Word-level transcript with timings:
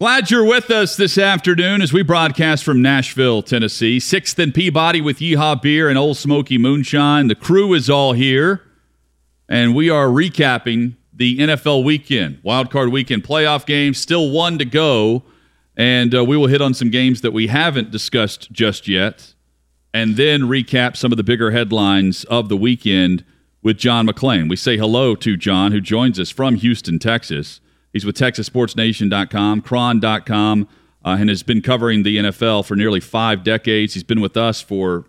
Glad 0.00 0.28
you're 0.28 0.44
with 0.44 0.72
us 0.72 0.96
this 0.96 1.16
afternoon 1.16 1.80
as 1.80 1.92
we 1.92 2.02
broadcast 2.02 2.64
from 2.64 2.82
Nashville, 2.82 3.42
Tennessee. 3.42 4.00
Sixth 4.00 4.36
and 4.40 4.52
Peabody 4.52 5.00
with 5.00 5.20
Yeehaw 5.20 5.62
Beer 5.62 5.88
and 5.88 5.96
Ole 5.96 6.14
Smoky 6.14 6.58
Moonshine. 6.58 7.28
The 7.28 7.36
crew 7.36 7.72
is 7.74 7.88
all 7.88 8.12
here, 8.12 8.60
and 9.48 9.72
we 9.72 9.88
are 9.88 10.08
recapping 10.08 10.96
the 11.12 11.38
NFL 11.38 11.84
weekend, 11.84 12.42
wildcard 12.42 12.90
weekend 12.90 13.22
playoff 13.22 13.66
games. 13.66 13.96
Still 13.98 14.30
one 14.30 14.58
to 14.58 14.64
go, 14.64 15.22
and 15.76 16.12
uh, 16.12 16.24
we 16.24 16.36
will 16.36 16.48
hit 16.48 16.60
on 16.60 16.74
some 16.74 16.90
games 16.90 17.20
that 17.20 17.32
we 17.32 17.46
haven't 17.46 17.92
discussed 17.92 18.50
just 18.50 18.88
yet, 18.88 19.34
and 19.94 20.16
then 20.16 20.42
recap 20.42 20.96
some 20.96 21.12
of 21.12 21.18
the 21.18 21.24
bigger 21.24 21.52
headlines 21.52 22.24
of 22.24 22.48
the 22.48 22.56
weekend 22.56 23.24
with 23.62 23.78
John 23.78 24.08
McClain. 24.08 24.50
We 24.50 24.56
say 24.56 24.76
hello 24.76 25.14
to 25.14 25.36
John, 25.36 25.70
who 25.70 25.80
joins 25.80 26.18
us 26.18 26.30
from 26.30 26.56
Houston, 26.56 26.98
Texas. 26.98 27.60
He's 27.94 28.04
with 28.04 28.16
TexasSportsNation.com, 28.16 29.62
Chron.com, 29.62 30.68
uh, 31.04 31.16
and 31.18 31.28
has 31.28 31.44
been 31.44 31.62
covering 31.62 32.02
the 32.02 32.16
NFL 32.18 32.66
for 32.66 32.74
nearly 32.74 32.98
five 32.98 33.44
decades. 33.44 33.94
He's 33.94 34.02
been 34.02 34.20
with 34.20 34.36
us 34.36 34.60
for 34.60 35.04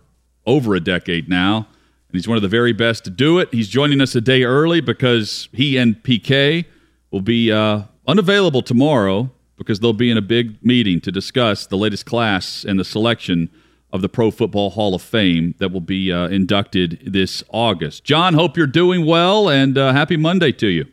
over 0.46 0.76
a 0.76 0.80
decade 0.80 1.28
now, 1.28 1.56
and 1.56 2.12
he's 2.12 2.28
one 2.28 2.36
of 2.36 2.42
the 2.42 2.48
very 2.48 2.72
best 2.72 3.02
to 3.04 3.10
do 3.10 3.40
it. 3.40 3.52
He's 3.52 3.68
joining 3.68 4.00
us 4.00 4.14
a 4.14 4.20
day 4.20 4.44
early 4.44 4.80
because 4.80 5.48
he 5.52 5.76
and 5.76 6.00
PK 6.04 6.64
will 7.10 7.22
be 7.22 7.50
uh, 7.50 7.82
unavailable 8.06 8.62
tomorrow 8.62 9.32
because 9.56 9.80
they'll 9.80 9.92
be 9.92 10.10
in 10.10 10.16
a 10.16 10.22
big 10.22 10.64
meeting 10.64 11.00
to 11.00 11.10
discuss 11.10 11.66
the 11.66 11.76
latest 11.76 12.06
class 12.06 12.64
and 12.64 12.78
the 12.78 12.84
selection 12.84 13.50
of 13.92 14.00
the 14.00 14.08
Pro 14.08 14.30
Football 14.30 14.70
Hall 14.70 14.94
of 14.94 15.02
Fame 15.02 15.56
that 15.58 15.72
will 15.72 15.80
be 15.80 16.12
uh, 16.12 16.28
inducted 16.28 17.00
this 17.04 17.42
August. 17.48 18.04
John, 18.04 18.34
hope 18.34 18.56
you're 18.56 18.68
doing 18.68 19.04
well, 19.06 19.48
and 19.48 19.76
uh, 19.76 19.92
happy 19.92 20.16
Monday 20.16 20.52
to 20.52 20.68
you. 20.68 20.86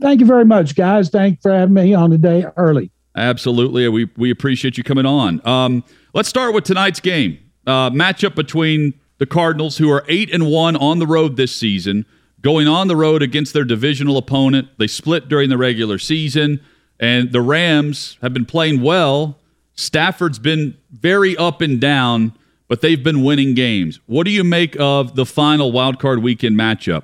Thank 0.00 0.20
you 0.20 0.26
very 0.26 0.44
much, 0.44 0.74
guys. 0.76 1.10
Thank 1.10 1.42
for 1.42 1.52
having 1.52 1.74
me 1.74 1.94
on 1.94 2.10
today 2.10 2.44
early. 2.56 2.90
Absolutely. 3.16 3.88
We, 3.88 4.08
we 4.16 4.30
appreciate 4.30 4.78
you 4.78 4.84
coming 4.84 5.06
on. 5.06 5.46
Um, 5.46 5.84
let's 6.14 6.28
start 6.28 6.54
with 6.54 6.64
tonight's 6.64 7.00
game. 7.00 7.38
Uh, 7.66 7.90
matchup 7.90 8.34
between 8.34 8.94
the 9.18 9.26
Cardinals, 9.26 9.78
who 9.78 9.90
are 9.90 10.04
8 10.08 10.32
and 10.32 10.46
1 10.46 10.76
on 10.76 10.98
the 10.98 11.06
road 11.06 11.36
this 11.36 11.54
season, 11.54 12.06
going 12.40 12.66
on 12.68 12.88
the 12.88 12.96
road 12.96 13.22
against 13.22 13.52
their 13.52 13.64
divisional 13.64 14.16
opponent. 14.16 14.68
They 14.78 14.86
split 14.86 15.28
during 15.28 15.50
the 15.50 15.58
regular 15.58 15.98
season, 15.98 16.60
and 16.98 17.32
the 17.32 17.42
Rams 17.42 18.16
have 18.22 18.32
been 18.32 18.46
playing 18.46 18.80
well. 18.80 19.38
Stafford's 19.74 20.38
been 20.38 20.76
very 20.90 21.36
up 21.36 21.60
and 21.60 21.80
down, 21.80 22.32
but 22.68 22.80
they've 22.80 23.02
been 23.02 23.22
winning 23.22 23.54
games. 23.54 24.00
What 24.06 24.24
do 24.24 24.30
you 24.30 24.44
make 24.44 24.76
of 24.78 25.16
the 25.16 25.26
final 25.26 25.72
wildcard 25.72 26.22
weekend 26.22 26.56
matchup? 26.56 27.02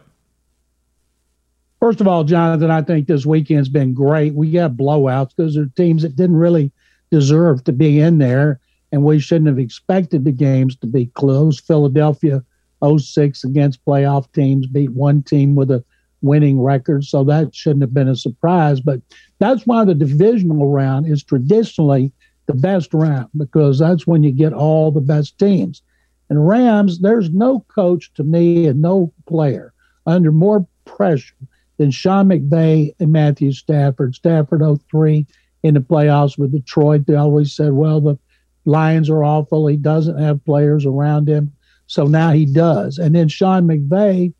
First 1.80 2.00
of 2.00 2.08
all, 2.08 2.24
Jonathan, 2.24 2.70
I 2.70 2.82
think 2.82 3.06
this 3.06 3.26
weekend's 3.26 3.68
been 3.68 3.92
great. 3.92 4.34
We 4.34 4.50
got 4.50 4.72
blowouts 4.72 5.36
because 5.36 5.54
there 5.54 5.64
are 5.64 5.72
teams 5.76 6.02
that 6.02 6.16
didn't 6.16 6.36
really 6.36 6.72
deserve 7.10 7.64
to 7.64 7.72
be 7.72 8.00
in 8.00 8.18
there, 8.18 8.60
and 8.92 9.04
we 9.04 9.18
shouldn't 9.18 9.48
have 9.48 9.58
expected 9.58 10.24
the 10.24 10.32
games 10.32 10.74
to 10.76 10.86
be 10.86 11.06
close. 11.06 11.60
Philadelphia 11.60 12.42
06 12.82 13.44
against 13.44 13.84
playoff 13.84 14.32
teams 14.32 14.66
beat 14.66 14.90
one 14.92 15.22
team 15.22 15.54
with 15.54 15.70
a 15.70 15.84
winning 16.22 16.60
record, 16.60 17.04
so 17.04 17.22
that 17.24 17.54
shouldn't 17.54 17.82
have 17.82 17.94
been 17.94 18.08
a 18.08 18.16
surprise. 18.16 18.80
But 18.80 19.02
that's 19.38 19.66
why 19.66 19.84
the 19.84 19.94
divisional 19.94 20.68
round 20.68 21.06
is 21.06 21.22
traditionally 21.22 22.10
the 22.46 22.54
best 22.54 22.94
round 22.94 23.28
because 23.36 23.78
that's 23.78 24.06
when 24.06 24.22
you 24.22 24.32
get 24.32 24.54
all 24.54 24.90
the 24.90 25.00
best 25.00 25.38
teams. 25.38 25.82
And 26.30 26.48
Rams, 26.48 27.00
there's 27.00 27.30
no 27.30 27.60
coach 27.68 28.12
to 28.14 28.24
me 28.24 28.66
and 28.66 28.80
no 28.80 29.12
player 29.26 29.74
under 30.06 30.32
more 30.32 30.66
pressure 30.84 31.34
than 31.78 31.90
Sean 31.90 32.28
McVay 32.28 32.94
and 32.98 33.12
Matthew 33.12 33.52
Stafford. 33.52 34.14
Stafford 34.14 34.62
03 34.90 35.26
in 35.62 35.74
the 35.74 35.80
playoffs 35.80 36.38
with 36.38 36.52
Detroit. 36.52 37.06
They 37.06 37.14
always 37.14 37.54
said, 37.54 37.72
well, 37.72 38.00
the 38.00 38.18
Lions 38.64 39.08
are 39.10 39.24
awful. 39.24 39.66
He 39.66 39.76
doesn't 39.76 40.18
have 40.18 40.44
players 40.44 40.84
around 40.84 41.28
him. 41.28 41.52
So 41.86 42.04
now 42.06 42.32
he 42.32 42.46
does. 42.46 42.98
And 42.98 43.14
then 43.14 43.28
Sean 43.28 43.66
McVay, 43.66 44.32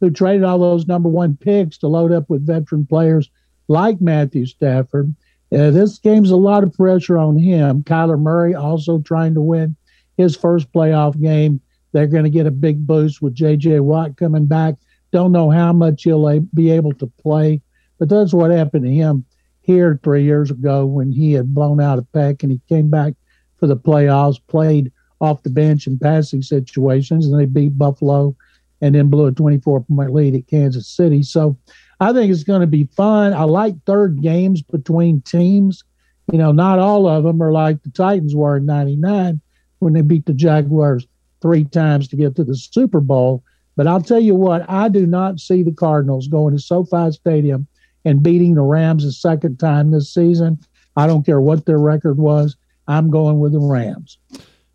who 0.00 0.10
traded 0.10 0.44
all 0.44 0.58
those 0.58 0.86
number 0.86 1.08
one 1.08 1.36
picks 1.36 1.78
to 1.78 1.88
load 1.88 2.12
up 2.12 2.28
with 2.30 2.46
veteran 2.46 2.86
players 2.86 3.30
like 3.68 4.00
Matthew 4.00 4.46
Stafford. 4.46 5.14
Uh, 5.52 5.70
this 5.70 5.98
game's 5.98 6.30
a 6.30 6.36
lot 6.36 6.64
of 6.64 6.72
pressure 6.72 7.18
on 7.18 7.38
him. 7.38 7.82
Kyler 7.82 8.20
Murray 8.20 8.54
also 8.54 8.98
trying 9.00 9.34
to 9.34 9.40
win 9.40 9.76
his 10.16 10.36
first 10.36 10.72
playoff 10.72 11.20
game. 11.20 11.60
They're 11.92 12.06
going 12.06 12.24
to 12.24 12.30
get 12.30 12.46
a 12.46 12.50
big 12.50 12.86
boost 12.86 13.22
with 13.22 13.34
J.J. 13.34 13.80
Watt 13.80 14.16
coming 14.16 14.46
back. 14.46 14.74
Don't 15.14 15.30
know 15.30 15.48
how 15.48 15.72
much 15.72 16.02
he'll 16.02 16.40
be 16.54 16.72
able 16.72 16.92
to 16.94 17.06
play, 17.22 17.62
but 18.00 18.08
that's 18.08 18.34
what 18.34 18.50
happened 18.50 18.84
to 18.84 18.90
him 18.90 19.24
here 19.60 20.00
three 20.02 20.24
years 20.24 20.50
ago 20.50 20.86
when 20.86 21.12
he 21.12 21.34
had 21.34 21.54
blown 21.54 21.80
out 21.80 22.00
a 22.00 22.02
peck 22.02 22.42
and 22.42 22.50
he 22.50 22.60
came 22.68 22.90
back 22.90 23.14
for 23.60 23.68
the 23.68 23.76
playoffs, 23.76 24.40
played 24.48 24.90
off 25.20 25.44
the 25.44 25.50
bench 25.50 25.86
in 25.86 26.00
passing 26.00 26.42
situations, 26.42 27.26
and 27.26 27.38
they 27.38 27.44
beat 27.44 27.78
Buffalo 27.78 28.34
and 28.80 28.96
then 28.96 29.08
blew 29.08 29.26
a 29.26 29.30
24 29.30 29.82
point 29.82 30.12
lead 30.12 30.34
at 30.34 30.48
Kansas 30.48 30.88
City. 30.88 31.22
So 31.22 31.56
I 32.00 32.12
think 32.12 32.32
it's 32.32 32.42
going 32.42 32.62
to 32.62 32.66
be 32.66 32.88
fun. 32.96 33.34
I 33.34 33.44
like 33.44 33.76
third 33.84 34.20
games 34.20 34.62
between 34.62 35.20
teams. 35.20 35.84
You 36.32 36.38
know, 36.38 36.50
not 36.50 36.80
all 36.80 37.06
of 37.06 37.22
them 37.22 37.40
are 37.40 37.52
like 37.52 37.80
the 37.84 37.90
Titans 37.90 38.34
were 38.34 38.56
in 38.56 38.66
99 38.66 39.40
when 39.78 39.92
they 39.92 40.02
beat 40.02 40.26
the 40.26 40.34
Jaguars 40.34 41.06
three 41.40 41.66
times 41.66 42.08
to 42.08 42.16
get 42.16 42.34
to 42.34 42.42
the 42.42 42.56
Super 42.56 42.98
Bowl. 42.98 43.44
But 43.76 43.86
I'll 43.86 44.02
tell 44.02 44.20
you 44.20 44.34
what, 44.34 44.68
I 44.68 44.88
do 44.88 45.06
not 45.06 45.40
see 45.40 45.62
the 45.62 45.72
Cardinals 45.72 46.28
going 46.28 46.54
to 46.56 46.62
SoFi 46.62 47.10
Stadium 47.10 47.66
and 48.04 48.22
beating 48.22 48.54
the 48.54 48.62
Rams 48.62 49.04
a 49.04 49.12
second 49.12 49.58
time 49.58 49.90
this 49.90 50.12
season. 50.12 50.58
I 50.96 51.06
don't 51.06 51.24
care 51.24 51.40
what 51.40 51.66
their 51.66 51.78
record 51.78 52.18
was. 52.18 52.56
I'm 52.86 53.10
going 53.10 53.40
with 53.40 53.52
the 53.52 53.60
Rams. 53.60 54.18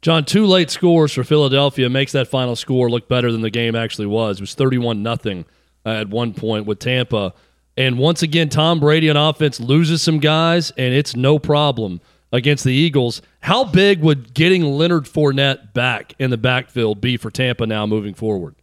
John, 0.02 0.26
two 0.26 0.46
late 0.46 0.70
scores 0.70 1.14
for 1.14 1.24
Philadelphia 1.24 1.90
makes 1.90 2.14
that 2.14 2.28
final 2.28 2.56
score 2.56 2.90
look 2.90 3.08
better 3.08 3.32
than 3.32 3.42
the 3.42 3.50
game 3.50 3.76
actually 3.76 4.08
was. 4.08 4.38
It 4.38 4.44
was 4.44 4.56
31 4.56 5.04
nothing 5.04 5.46
at 5.86 6.09
one 6.09 6.34
point 6.34 6.66
with 6.66 6.80
Tampa. 6.80 7.34
And 7.78 7.98
once 7.98 8.22
again, 8.22 8.50
Tom 8.50 8.80
Brady 8.80 9.09
on 9.09 9.18
offense 9.18 9.59
loses 9.59 10.02
some 10.02 10.20
guys, 10.20 10.72
and 10.72 10.94
it's 10.94 11.16
no 11.16 11.40
problem 11.40 12.02
against 12.32 12.64
the 12.64 12.74
Eagles. 12.74 13.22
How 13.42 13.64
big 13.64 14.02
would 14.02 14.34
getting 14.34 14.64
Leonard 14.64 15.06
Fournette 15.06 15.74
back 15.74 16.14
in 16.20 16.30
the 16.30 16.38
backfield 16.38 17.02
be 17.02 17.18
for 17.18 17.32
Tampa 17.32 17.66
now 17.66 17.86
moving 17.86 18.14
forward? 18.14 18.56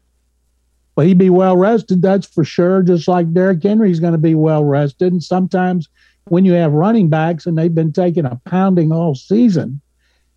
Well, 0.96 1.06
he'd 1.06 1.18
be 1.18 1.30
well 1.30 1.56
rested, 1.56 2.00
that's 2.00 2.26
for 2.26 2.42
sure. 2.42 2.82
Just 2.82 3.06
like 3.06 3.32
Derrick 3.32 3.62
Henry's 3.62 4.00
going 4.00 4.12
to 4.12 4.18
be 4.18 4.34
well 4.34 4.64
rested. 4.64 5.12
And 5.12 5.22
sometimes 5.22 5.88
when 6.24 6.46
you 6.46 6.54
have 6.54 6.72
running 6.72 7.08
backs 7.08 7.46
and 7.46 7.56
they've 7.56 7.74
been 7.74 7.92
taking 7.92 8.24
a 8.24 8.40
pounding 8.46 8.92
all 8.92 9.14
season, 9.14 9.80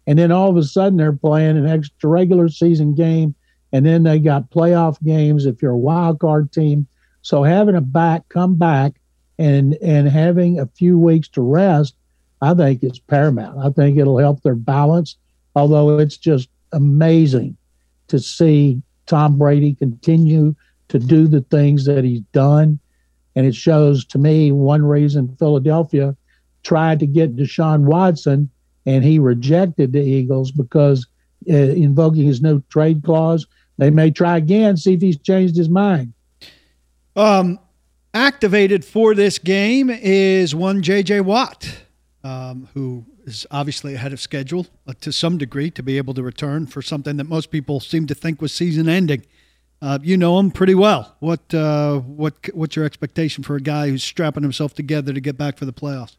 and 0.05 0.19
then 0.19 0.31
all 0.31 0.49
of 0.49 0.57
a 0.57 0.63
sudden 0.63 0.97
they're 0.97 1.13
playing 1.13 1.57
an 1.57 1.67
extra 1.67 2.09
regular 2.09 2.49
season 2.49 2.93
game, 2.93 3.33
and 3.71 3.85
then 3.85 4.03
they 4.03 4.19
got 4.19 4.49
playoff 4.49 5.01
games 5.03 5.45
if 5.45 5.61
you're 5.61 5.71
a 5.71 5.77
wild 5.77 6.19
card 6.19 6.51
team. 6.51 6.87
So 7.21 7.43
having 7.43 7.75
a 7.75 7.81
back 7.81 8.27
come 8.29 8.55
back 8.55 8.93
and 9.37 9.75
and 9.75 10.09
having 10.09 10.59
a 10.59 10.65
few 10.65 10.99
weeks 10.99 11.27
to 11.29 11.41
rest, 11.41 11.95
I 12.41 12.53
think 12.53 12.83
is 12.83 12.99
paramount. 12.99 13.59
I 13.59 13.69
think 13.69 13.97
it'll 13.97 14.17
help 14.17 14.41
their 14.41 14.55
balance. 14.55 15.15
Although 15.55 15.99
it's 15.99 16.17
just 16.17 16.49
amazing 16.71 17.55
to 18.07 18.19
see 18.19 18.81
Tom 19.09 19.37
Brady 19.37 19.73
continue 19.73 20.55
to 20.87 20.99
do 20.99 21.27
the 21.27 21.41
things 21.41 21.85
that 21.85 22.03
he's 22.03 22.21
done. 22.31 22.79
And 23.35 23.45
it 23.45 23.55
shows 23.55 24.05
to 24.05 24.17
me 24.17 24.51
one 24.51 24.83
reason 24.83 25.35
Philadelphia 25.37 26.15
tried 26.63 26.99
to 26.99 27.07
get 27.07 27.35
Deshaun 27.35 27.81
Watson 27.81 28.49
and 28.85 29.03
he 29.03 29.19
rejected 29.19 29.93
the 29.93 30.01
Eagles 30.01 30.51
because 30.51 31.07
uh, 31.49 31.53
invoking 31.53 32.23
his 32.23 32.41
no 32.41 32.61
trade 32.69 33.03
clause. 33.03 33.47
They 33.77 33.89
may 33.89 34.11
try 34.11 34.37
again, 34.37 34.77
see 34.77 34.93
if 34.93 35.01
he's 35.01 35.17
changed 35.17 35.55
his 35.55 35.69
mind. 35.69 36.13
Um, 37.15 37.59
activated 38.13 38.83
for 38.83 39.15
this 39.15 39.39
game 39.39 39.89
is 39.89 40.53
one 40.53 40.81
J.J. 40.81 41.21
Watt, 41.21 41.83
um, 42.23 42.67
who 42.73 43.05
is 43.25 43.47
obviously 43.51 43.95
ahead 43.95 44.13
of 44.13 44.19
schedule 44.19 44.67
uh, 44.87 44.93
to 45.01 45.11
some 45.11 45.37
degree 45.37 45.71
to 45.71 45.83
be 45.83 45.97
able 45.97 46.13
to 46.13 46.23
return 46.23 46.65
for 46.65 46.81
something 46.81 47.17
that 47.17 47.25
most 47.25 47.51
people 47.51 47.79
seem 47.79 48.07
to 48.07 48.15
think 48.15 48.41
was 48.41 48.53
season 48.53 48.89
ending. 48.89 49.25
Uh, 49.81 49.97
you 50.01 50.17
know 50.17 50.37
him 50.39 50.51
pretty 50.51 50.75
well. 50.75 51.15
What 51.19 51.53
uh, 51.53 51.99
what 51.99 52.35
what's 52.53 52.75
your 52.75 52.83
expectation 52.85 53.43
for 53.43 53.55
a 53.55 53.61
guy 53.61 53.89
who's 53.89 54.03
strapping 54.03 54.43
himself 54.43 54.73
together 54.73 55.13
to 55.13 55.21
get 55.21 55.37
back 55.37 55.57
for 55.57 55.65
the 55.65 55.73
playoffs? 55.73 56.17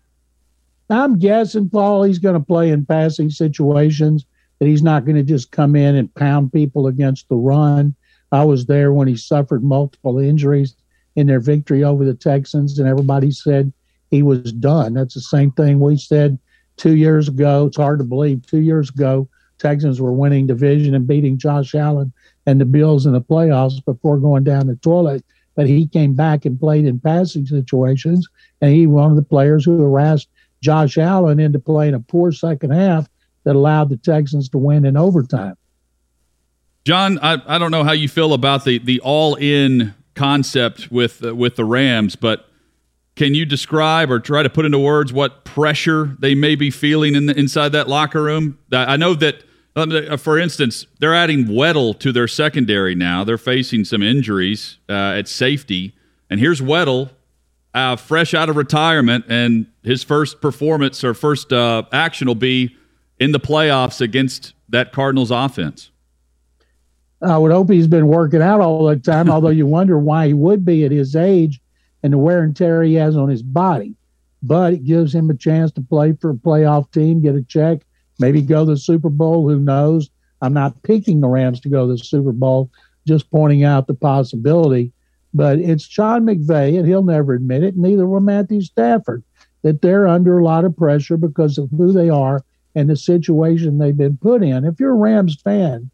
I'm 0.88 1.18
guessing, 1.18 1.68
Paul, 1.68 2.02
he's 2.02 2.18
going 2.18 2.34
to 2.34 2.44
play 2.44 2.70
in 2.70 2.84
passing 2.84 3.30
situations, 3.30 4.24
that 4.58 4.66
he's 4.66 4.82
not 4.82 5.04
going 5.04 5.16
to 5.16 5.22
just 5.22 5.52
come 5.52 5.76
in 5.76 5.94
and 5.94 6.12
pound 6.14 6.52
people 6.52 6.86
against 6.86 7.28
the 7.28 7.36
run. 7.36 7.94
I 8.32 8.44
was 8.44 8.66
there 8.66 8.92
when 8.92 9.06
he 9.06 9.16
suffered 9.16 9.62
multiple 9.62 10.18
injuries 10.18 10.74
in 11.16 11.26
their 11.26 11.40
victory 11.40 11.84
over 11.84 12.04
the 12.04 12.14
Texans, 12.14 12.78
and 12.78 12.88
everybody 12.88 13.30
said 13.30 13.72
he 14.10 14.22
was 14.22 14.52
done. 14.52 14.94
That's 14.94 15.14
the 15.14 15.20
same 15.20 15.52
thing 15.52 15.80
we 15.80 15.96
said 15.96 16.38
two 16.76 16.96
years 16.96 17.28
ago. 17.28 17.66
It's 17.66 17.76
hard 17.76 17.98
to 18.00 18.04
believe. 18.04 18.46
Two 18.46 18.60
years 18.60 18.90
ago, 18.90 19.28
Texans 19.58 20.00
were 20.00 20.12
winning 20.12 20.46
division 20.46 20.94
and 20.94 21.06
beating 21.06 21.38
Josh 21.38 21.74
Allen 21.74 22.12
and 22.46 22.60
the 22.60 22.64
Bills 22.64 23.06
in 23.06 23.12
the 23.12 23.20
playoffs 23.20 23.84
before 23.84 24.18
going 24.18 24.44
down 24.44 24.66
the 24.66 24.76
toilet. 24.76 25.24
But 25.54 25.66
he 25.66 25.86
came 25.86 26.14
back 26.14 26.44
and 26.44 26.58
played 26.58 26.86
in 26.86 27.00
passing 27.00 27.44
situations, 27.46 28.28
and 28.60 28.72
he 28.72 28.86
one 28.86 29.10
of 29.10 29.16
the 29.16 29.22
players 29.22 29.64
who 29.64 29.80
harassed 29.80 30.28
Josh 30.62 30.96
Allen 30.96 31.38
into 31.38 31.58
playing 31.58 31.94
a 31.94 32.00
poor 32.00 32.32
second 32.32 32.70
half 32.70 33.08
that 33.44 33.56
allowed 33.56 33.88
the 33.88 33.96
Texans 33.96 34.48
to 34.50 34.58
win 34.58 34.84
in 34.84 34.96
overtime. 34.96 35.56
John, 36.84 37.18
I, 37.20 37.38
I 37.46 37.58
don't 37.58 37.70
know 37.70 37.84
how 37.84 37.92
you 37.92 38.08
feel 38.08 38.32
about 38.32 38.64
the 38.64 38.78
the 38.78 39.00
all 39.00 39.34
in 39.34 39.94
concept 40.14 40.90
with 40.90 41.24
uh, 41.24 41.34
with 41.34 41.56
the 41.56 41.64
Rams, 41.64 42.16
but 42.16 42.49
can 43.16 43.34
you 43.34 43.44
describe 43.44 44.10
or 44.10 44.20
try 44.20 44.42
to 44.42 44.50
put 44.50 44.64
into 44.64 44.78
words 44.78 45.12
what 45.12 45.44
pressure 45.44 46.16
they 46.18 46.34
may 46.34 46.54
be 46.54 46.70
feeling 46.70 47.14
in 47.14 47.26
the, 47.26 47.38
inside 47.38 47.70
that 47.70 47.88
locker 47.88 48.22
room? 48.22 48.58
I 48.72 48.96
know 48.96 49.14
that, 49.14 49.44
um, 49.76 49.92
uh, 49.92 50.16
for 50.16 50.38
instance, 50.38 50.86
they're 51.00 51.14
adding 51.14 51.46
Weddle 51.46 51.98
to 52.00 52.12
their 52.12 52.28
secondary 52.28 52.94
now. 52.94 53.24
They're 53.24 53.38
facing 53.38 53.84
some 53.84 54.02
injuries 54.02 54.78
uh, 54.88 55.14
at 55.18 55.28
safety, 55.28 55.94
and 56.30 56.40
here's 56.40 56.60
Weddle, 56.60 57.10
uh, 57.74 57.96
fresh 57.96 58.32
out 58.34 58.48
of 58.48 58.56
retirement, 58.56 59.24
and 59.28 59.66
his 59.82 60.02
first 60.02 60.40
performance 60.40 61.04
or 61.04 61.14
first 61.14 61.52
uh, 61.52 61.82
action 61.92 62.26
will 62.26 62.34
be 62.34 62.76
in 63.18 63.32
the 63.32 63.40
playoffs 63.40 64.00
against 64.00 64.54
that 64.68 64.92
Cardinals 64.92 65.30
offense. 65.30 65.90
I 67.22 67.36
would 67.36 67.52
hope 67.52 67.70
he's 67.70 67.86
been 67.86 68.06
working 68.06 68.40
out 68.40 68.60
all 68.60 68.86
the 68.86 68.96
time, 68.96 69.28
although 69.30 69.50
you 69.50 69.66
wonder 69.66 69.98
why 69.98 70.28
he 70.28 70.34
would 70.34 70.64
be 70.64 70.84
at 70.84 70.90
his 70.90 71.14
age 71.14 71.60
and 72.02 72.12
the 72.12 72.18
wear 72.18 72.42
and 72.42 72.56
tear 72.56 72.82
he 72.82 72.94
has 72.94 73.16
on 73.16 73.28
his 73.28 73.42
body. 73.42 73.94
But 74.42 74.74
it 74.74 74.84
gives 74.84 75.14
him 75.14 75.28
a 75.28 75.34
chance 75.34 75.70
to 75.72 75.82
play 75.82 76.12
for 76.12 76.30
a 76.30 76.34
playoff 76.34 76.90
team, 76.92 77.20
get 77.20 77.34
a 77.34 77.42
check, 77.42 77.80
maybe 78.18 78.40
go 78.42 78.64
to 78.64 78.72
the 78.72 78.76
Super 78.76 79.10
Bowl. 79.10 79.48
Who 79.48 79.58
knows? 79.58 80.10
I'm 80.40 80.54
not 80.54 80.82
picking 80.82 81.20
the 81.20 81.28
Rams 81.28 81.60
to 81.60 81.68
go 81.68 81.86
to 81.86 81.92
the 81.92 81.98
Super 81.98 82.32
Bowl, 82.32 82.70
just 83.06 83.30
pointing 83.30 83.64
out 83.64 83.86
the 83.86 83.94
possibility. 83.94 84.92
But 85.34 85.58
it's 85.58 85.84
Sean 85.84 86.22
McVay, 86.22 86.78
and 86.78 86.88
he'll 86.88 87.02
never 87.02 87.34
admit 87.34 87.62
it, 87.62 87.76
neither 87.76 88.06
will 88.06 88.20
Matthew 88.20 88.62
Stafford, 88.62 89.22
that 89.62 89.82
they're 89.82 90.08
under 90.08 90.38
a 90.38 90.44
lot 90.44 90.64
of 90.64 90.76
pressure 90.76 91.16
because 91.16 91.58
of 91.58 91.70
who 91.70 91.92
they 91.92 92.08
are 92.08 92.42
and 92.74 92.88
the 92.88 92.96
situation 92.96 93.78
they've 93.78 93.96
been 93.96 94.16
put 94.16 94.42
in. 94.42 94.64
If 94.64 94.80
you're 94.80 94.92
a 94.92 94.94
Rams 94.94 95.40
fan 95.42 95.90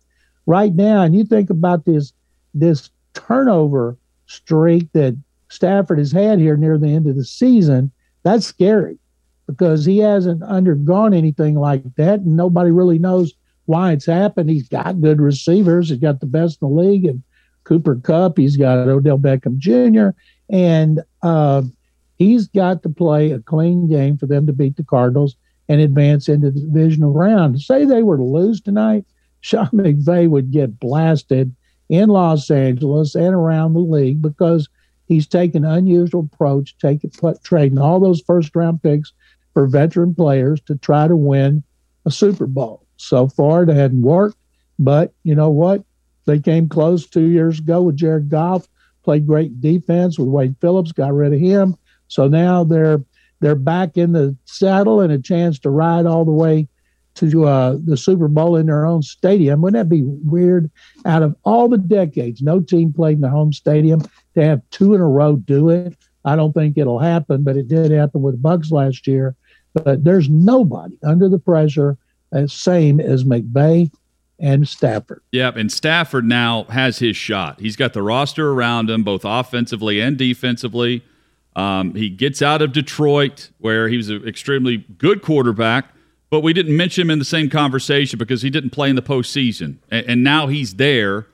right 0.47 0.75
now 0.75 1.03
and 1.03 1.15
you 1.15 1.25
think 1.25 1.51
about 1.51 1.85
this 1.85 2.13
this 2.55 2.91
turnover 3.13 3.97
streak 4.27 4.91
that 4.93 5.17
Stafford 5.49 5.99
has 5.99 6.13
had 6.13 6.39
here 6.39 6.57
near 6.57 6.79
the 6.79 6.89
end 6.89 7.07
of 7.07 7.17
the 7.17 7.25
season, 7.25 7.91
that's 8.23 8.47
scary 8.47 8.99
because 9.47 9.85
he 9.85 9.99
hasn't 9.99 10.43
undergone 10.43 11.15
anything 11.15 11.55
like 11.55 11.83
that, 11.97 12.21
and 12.21 12.37
nobody 12.37 12.71
really 12.71 12.99
knows 12.99 13.33
why 13.67 13.93
it's 13.93 14.07
happened. 14.07 14.51
He's 14.51 14.69
got 14.69 15.01
good 15.01 15.21
receivers. 15.21 15.89
He's 15.89 15.99
got 15.99 16.21
the 16.21 16.27
best 16.27 16.59
in 16.61 16.69
the 16.69 16.75
league, 16.75 17.05
and 17.05 17.23
Cooper 17.67 17.97
Kupp. 17.97 18.39
He's 18.39 18.57
got 18.57 18.79
Odell 18.89 19.19
Beckham 19.19 19.59
Jr. 19.59 20.17
and 20.49 21.03
uh, 21.23 21.63
he's 22.17 22.47
got 22.49 22.83
to 22.85 22.89
play 22.89 23.33
a 23.33 23.41
clean 23.41 23.89
game 23.89 24.17
for 24.17 24.27
them 24.27 24.47
to 24.47 24.53
beat 24.53 24.77
the 24.77 24.85
Cardinals 24.85 25.37
and 25.69 25.81
advance 25.81 26.29
into 26.29 26.51
the 26.51 26.61
divisional 26.61 27.13
round. 27.13 27.61
Say 27.61 27.85
they 27.85 28.03
were 28.03 28.17
to 28.17 28.23
lose 28.23 28.61
tonight, 28.61 29.05
Sean 29.41 29.69
McVay 29.69 30.29
would 30.29 30.51
get 30.51 30.81
blasted 30.81 31.55
in 31.89 32.09
Los 32.09 32.51
Angeles 32.51 33.15
and 33.15 33.35
around 33.35 33.75
the 33.75 33.81
league 33.81 34.23
because 34.23 34.69
he's 35.07 35.27
taken 35.27 35.65
an 35.65 35.73
unusual 35.73 36.29
approach, 36.33 36.77
taking 36.79 37.11
trading 37.43 37.79
all 37.79 38.01
those 38.01 38.21
first 38.21 38.55
round 38.55 38.83
picks 38.83 39.13
for 39.55 39.67
veteran 39.67 40.15
players 40.15 40.61
to 40.63 40.77
try 40.77 41.09
to 41.09 41.17
win 41.17 41.63
a 42.05 42.11
Super 42.11 42.47
Bowl. 42.47 42.85
So 42.99 43.29
far, 43.29 43.63
it 43.63 43.69
hadn't 43.69 44.03
worked, 44.03 44.39
but 44.79 45.13
you 45.23 45.35
know 45.35 45.51
what? 45.51 45.83
They 46.27 46.39
came 46.41 46.69
close 46.69 47.07
two 47.07 47.29
years 47.29 47.61
ago 47.61 47.83
with 47.83 47.97
Jared 47.97 48.29
Goff, 48.29 48.67
played 49.05 49.27
great 49.27 49.61
defense 49.61 50.19
with 50.19 50.29
Wade 50.29 50.57
Phillips, 50.61 50.93
got 50.93 51.15
rid 51.15 51.33
of 51.33 51.41
him. 51.41 51.77
So 52.09 52.29
now 52.29 52.65
they're 52.65 53.03
they're 53.41 53.55
back 53.55 53.97
in 53.97 54.13
the 54.13 54.37
saddle 54.47 55.01
and 55.01 55.13
a 55.13 55.19
chance 55.19 55.59
to 55.61 55.71
ride 55.71 56.07
all 56.07 56.25
the 56.25 56.33
way 56.33 56.69
to 57.17 57.47
uh, 57.47 57.77
the 57.85 57.97
Super 57.97 58.29
Bowl 58.29 58.57
in 58.57 58.67
their 58.67 58.87
own 58.87 59.03
stadium. 59.03 59.63
Wouldn't 59.63 59.83
that 59.83 59.95
be 59.95 60.03
weird? 60.05 60.71
Out 61.05 61.23
of 61.23 61.35
all 61.45 61.69
the 61.69 61.79
decades, 61.79 62.43
no 62.43 62.61
team 62.61 62.93
played 62.93 63.17
in 63.17 63.21
the 63.23 63.31
home 63.31 63.53
stadium 63.53 64.03
to 64.37 64.45
have 64.45 64.63
two 64.71 64.95
in 64.95 65.01
a 65.01 65.07
row 65.07 65.37
do 65.37 65.71
it. 65.71 65.97
I 66.25 66.37
don't 66.37 66.53
think 66.53 66.79
it'll 66.79 66.99
happen, 66.99 67.43
but 67.45 67.57
it 67.57 67.69
did 67.69 67.91
happen 67.91 68.23
with 68.23 68.43
Bucs 68.43 68.71
last 68.71 69.07
year. 69.07 69.35
But 69.75 70.05
there's 70.05 70.29
nobody 70.29 70.97
under 71.05 71.29
the 71.29 71.39
pressure 71.39 71.99
as 72.33 72.53
same 72.53 73.01
as 73.01 73.25
McVay 73.25 73.91
and 74.39 74.67
Stafford. 74.67 75.23
Yep, 75.33 75.57
and 75.57 75.73
Stafford 75.73 76.25
now 76.25 76.65
has 76.65 76.99
his 76.99 77.17
shot. 77.17 77.61
He's 77.61 77.77
got 77.77 77.93
the 77.93 78.03
roster 78.03 78.53
around 78.53 78.91
him, 78.91 79.03
both 79.03 79.25
offensively 79.25 80.01
and 80.01 80.17
defensively. 80.17 81.03
Um, 81.55 81.95
he 81.95 82.11
gets 82.11 82.43
out 82.43 82.61
of 82.61 82.73
Detroit, 82.73 83.51
where 83.59 83.89
he 83.89 83.97
was 83.97 84.11
an 84.11 84.27
extremely 84.29 84.79
good 84.99 85.23
quarterback, 85.23 85.91
but 86.29 86.41
we 86.41 86.53
didn't 86.53 86.77
mention 86.77 87.03
him 87.03 87.11
in 87.11 87.19
the 87.19 87.25
same 87.25 87.49
conversation 87.49 88.19
because 88.19 88.43
he 88.43 88.51
didn't 88.51 88.71
play 88.71 88.91
in 88.91 88.97
the 88.97 89.03
postseason. 89.03 89.77
And, 89.91 90.07
and 90.07 90.25
now 90.25 90.49
he's 90.49 90.75
there 90.75 91.27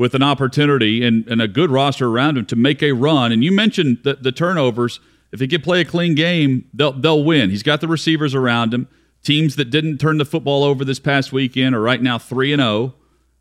with 0.00 0.14
an 0.14 0.22
opportunity 0.22 1.04
and, 1.04 1.28
and, 1.28 1.42
a 1.42 1.46
good 1.46 1.70
roster 1.70 2.08
around 2.08 2.38
him 2.38 2.46
to 2.46 2.56
make 2.56 2.82
a 2.82 2.92
run. 2.92 3.32
And 3.32 3.44
you 3.44 3.52
mentioned 3.52 3.98
the, 4.02 4.14
the 4.14 4.32
turnovers. 4.32 4.98
If 5.30 5.40
he 5.40 5.46
can 5.46 5.60
play 5.60 5.82
a 5.82 5.84
clean 5.84 6.14
game, 6.14 6.64
they'll, 6.72 6.92
they'll 6.92 7.22
win. 7.22 7.50
He's 7.50 7.62
got 7.62 7.82
the 7.82 7.86
receivers 7.86 8.34
around 8.34 8.72
him. 8.72 8.88
Teams 9.22 9.56
that 9.56 9.66
didn't 9.66 9.98
turn 9.98 10.16
the 10.16 10.24
football 10.24 10.64
over 10.64 10.86
this 10.86 10.98
past 10.98 11.34
weekend 11.34 11.74
are 11.74 11.82
right 11.82 12.00
now 12.00 12.16
3 12.18 12.54
and 12.54 12.62
0. 12.62 12.94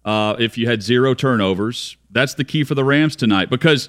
Uh, 0.03 0.35
if 0.37 0.57
you 0.57 0.67
had 0.67 0.83
zero 0.83 1.13
turnovers, 1.13 1.95
that's 2.11 2.33
the 2.33 2.43
key 2.43 2.65
for 2.65 2.75
the 2.75 2.83
Rams 2.83 3.15
tonight 3.15 3.49
because 3.49 3.87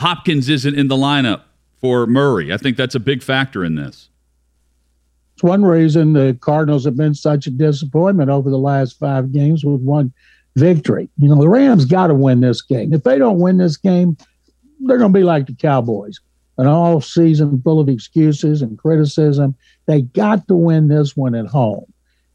Hopkins 0.00 0.48
isn't 0.48 0.74
in 0.74 0.88
the 0.88 0.96
lineup 0.96 1.42
for 1.82 2.06
Murray. 2.06 2.50
I 2.50 2.56
think 2.56 2.78
that's 2.78 2.94
a 2.94 3.00
big 3.00 3.22
factor 3.22 3.62
in 3.62 3.74
this. 3.74 4.08
It's 5.34 5.42
one 5.42 5.62
reason 5.62 6.14
the 6.14 6.38
Cardinals 6.40 6.86
have 6.86 6.96
been 6.96 7.14
such 7.14 7.46
a 7.46 7.50
disappointment 7.50 8.30
over 8.30 8.48
the 8.48 8.56
last 8.56 8.98
five 8.98 9.32
games 9.32 9.66
with 9.66 9.82
one 9.82 10.14
victory. 10.56 11.08
You 11.18 11.28
know, 11.28 11.40
the 11.40 11.48
Rams 11.48 11.84
got 11.84 12.08
to 12.08 12.14
win 12.14 12.40
this 12.40 12.62
game. 12.62 12.92
If 12.92 13.04
they 13.04 13.18
don't 13.18 13.38
win 13.38 13.58
this 13.58 13.76
game, 13.76 14.16
they're 14.80 14.98
going 14.98 15.12
to 15.12 15.18
be 15.18 15.24
like 15.24 15.46
the 15.46 15.54
Cowboys 15.54 16.20
an 16.58 16.66
all 16.66 17.00
season 17.00 17.62
full 17.62 17.78
of 17.80 17.88
excuses 17.88 18.62
and 18.62 18.76
criticism. 18.78 19.54
They 19.86 20.02
got 20.02 20.48
to 20.48 20.56
win 20.56 20.88
this 20.88 21.16
one 21.16 21.36
at 21.36 21.46
home. 21.46 21.84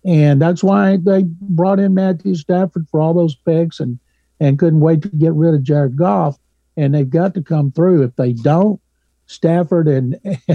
And 0.05 0.41
that's 0.41 0.63
why 0.63 0.98
they 0.98 1.24
brought 1.24 1.79
in 1.79 1.93
Matthew 1.93 2.36
Stafford 2.36 2.88
for 2.89 3.01
all 3.01 3.13
those 3.13 3.36
picks 3.36 3.82
and, 3.82 4.00
and 4.39 4.58
couldn't 4.58 4.79
wait 4.79 5.01
to 5.01 5.10
get 5.10 5.34
rid 5.34 5.53
of 5.53 5.63
Jared 5.63 5.98
Goff 5.98 6.38
and 6.75 6.93
they've 6.93 7.10
got 7.10 7.34
to 7.36 7.41
come 7.41 7.72
through. 7.72 8.03
If 8.03 8.15
they 8.15 8.34
don't, 8.34 8.82
Stafford 9.27 9.88
and 9.88 10.17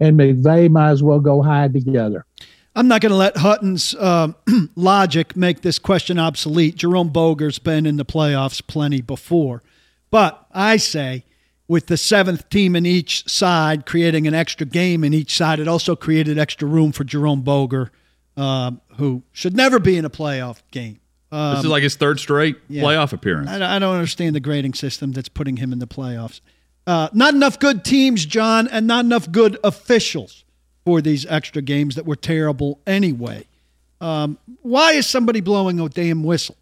and 0.00 0.18
McVay 0.18 0.70
might 0.70 0.90
as 0.90 1.02
well 1.02 1.20
go 1.20 1.42
hide 1.42 1.72
together. 1.72 2.26
I'm 2.74 2.88
not 2.88 3.02
going 3.02 3.10
to 3.10 3.16
let 3.16 3.36
Hutton's 3.36 3.94
uh, 3.94 4.32
logic 4.76 5.36
make 5.36 5.60
this 5.60 5.78
question 5.78 6.18
obsolete. 6.18 6.76
Jerome 6.76 7.10
Boger's 7.10 7.58
been 7.58 7.84
in 7.84 7.96
the 7.96 8.04
playoffs 8.04 8.66
plenty 8.66 9.02
before, 9.02 9.62
but 10.10 10.46
I 10.52 10.78
say 10.78 11.24
with 11.68 11.86
the 11.86 11.96
seventh 11.96 12.48
team 12.48 12.74
in 12.74 12.86
each 12.86 13.28
side 13.28 13.84
creating 13.84 14.26
an 14.26 14.34
extra 14.34 14.66
game 14.66 15.04
in 15.04 15.12
each 15.12 15.36
side, 15.36 15.60
it 15.60 15.68
also 15.68 15.94
created 15.94 16.38
extra 16.38 16.66
room 16.66 16.92
for 16.92 17.04
Jerome 17.04 17.42
Boger, 17.42 17.90
uh, 18.36 18.72
who 18.96 19.22
should 19.32 19.56
never 19.56 19.78
be 19.78 19.96
in 19.96 20.04
a 20.04 20.10
playoff 20.10 20.62
game. 20.70 21.00
Um, 21.30 21.54
this 21.54 21.64
is 21.64 21.70
like 21.70 21.82
his 21.82 21.96
third 21.96 22.20
straight 22.20 22.56
yeah, 22.68 22.82
playoff 22.82 23.12
appearance. 23.12 23.48
I, 23.48 23.76
I, 23.76 23.78
don't 23.78 23.94
understand 23.94 24.34
the 24.34 24.40
grading 24.40 24.74
system 24.74 25.12
that's 25.12 25.30
putting 25.30 25.56
him 25.56 25.72
in 25.72 25.78
the 25.78 25.86
playoffs. 25.86 26.42
Uh, 26.86 27.08
not 27.14 27.32
enough 27.32 27.58
good 27.58 27.86
teams, 27.86 28.26
John, 28.26 28.68
and 28.68 28.86
not 28.86 29.06
enough 29.06 29.30
good 29.30 29.58
officials 29.64 30.44
for 30.84 31.00
these 31.00 31.26
extra 31.26 31.62
games 31.62 31.94
that 31.94 32.06
were 32.06 32.16
terrible 32.16 32.80
anyway. 32.86 33.46
Um, 34.00 34.38
why 34.62 34.92
is 34.92 35.06
somebody 35.06 35.40
blowing 35.40 35.78
a 35.78 35.88
damn 35.88 36.24
whistle? 36.24 36.56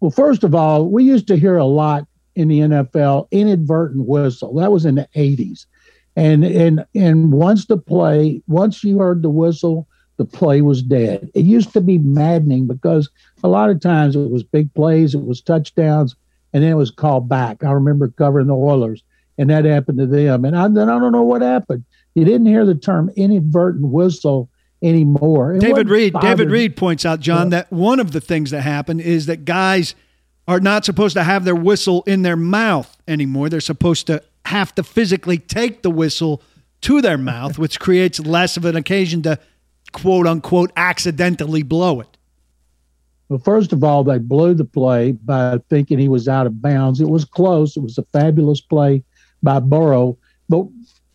Well, 0.00 0.10
first 0.10 0.44
of 0.44 0.54
all, 0.54 0.88
we 0.88 1.04
used 1.04 1.28
to 1.28 1.36
hear 1.36 1.56
a 1.56 1.64
lot 1.64 2.06
in 2.34 2.48
the 2.48 2.60
NFL 2.60 3.28
inadvertent 3.30 4.06
whistle. 4.06 4.54
That 4.54 4.72
was 4.72 4.84
in 4.84 4.96
the 4.96 5.08
80s. 5.14 5.66
And 6.16 6.44
and 6.44 6.84
and 6.94 7.32
once 7.32 7.66
the 7.66 7.76
play, 7.76 8.40
once 8.46 8.84
you 8.84 8.98
heard 8.98 9.22
the 9.22 9.30
whistle, 9.30 9.88
the 10.16 10.24
play 10.24 10.60
was 10.60 10.82
dead. 10.82 11.30
It 11.34 11.44
used 11.44 11.72
to 11.72 11.80
be 11.80 11.98
maddening 11.98 12.66
because 12.66 13.10
a 13.42 13.48
lot 13.48 13.70
of 13.70 13.80
times 13.80 14.14
it 14.14 14.30
was 14.30 14.44
big 14.44 14.72
plays, 14.74 15.14
it 15.14 15.24
was 15.24 15.40
touchdowns, 15.40 16.14
and 16.52 16.62
then 16.62 16.70
it 16.70 16.76
was 16.76 16.90
called 16.90 17.28
back. 17.28 17.64
I 17.64 17.72
remember 17.72 18.08
covering 18.08 18.46
the 18.46 18.54
Oilers, 18.54 19.02
and 19.38 19.50
that 19.50 19.64
happened 19.64 19.98
to 19.98 20.06
them. 20.06 20.44
And 20.44 20.56
I, 20.56 20.68
then 20.68 20.88
I 20.88 20.98
don't 21.00 21.12
know 21.12 21.22
what 21.22 21.42
happened. 21.42 21.84
You 22.14 22.24
didn't 22.24 22.46
hear 22.46 22.64
the 22.64 22.74
term 22.74 23.10
inadvertent 23.16 23.86
whistle 23.86 24.50
anymore. 24.82 25.58
David 25.58 25.88
Reed, 25.88 26.14
David 26.20 26.50
Reed 26.50 26.76
points 26.76 27.04
out, 27.04 27.20
John, 27.20 27.50
that 27.50 27.72
one 27.72 27.98
of 28.00 28.12
the 28.12 28.20
things 28.20 28.50
that 28.50 28.62
happened 28.62 29.00
is 29.00 29.26
that 29.26 29.44
guys 29.44 29.94
are 30.46 30.60
not 30.60 30.84
supposed 30.84 31.16
to 31.16 31.24
have 31.24 31.44
their 31.44 31.54
whistle 31.54 32.02
in 32.06 32.22
their 32.22 32.36
mouth 32.36 32.96
anymore. 33.08 33.48
They're 33.48 33.60
supposed 33.60 34.06
to 34.08 34.22
have 34.46 34.74
to 34.74 34.82
physically 34.82 35.38
take 35.38 35.82
the 35.82 35.90
whistle 35.90 36.42
to 36.82 37.00
their 37.00 37.16
mouth, 37.16 37.58
which 37.58 37.80
creates 37.80 38.20
less 38.20 38.56
of 38.56 38.64
an 38.66 38.76
occasion 38.76 39.22
to 39.22 39.38
quote 39.92 40.26
unquote 40.26 40.70
accidentally 40.76 41.62
blow 41.62 42.00
it. 42.00 42.18
Well, 43.30 43.38
first 43.38 43.72
of 43.72 43.82
all, 43.82 44.04
they 44.04 44.18
blew 44.18 44.52
the 44.52 44.66
play 44.66 45.12
by 45.12 45.58
thinking 45.70 45.98
he 45.98 46.08
was 46.08 46.28
out 46.28 46.46
of 46.46 46.60
bounds. 46.60 47.00
It 47.00 47.08
was 47.08 47.24
close. 47.24 47.74
It 47.76 47.82
was 47.82 47.96
a 47.96 48.04
fabulous 48.12 48.60
play 48.60 49.02
by 49.42 49.60
Burrow. 49.60 50.18
But 50.50 50.66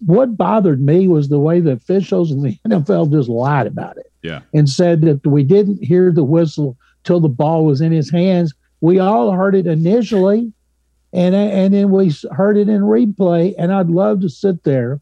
what 0.05 0.37
bothered 0.37 0.81
me 0.81 1.07
was 1.07 1.29
the 1.29 1.39
way 1.39 1.59
the 1.59 1.73
officials 1.73 2.31
in 2.31 2.41
the 2.41 2.57
NFL 2.67 3.11
just 3.11 3.29
lied 3.29 3.67
about 3.67 3.97
it. 3.97 4.11
Yeah. 4.21 4.41
And 4.53 4.69
said 4.69 5.01
that 5.01 5.25
we 5.25 5.43
didn't 5.43 5.83
hear 5.83 6.11
the 6.11 6.23
whistle 6.23 6.77
till 7.03 7.19
the 7.19 7.29
ball 7.29 7.65
was 7.65 7.81
in 7.81 7.91
his 7.91 8.09
hands. 8.09 8.53
We 8.81 8.99
all 8.99 9.31
heard 9.31 9.55
it 9.55 9.67
initially, 9.67 10.53
and 11.11 11.35
and 11.35 11.73
then 11.73 11.89
we 11.89 12.13
heard 12.31 12.57
it 12.57 12.69
in 12.69 12.81
replay. 12.81 13.53
And 13.57 13.73
I'd 13.73 13.89
love 13.89 14.21
to 14.21 14.29
sit 14.29 14.63
there 14.63 15.01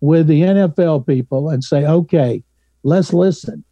with 0.00 0.26
the 0.26 0.40
NFL 0.40 1.06
people 1.06 1.50
and 1.50 1.62
say, 1.62 1.86
okay, 1.86 2.42
let's 2.82 3.12
listen. 3.12 3.64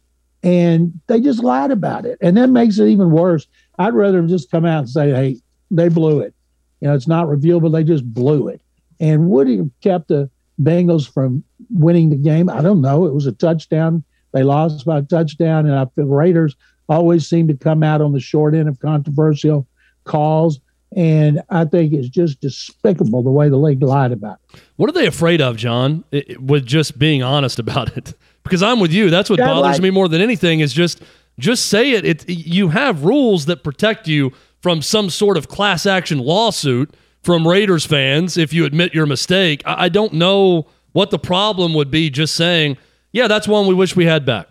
And 0.43 0.99
they 1.07 1.19
just 1.19 1.43
lied 1.43 1.71
about 1.71 2.05
it, 2.05 2.17
and 2.21 2.35
that 2.37 2.49
makes 2.49 2.79
it 2.79 2.87
even 2.87 3.11
worse. 3.11 3.45
I'd 3.77 3.93
rather 3.93 4.21
just 4.23 4.51
come 4.51 4.65
out 4.65 4.79
and 4.79 4.89
say, 4.89 5.11
hey, 5.11 5.41
they 5.69 5.89
blew 5.89 6.19
it. 6.19 6.33
You 6.79 6.87
know, 6.87 6.95
it's 6.95 7.07
not 7.07 7.27
reviewable. 7.27 7.71
They 7.71 7.83
just 7.83 8.11
blew 8.13 8.47
it. 8.47 8.61
And 8.99 9.29
would 9.29 9.47
have 9.49 9.69
kept 9.81 10.07
the 10.09 10.29
Bengals 10.63 11.11
from 11.11 11.43
winning 11.69 12.09
the 12.09 12.15
game? 12.15 12.49
I 12.49 12.61
don't 12.61 12.81
know. 12.81 13.05
It 13.05 13.13
was 13.13 13.25
a 13.25 13.31
touchdown. 13.31 14.03
They 14.33 14.43
lost 14.43 14.85
by 14.85 14.99
a 14.99 15.01
touchdown, 15.01 15.65
and 15.65 15.75
I 15.75 15.85
feel 15.95 16.05
Raiders 16.05 16.55
always 16.87 17.27
seem 17.27 17.47
to 17.47 17.53
come 17.55 17.83
out 17.83 18.01
on 18.01 18.13
the 18.13 18.19
short 18.19 18.55
end 18.55 18.69
of 18.69 18.79
controversial 18.79 19.67
calls. 20.03 20.59
And 20.95 21.41
I 21.49 21.65
think 21.65 21.93
it's 21.93 22.09
just 22.09 22.41
despicable 22.41 23.23
the 23.23 23.29
way 23.29 23.47
the 23.47 23.57
league 23.57 23.81
lied 23.81 24.11
about 24.11 24.39
it. 24.53 24.61
What 24.75 24.89
are 24.89 24.93
they 24.93 25.07
afraid 25.07 25.41
of, 25.41 25.55
John, 25.55 26.03
it, 26.11 26.41
with 26.41 26.65
just 26.65 26.99
being 26.99 27.23
honest 27.23 27.59
about 27.59 27.95
it? 27.97 28.13
Because 28.43 28.63
I'm 28.63 28.79
with 28.79 28.91
you. 28.91 29.11
That's 29.11 29.29
what 29.29 29.37
bothers 29.37 29.73
like, 29.73 29.81
me 29.83 29.91
more 29.91 30.09
than 30.09 30.19
anything 30.19 30.61
is 30.61 30.73
just 30.73 30.99
just 31.37 31.67
say 31.67 31.91
it. 31.91 32.05
it. 32.05 32.27
You 32.27 32.69
have 32.69 33.03
rules 33.03 33.45
that 33.45 33.63
protect 33.63 34.07
you 34.07 34.31
from 34.61 34.81
some 34.81 35.11
sort 35.11 35.37
of 35.37 35.47
class 35.47 35.85
action 35.85 36.17
lawsuit 36.17 36.91
from 37.23 37.47
Raiders 37.47 37.85
fans 37.85 38.37
if 38.37 38.53
you 38.53 38.65
admit 38.65 38.93
your 38.93 39.05
mistake. 39.05 39.61
I, 39.65 39.85
I 39.85 39.89
don't 39.89 40.13
know 40.13 40.67
what 40.91 41.11
the 41.11 41.19
problem 41.19 41.73
would 41.73 41.91
be 41.91 42.09
just 42.09 42.35
saying, 42.35 42.77
yeah, 43.11 43.27
that's 43.27 43.47
one 43.47 43.67
we 43.67 43.73
wish 43.73 43.95
we 43.95 44.05
had 44.05 44.25
back. 44.25 44.47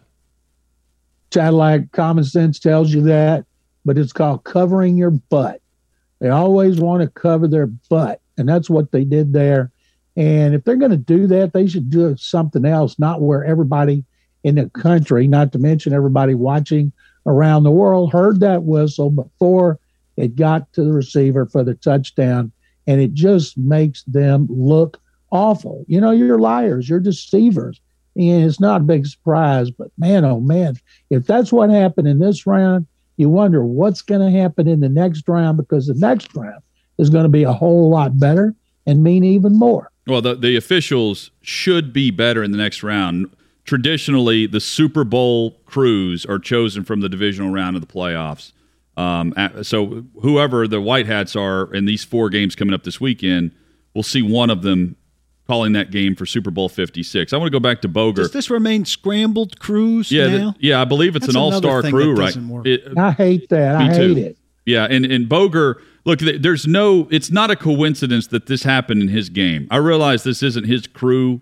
Cadillac 1.31 1.93
common 1.93 2.25
sense 2.25 2.59
tells 2.59 2.93
you 2.93 3.03
that, 3.03 3.45
but 3.85 3.97
it's 3.97 4.13
called 4.13 4.45
covering 4.45 4.97
your 4.97 5.11
butt. 5.11 5.61
They 6.19 6.29
always 6.29 6.81
want 6.81 7.03
to 7.03 7.09
cover 7.09 7.49
their 7.49 7.67
butt, 7.67 8.21
and 8.37 8.49
that's 8.49 8.69
what 8.69 8.93
they 8.93 9.05
did 9.05 9.33
there. 9.33 9.71
And 10.17 10.55
if 10.55 10.65
they're 10.65 10.77
going 10.77 10.91
to 10.91 10.97
do 10.97 11.27
that, 11.29 11.53
they 11.53 11.67
should 11.67 11.89
do 11.89 12.17
something 12.17 12.65
else, 12.65 12.99
not 12.99 13.23
where 13.23 13.45
everybody 13.45 14.05
in 14.43 14.57
the 14.57 14.69
country, 14.71 15.27
not 15.27 15.53
to 15.53 15.59
mention 15.59 15.93
everybody 15.93 16.35
watching 16.35 16.93
around 17.27 17.63
the 17.63 17.71
world, 17.71 18.13
heard 18.13 18.41
that 18.41 18.65
whistle 18.65 19.11
before 19.11 19.79
it 20.17 20.37
got 20.37 20.73
to 20.73 20.85
the 20.85 20.93
receiver 20.93 21.47
for 21.47 21.63
the 21.63 21.75
touchdown. 21.75 22.53
And 22.91 23.01
it 23.01 23.15
just 23.15 23.57
makes 23.57 24.03
them 24.03 24.49
look 24.51 25.01
awful. 25.31 25.85
You 25.87 26.01
know, 26.01 26.11
you're 26.11 26.41
liars, 26.41 26.89
you're 26.89 26.99
deceivers. 26.99 27.81
And 28.17 28.45
it's 28.45 28.59
not 28.59 28.81
a 28.81 28.85
big 28.85 29.07
surprise, 29.07 29.71
but 29.71 29.93
man, 29.97 30.25
oh 30.25 30.41
man, 30.41 30.75
if 31.09 31.25
that's 31.25 31.53
what 31.53 31.71
happened 31.71 32.09
in 32.09 32.19
this 32.19 32.49
round, 32.49 32.89
you 33.17 33.29
wonder 33.29 33.65
what's 33.65 34.03
going 34.03 34.21
to 34.21 34.37
happen 34.37 34.67
in 34.67 34.81
the 34.81 34.89
next 34.89 35.29
round 35.29 35.57
because 35.57 35.87
the 35.87 35.95
next 35.95 36.35
round 36.35 36.61
is 36.99 37.11
going 37.11 37.23
to 37.23 37.29
be 37.29 37.45
a 37.45 37.53
whole 37.53 37.89
lot 37.91 38.19
better 38.19 38.57
and 38.87 39.05
mean 39.05 39.23
even 39.23 39.57
more. 39.57 39.93
Well, 40.09 40.21
the, 40.21 40.35
the 40.35 40.57
officials 40.57 41.31
should 41.43 41.93
be 41.93 42.11
better 42.11 42.43
in 42.43 42.51
the 42.51 42.59
next 42.59 42.83
round. 42.83 43.31
Traditionally, 43.65 44.47
the 44.47 44.59
Super 44.59 45.05
Bowl 45.05 45.53
crews 45.65 46.27
are 46.27 46.41
chosen 46.41 46.83
from 46.83 47.03
the 47.03 47.09
divisional 47.09 47.53
round 47.53 47.77
of 47.77 47.83
the 47.83 47.87
playoffs. 47.87 48.51
Um, 48.97 49.35
so 49.63 50.05
whoever 50.21 50.69
the 50.69 50.81
White 50.81 51.07
Hats 51.07 51.37
are 51.37 51.73
in 51.73 51.87
these 51.87 52.05
four 52.05 52.29
games 52.29 52.55
coming 52.55 52.75
up 52.75 52.85
this 52.85 53.01
weekend, 53.01 53.53
we'll 53.95 54.03
see 54.03 54.23
one 54.23 54.51
of 54.51 54.63
them 54.63 54.97
calling 55.47 55.73
that 55.73 55.91
game 55.91 56.15
for 56.15 56.27
Super 56.27 56.51
Bowl 56.51 56.69
56. 56.69 57.33
I 57.33 57.37
want 57.37 57.49
to 57.49 57.51
go 57.51 57.59
back 57.59 57.81
to 57.81 57.89
Boger. 57.89 58.23
Does 58.23 58.33
this 58.33 58.51
remain 58.51 58.85
scrambled 58.85 59.59
crews 59.59 60.13
yeah, 60.13 60.27
the, 60.27 60.55
yeah, 60.61 60.81
I 60.81 60.85
believe 60.85 61.17
it's 61.17 61.27
That's 61.27 61.35
an 61.35 61.41
all-star 61.41 61.83
crew, 61.83 62.15
right? 62.15 62.37
It, 62.65 62.97
I 62.97 63.11
hate 63.11 63.49
that. 63.49 63.75
I 63.77 63.93
hate 63.93 64.19
it. 64.19 64.39
Yeah, 64.65 64.87
and 64.89 65.05
and 65.05 65.29
Boger, 65.29 65.83
look, 66.05 66.21
there's 66.21 66.67
no 66.69 67.09
it's 67.11 67.31
not 67.31 67.51
a 67.51 67.57
coincidence 67.57 68.29
that 68.29 68.47
this 68.47 68.63
happened 68.63 69.03
in 69.03 69.09
his 69.09 69.29
game. 69.29 69.67
I 69.71 69.79
realize 69.79 70.23
this 70.23 70.43
isn't 70.45 70.67
his 70.67 70.87
crew 70.87 71.41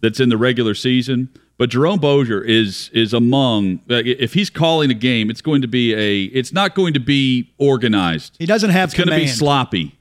that's 0.00 0.20
in 0.20 0.30
the 0.30 0.38
regular 0.38 0.74
season, 0.74 1.28
but 1.60 1.68
Jerome 1.68 2.00
Boger 2.00 2.42
is 2.42 2.88
is 2.94 3.12
among 3.12 3.80
if 3.86 4.32
he's 4.32 4.48
calling 4.48 4.90
a 4.90 4.94
game, 4.94 5.28
it's 5.28 5.42
going 5.42 5.60
to 5.60 5.68
be 5.68 5.92
a 5.92 6.24
it's 6.24 6.54
not 6.54 6.74
going 6.74 6.94
to 6.94 7.00
be 7.00 7.52
organized. 7.58 8.34
He 8.38 8.46
doesn't 8.46 8.70
have 8.70 8.88
it's 8.88 8.96
going 8.96 9.10
to 9.10 9.14
be 9.14 9.26
sloppy 9.26 9.98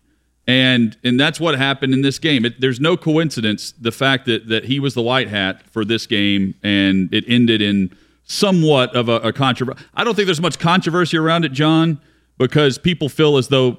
and 0.49 0.97
and 1.03 1.19
that's 1.19 1.39
what 1.39 1.55
happened 1.55 1.93
in 1.93 2.01
this 2.01 2.17
game. 2.17 2.43
It, 2.43 2.59
there's 2.59 2.79
no 2.79 2.97
coincidence 2.97 3.71
the 3.73 3.91
fact 3.91 4.25
that 4.25 4.47
that 4.47 4.65
he 4.65 4.79
was 4.79 4.95
the 4.95 5.01
white 5.01 5.27
hat 5.27 5.61
for 5.69 5.85
this 5.85 6.07
game, 6.07 6.55
and 6.63 7.13
it 7.13 7.23
ended 7.27 7.61
in 7.61 7.95
somewhat 8.23 8.95
of 8.95 9.09
a, 9.09 9.17
a 9.17 9.33
controversy. 9.33 9.79
I 9.93 10.03
don't 10.03 10.15
think 10.15 10.25
there's 10.25 10.41
much 10.41 10.57
controversy 10.57 11.17
around 11.17 11.45
it, 11.45 11.51
John, 11.51 11.99
because 12.39 12.79
people 12.79 13.09
feel 13.09 13.37
as 13.37 13.49
though 13.49 13.77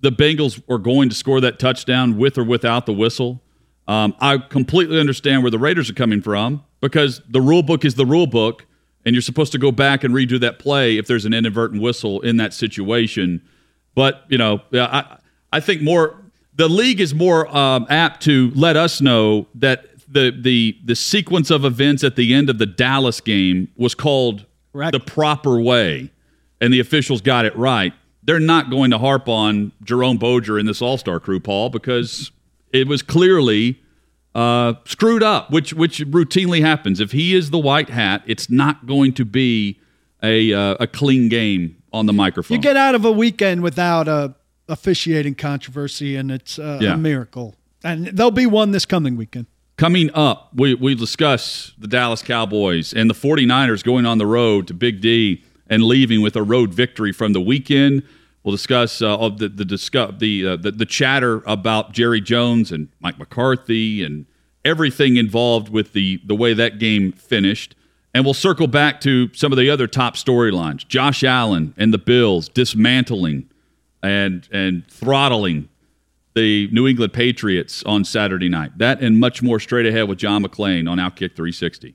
the 0.00 0.12
Bengals 0.12 0.62
are 0.68 0.78
going 0.78 1.08
to 1.08 1.14
score 1.14 1.40
that 1.40 1.58
touchdown 1.58 2.18
with 2.18 2.36
or 2.36 2.44
without 2.44 2.84
the 2.84 2.92
whistle. 2.92 3.40
Um, 3.88 4.14
I 4.20 4.38
completely 4.38 5.00
understand 5.00 5.42
where 5.42 5.50
the 5.50 5.58
Raiders 5.58 5.90
are 5.90 5.94
coming 5.94 6.22
from 6.22 6.64
because 6.80 7.20
the 7.28 7.40
rule 7.40 7.62
book 7.62 7.84
is 7.84 7.96
the 7.96 8.06
rule 8.06 8.26
book, 8.26 8.66
and 9.04 9.14
you're 9.14 9.22
supposed 9.22 9.52
to 9.52 9.58
go 9.58 9.72
back 9.72 10.04
and 10.04 10.14
redo 10.14 10.38
that 10.40 10.58
play 10.58 10.96
if 10.96 11.06
there's 11.06 11.24
an 11.24 11.34
inadvertent 11.34 11.82
whistle 11.82 12.20
in 12.20 12.36
that 12.36 12.54
situation. 12.54 13.42
But 13.94 14.24
you 14.28 14.38
know, 14.38 14.60
I 14.72 15.18
I 15.52 15.60
think 15.60 15.82
more 15.82 16.16
the 16.54 16.68
league 16.68 17.00
is 17.00 17.14
more 17.14 17.54
um, 17.56 17.86
apt 17.88 18.22
to 18.24 18.52
let 18.54 18.76
us 18.76 19.00
know 19.00 19.46
that 19.54 19.86
the 20.08 20.30
the 20.30 20.78
the 20.84 20.94
sequence 20.94 21.50
of 21.50 21.64
events 21.64 22.04
at 22.04 22.16
the 22.16 22.34
end 22.34 22.50
of 22.50 22.58
the 22.58 22.66
Dallas 22.66 23.20
game 23.20 23.68
was 23.76 23.94
called 23.94 24.44
Correct. 24.72 24.92
the 24.92 25.00
proper 25.00 25.60
way, 25.60 26.10
and 26.60 26.72
the 26.72 26.80
officials 26.80 27.20
got 27.20 27.44
it 27.44 27.56
right. 27.56 27.92
They're 28.22 28.38
not 28.38 28.70
going 28.70 28.90
to 28.90 28.98
harp 28.98 29.28
on 29.28 29.72
Jerome 29.82 30.18
Boger 30.18 30.58
in 30.58 30.66
this 30.66 30.82
All 30.82 30.98
Star 30.98 31.18
crew, 31.20 31.40
Paul, 31.40 31.70
because 31.70 32.30
it 32.72 32.86
was 32.88 33.02
clearly 33.02 33.80
uh, 34.34 34.74
screwed 34.84 35.22
up, 35.22 35.50
which 35.50 35.72
which 35.74 35.98
routinely 35.98 36.60
happens. 36.60 37.00
If 37.00 37.12
he 37.12 37.34
is 37.34 37.50
the 37.50 37.58
white 37.58 37.90
hat, 37.90 38.22
it's 38.26 38.50
not 38.50 38.86
going 38.86 39.12
to 39.14 39.24
be 39.24 39.80
a 40.22 40.52
uh, 40.52 40.76
a 40.80 40.86
clean 40.86 41.28
game 41.28 41.76
on 41.92 42.06
the 42.06 42.12
microphone. 42.12 42.56
You 42.56 42.62
get 42.62 42.76
out 42.76 42.94
of 42.94 43.04
a 43.04 43.12
weekend 43.12 43.62
without 43.62 44.08
a 44.08 44.34
officiating 44.68 45.34
controversy, 45.34 46.16
and 46.16 46.30
it's 46.30 46.58
uh, 46.58 46.78
yeah. 46.80 46.94
a 46.94 46.96
miracle. 46.96 47.56
And 47.82 48.06
there'll 48.06 48.30
be 48.30 48.46
one 48.46 48.70
this 48.70 48.86
coming 48.86 49.16
weekend. 49.16 49.46
Coming 49.76 50.10
up, 50.12 50.50
we, 50.54 50.74
we 50.74 50.94
discuss 50.94 51.72
the 51.78 51.88
Dallas 51.88 52.22
Cowboys 52.22 52.92
and 52.92 53.08
the 53.08 53.14
49ers 53.14 53.82
going 53.82 54.04
on 54.04 54.18
the 54.18 54.26
road 54.26 54.66
to 54.68 54.74
Big 54.74 55.00
D 55.00 55.42
and 55.68 55.82
leaving 55.82 56.20
with 56.20 56.36
a 56.36 56.42
road 56.42 56.74
victory 56.74 57.12
from 57.12 57.32
the 57.32 57.40
weekend. 57.40 58.02
We'll 58.42 58.52
discuss 58.52 59.02
uh, 59.02 59.16
the 59.28 59.48
the 59.48 59.64
discuss 59.64 60.14
the, 60.18 60.46
uh, 60.46 60.56
the 60.56 60.70
the 60.70 60.86
chatter 60.86 61.42
about 61.46 61.92
Jerry 61.92 62.20
Jones 62.20 62.72
and 62.72 62.88
Mike 63.00 63.18
McCarthy 63.18 64.02
and 64.02 64.26
everything 64.64 65.16
involved 65.16 65.68
with 65.68 65.92
the 65.92 66.20
the 66.24 66.34
way 66.34 66.54
that 66.54 66.78
game 66.78 67.12
finished. 67.12 67.74
And 68.12 68.24
we'll 68.24 68.34
circle 68.34 68.66
back 68.66 69.00
to 69.02 69.32
some 69.34 69.52
of 69.52 69.58
the 69.58 69.70
other 69.70 69.86
top 69.86 70.16
storylines. 70.16 70.86
Josh 70.88 71.22
Allen 71.22 71.74
and 71.76 71.94
the 71.94 71.98
Bills 71.98 72.48
dismantling 72.48 73.48
and 74.02 74.48
and 74.50 74.86
throttling 74.88 75.68
the 76.34 76.68
New 76.72 76.86
England 76.86 77.12
Patriots 77.12 77.82
on 77.84 78.04
Saturday 78.04 78.48
night. 78.48 78.78
That 78.78 79.02
and 79.02 79.20
much 79.20 79.42
more 79.42 79.60
straight 79.60 79.86
ahead 79.86 80.08
with 80.08 80.18
John 80.18 80.42
McClain 80.42 80.88
on 80.90 80.98
Outkick 80.98 81.36
360. 81.36 81.94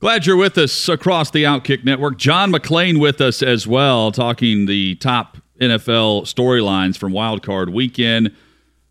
Glad 0.00 0.24
you're 0.24 0.34
with 0.34 0.56
us 0.56 0.88
across 0.88 1.30
the 1.30 1.44
Outkick 1.44 1.84
Network. 1.84 2.16
John 2.16 2.50
McClain 2.50 2.98
with 2.98 3.20
us 3.20 3.42
as 3.42 3.66
well, 3.66 4.10
talking 4.10 4.64
the 4.64 4.94
top 4.94 5.36
NFL 5.60 6.22
storylines 6.22 6.96
from 6.96 7.12
Wild 7.12 7.42
Card 7.42 7.68
Weekend. 7.68 8.34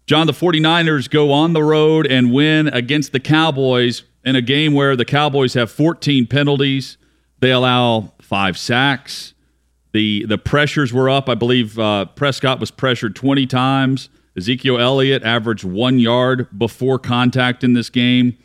John, 0.06 0.28
the 0.28 0.34
49ers 0.34 1.10
go 1.10 1.32
on 1.32 1.54
the 1.54 1.64
road 1.64 2.06
and 2.06 2.32
win 2.32 2.68
against 2.68 3.12
the 3.12 3.20
Cowboys 3.20 4.04
in 4.24 4.36
a 4.36 4.42
game 4.44 4.76
where 4.76 4.96
the 4.96 5.04
Cowboys 5.04 5.56
have 5.56 5.72
14 5.72 6.28
penalties. 6.28 6.98
They 7.40 7.50
allow 7.50 8.14
five 8.22 8.56
sacks. 8.56 9.34
The 9.94 10.28
the 10.28 10.38
pressures 10.38 10.94
were 10.94 11.10
up. 11.10 11.28
I 11.28 11.34
believe 11.34 11.80
uh, 11.80 12.06
Prescott 12.06 12.60
was 12.60 12.70
pressured 12.70 13.16
20 13.16 13.48
times. 13.48 14.10
Ezekiel 14.38 14.78
Elliott 14.78 15.24
averaged 15.24 15.64
one 15.64 15.98
yard 15.98 16.48
before 16.56 17.00
contact 17.00 17.64
in 17.64 17.74
this 17.74 17.90
game. 17.90 18.38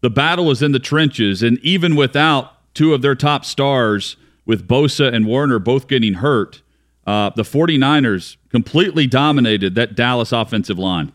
The 0.00 0.10
battle 0.10 0.44
was 0.44 0.62
in 0.62 0.72
the 0.72 0.78
trenches, 0.78 1.42
and 1.42 1.58
even 1.60 1.96
without 1.96 2.52
two 2.74 2.94
of 2.94 3.02
their 3.02 3.14
top 3.14 3.44
stars, 3.44 4.16
with 4.44 4.66
Bosa 4.68 5.12
and 5.12 5.26
Warner 5.26 5.58
both 5.58 5.88
getting 5.88 6.14
hurt, 6.14 6.62
uh, 7.06 7.30
the 7.30 7.42
49ers 7.42 8.36
completely 8.50 9.06
dominated 9.06 9.74
that 9.74 9.94
Dallas 9.94 10.32
offensive 10.32 10.78
line. 10.78 11.12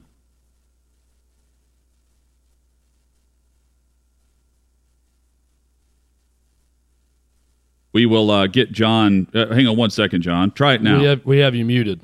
We 7.94 8.06
will 8.06 8.32
uh, 8.32 8.48
get 8.48 8.72
John. 8.72 9.28
Uh, 9.34 9.48
hang 9.54 9.68
on 9.68 9.76
one 9.76 9.90
second, 9.90 10.22
John. 10.22 10.52
Try 10.52 10.76
it 10.76 10.82
now. 10.82 11.00
We 11.00 11.06
have, 11.06 11.26
we 11.26 11.38
have 11.40 11.56
you 11.56 11.66
muted. 11.66 12.02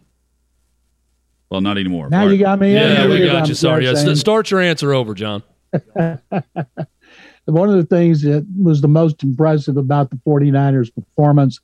Well, 1.50 1.62
not 1.62 1.78
anymore. 1.78 2.10
Now 2.10 2.28
you 2.28 2.38
got 2.38 2.60
me. 2.60 2.74
Yeah, 2.74 3.08
we 3.08 3.26
got 3.26 3.48
you. 3.48 3.54
Sorry. 3.54 3.86
Yeah, 3.86 4.14
start 4.16 4.52
your 4.52 4.60
answer 4.60 4.94
over, 4.94 5.14
John. 5.14 5.44
One 7.46 7.70
of 7.70 7.76
the 7.76 7.88
things 7.90 8.22
that 8.24 8.46
was 8.62 8.82
the 8.82 8.88
most 8.88 9.24
impressive 9.24 9.78
about 9.78 10.10
the 10.10 10.18
49ers 10.18 10.94
performance 10.94 11.60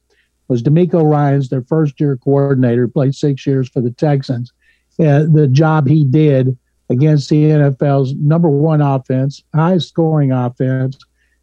was 0.47 0.63
DeMeco 0.63 1.03
Ryans 1.03 1.49
their 1.49 1.63
first 1.63 1.99
year 1.99 2.17
coordinator, 2.17 2.87
played 2.87 3.15
six 3.15 3.45
years 3.45 3.69
for 3.69 3.81
the 3.81 3.91
Texans. 3.91 4.53
Uh, 4.99 5.23
the 5.23 5.47
job 5.51 5.87
he 5.87 6.05
did 6.05 6.57
against 6.89 7.29
the 7.29 7.43
NFL's 7.45 8.13
number 8.15 8.49
one 8.49 8.81
offense, 8.81 9.43
high 9.53 9.77
scoring 9.77 10.31
offense, 10.31 10.97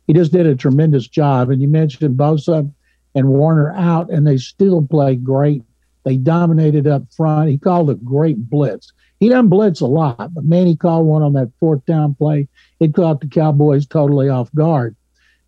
he 0.06 0.14
just 0.14 0.32
did 0.32 0.46
a 0.46 0.54
tremendous 0.54 1.06
job. 1.08 1.50
And 1.50 1.60
you 1.60 1.68
mentioned 1.68 2.16
Bosa 2.16 2.70
and 3.14 3.28
Warner 3.28 3.72
out, 3.74 4.10
and 4.10 4.26
they 4.26 4.36
still 4.36 4.82
played 4.82 5.24
great. 5.24 5.62
They 6.04 6.16
dominated 6.16 6.86
up 6.86 7.02
front. 7.12 7.50
He 7.50 7.58
called 7.58 7.90
a 7.90 7.94
great 7.94 8.48
blitz. 8.48 8.92
He 9.20 9.28
doesn't 9.28 9.48
blitz 9.48 9.80
a 9.80 9.86
lot, 9.86 10.32
but 10.34 10.44
man, 10.44 10.66
he 10.66 10.74
called 10.74 11.06
one 11.06 11.22
on 11.22 11.34
that 11.34 11.52
fourth 11.60 11.84
down 11.84 12.14
play. 12.14 12.48
It 12.80 12.94
caught 12.94 13.20
the 13.20 13.28
Cowboys 13.28 13.86
totally 13.86 14.30
off 14.30 14.52
guard. 14.54 14.96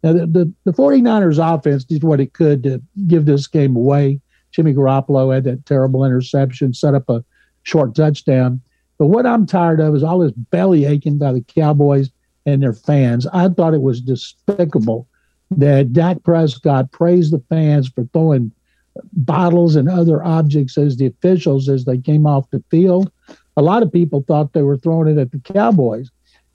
Now, 0.02 0.12
the, 0.12 0.26
the, 0.26 0.52
the 0.64 0.72
49ers 0.72 1.38
offense 1.42 1.84
did 1.84 2.04
what 2.04 2.20
it 2.20 2.34
could 2.34 2.62
to 2.64 2.82
give 3.06 3.24
this 3.24 3.46
game 3.46 3.74
away. 3.74 4.20
Jimmy 4.50 4.74
Garoppolo 4.74 5.34
had 5.34 5.44
that 5.44 5.64
terrible 5.64 6.04
interception, 6.04 6.74
set 6.74 6.94
up 6.94 7.08
a 7.08 7.24
short 7.62 7.94
touchdown. 7.94 8.60
But 8.98 9.06
what 9.06 9.26
I'm 9.26 9.46
tired 9.46 9.80
of 9.80 9.94
is 9.94 10.02
all 10.02 10.18
this 10.18 10.32
belly 10.32 10.84
aching 10.84 11.16
by 11.16 11.32
the 11.32 11.40
Cowboys 11.42 12.10
and 12.44 12.62
their 12.62 12.74
fans. 12.74 13.26
I 13.32 13.48
thought 13.48 13.74
it 13.74 13.82
was 13.82 14.00
despicable 14.00 15.08
that 15.50 15.92
Dak 15.92 16.22
Prescott 16.24 16.92
praised 16.92 17.32
the 17.32 17.42
fans 17.48 17.88
for 17.88 18.04
throwing 18.12 18.52
bottles 19.12 19.76
and 19.76 19.88
other 19.88 20.22
objects 20.22 20.76
as 20.76 20.96
the 20.96 21.06
officials 21.06 21.68
as 21.68 21.84
they 21.84 21.98
came 21.98 22.26
off 22.26 22.50
the 22.50 22.62
field. 22.70 23.10
A 23.56 23.62
lot 23.62 23.82
of 23.82 23.92
people 23.92 24.24
thought 24.26 24.52
they 24.52 24.62
were 24.62 24.78
throwing 24.78 25.08
it 25.08 25.20
at 25.20 25.30
the 25.30 25.38
Cowboys, 25.38 26.10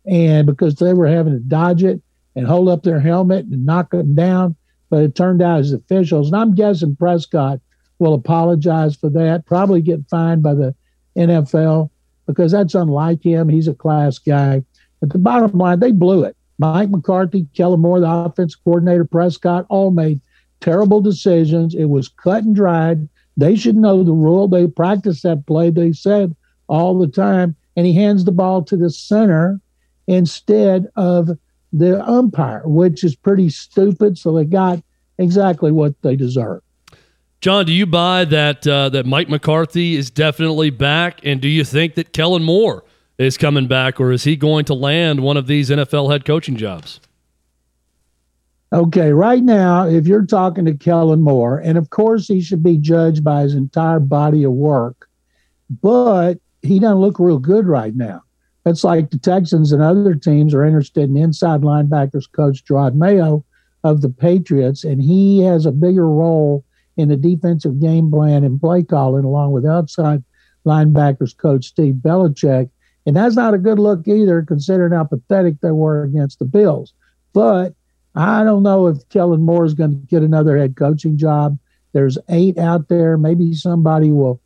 and 0.05 0.45
because 0.45 0.75
they 0.75 0.93
were 0.93 1.07
having 1.07 1.33
to 1.33 1.39
dodge 1.39 1.83
it 1.83 2.01
and 2.35 2.47
hold 2.47 2.69
up 2.69 2.83
their 2.83 2.99
helmet 2.99 3.45
and 3.45 3.65
knock 3.65 3.91
them 3.91 4.15
down. 4.15 4.55
But 4.89 5.03
it 5.03 5.15
turned 5.15 5.41
out 5.41 5.59
as 5.59 5.73
officials, 5.73 6.27
and 6.27 6.35
I'm 6.35 6.55
guessing 6.55 6.95
Prescott 6.95 7.59
will 7.99 8.13
apologize 8.13 8.95
for 8.95 9.09
that, 9.09 9.45
probably 9.45 9.81
get 9.81 10.07
fined 10.09 10.43
by 10.43 10.53
the 10.53 10.75
NFL 11.17 11.89
because 12.25 12.51
that's 12.51 12.75
unlike 12.75 13.23
him. 13.23 13.49
He's 13.49 13.67
a 13.67 13.73
class 13.73 14.19
guy. 14.19 14.63
But 14.99 15.11
the 15.11 15.19
bottom 15.19 15.57
line, 15.57 15.79
they 15.79 15.91
blew 15.91 16.23
it. 16.23 16.35
Mike 16.59 16.89
McCarthy, 16.89 17.47
Kellen 17.55 17.81
Moore, 17.81 17.99
the 17.99 18.09
offensive 18.09 18.63
coordinator, 18.63 19.05
Prescott, 19.05 19.65
all 19.69 19.91
made 19.91 20.21
terrible 20.59 21.01
decisions. 21.01 21.75
It 21.75 21.85
was 21.85 22.09
cut 22.09 22.43
and 22.43 22.55
dried. 22.55 23.07
They 23.35 23.55
should 23.55 23.75
know 23.75 24.03
the 24.03 24.13
rule. 24.13 24.47
They 24.47 24.67
practiced 24.67 25.23
that 25.23 25.45
play. 25.45 25.69
They 25.69 25.93
said 25.93 26.35
all 26.67 26.97
the 26.97 27.07
time. 27.07 27.55
And 27.75 27.85
he 27.85 27.93
hands 27.93 28.25
the 28.25 28.31
ball 28.31 28.63
to 28.63 28.77
the 28.77 28.89
center 28.89 29.59
instead 30.07 30.87
of 30.95 31.29
the 31.73 32.03
umpire, 32.07 32.63
which 32.65 33.03
is 33.03 33.15
pretty 33.15 33.49
stupid. 33.49 34.17
So 34.17 34.33
they 34.33 34.45
got 34.45 34.81
exactly 35.17 35.71
what 35.71 36.01
they 36.01 36.15
deserve. 36.15 36.61
John, 37.39 37.65
do 37.65 37.71
you 37.71 37.85
buy 37.85 38.25
that 38.25 38.65
uh, 38.67 38.89
that 38.89 39.05
Mike 39.05 39.29
McCarthy 39.29 39.95
is 39.95 40.09
definitely 40.09 40.71
back, 40.71 41.19
and 41.23 41.39
do 41.39 41.47
you 41.47 41.63
think 41.63 41.93
that 41.95 42.11
Kellen 42.11 42.43
Moore 42.43 42.83
is 43.19 43.37
coming 43.37 43.67
back, 43.67 43.99
or 43.99 44.11
is 44.11 44.23
he 44.23 44.35
going 44.35 44.65
to 44.65 44.73
land 44.73 45.19
one 45.19 45.37
of 45.37 45.45
these 45.45 45.69
NFL 45.69 46.11
head 46.11 46.25
coaching 46.25 46.55
jobs? 46.55 46.99
Okay, 48.73 49.13
right 49.13 49.43
now, 49.43 49.87
if 49.87 50.07
you're 50.07 50.25
talking 50.25 50.65
to 50.65 50.73
Kellen 50.73 51.21
Moore, 51.21 51.59
and 51.59 51.77
of 51.77 51.89
course 51.89 52.27
he 52.27 52.41
should 52.41 52.63
be 52.63 52.77
judged 52.77 53.23
by 53.23 53.43
his 53.43 53.53
entire 53.53 53.99
body 53.99 54.43
of 54.43 54.51
work, 54.51 55.07
but 55.81 56.39
he 56.61 56.79
doesn't 56.79 56.99
look 56.99 57.19
real 57.19 57.39
good 57.39 57.67
right 57.67 57.95
now. 57.95 58.23
It's 58.65 58.83
like 58.83 59.09
the 59.09 59.17
Texans 59.17 59.71
and 59.71 59.81
other 59.81 60.13
teams 60.13 60.53
are 60.53 60.65
interested 60.65 61.09
in 61.09 61.15
inside 61.15 61.61
linebackers 61.61 62.29
coach 62.31 62.65
Jerod 62.65 62.95
Mayo 62.95 63.45
of 63.83 64.01
the 64.01 64.09
Patriots, 64.09 64.83
and 64.83 65.01
he 65.01 65.41
has 65.41 65.65
a 65.65 65.71
bigger 65.71 66.09
role 66.09 66.65
in 66.97 67.09
the 67.09 67.15
defensive 67.15 67.79
game 67.79 68.11
plan 68.11 68.43
and 68.43 68.59
play 68.59 68.83
calling, 68.83 69.23
along 69.23 69.51
with 69.51 69.65
outside 69.65 70.23
linebackers 70.65 71.37
coach 71.37 71.65
Steve 71.65 71.95
Belichick. 71.95 72.69
And 73.05 73.15
that's 73.15 73.35
not 73.35 73.53
a 73.53 73.59
good 73.59 73.79
look 73.79 74.05
either, 74.07 74.41
considering 74.41 74.91
how 74.91 75.05
pathetic 75.05 75.61
they 75.61 75.71
were 75.71 76.03
against 76.03 76.39
the 76.39 76.45
Bills. 76.45 76.93
But 77.31 77.73
I 78.15 78.43
don't 78.43 78.63
know 78.63 78.87
if 78.87 79.07
Kellen 79.09 79.43
Moore 79.43 79.63
is 79.63 79.75
going 79.75 79.91
to 79.91 80.07
get 80.07 80.23
another 80.23 80.57
head 80.57 80.75
coaching 80.75 81.17
job. 81.17 81.57
There's 81.93 82.17
eight 82.29 82.57
out 82.57 82.89
there. 82.89 83.17
Maybe 83.17 83.53
somebody 83.53 84.11
will 84.11 84.41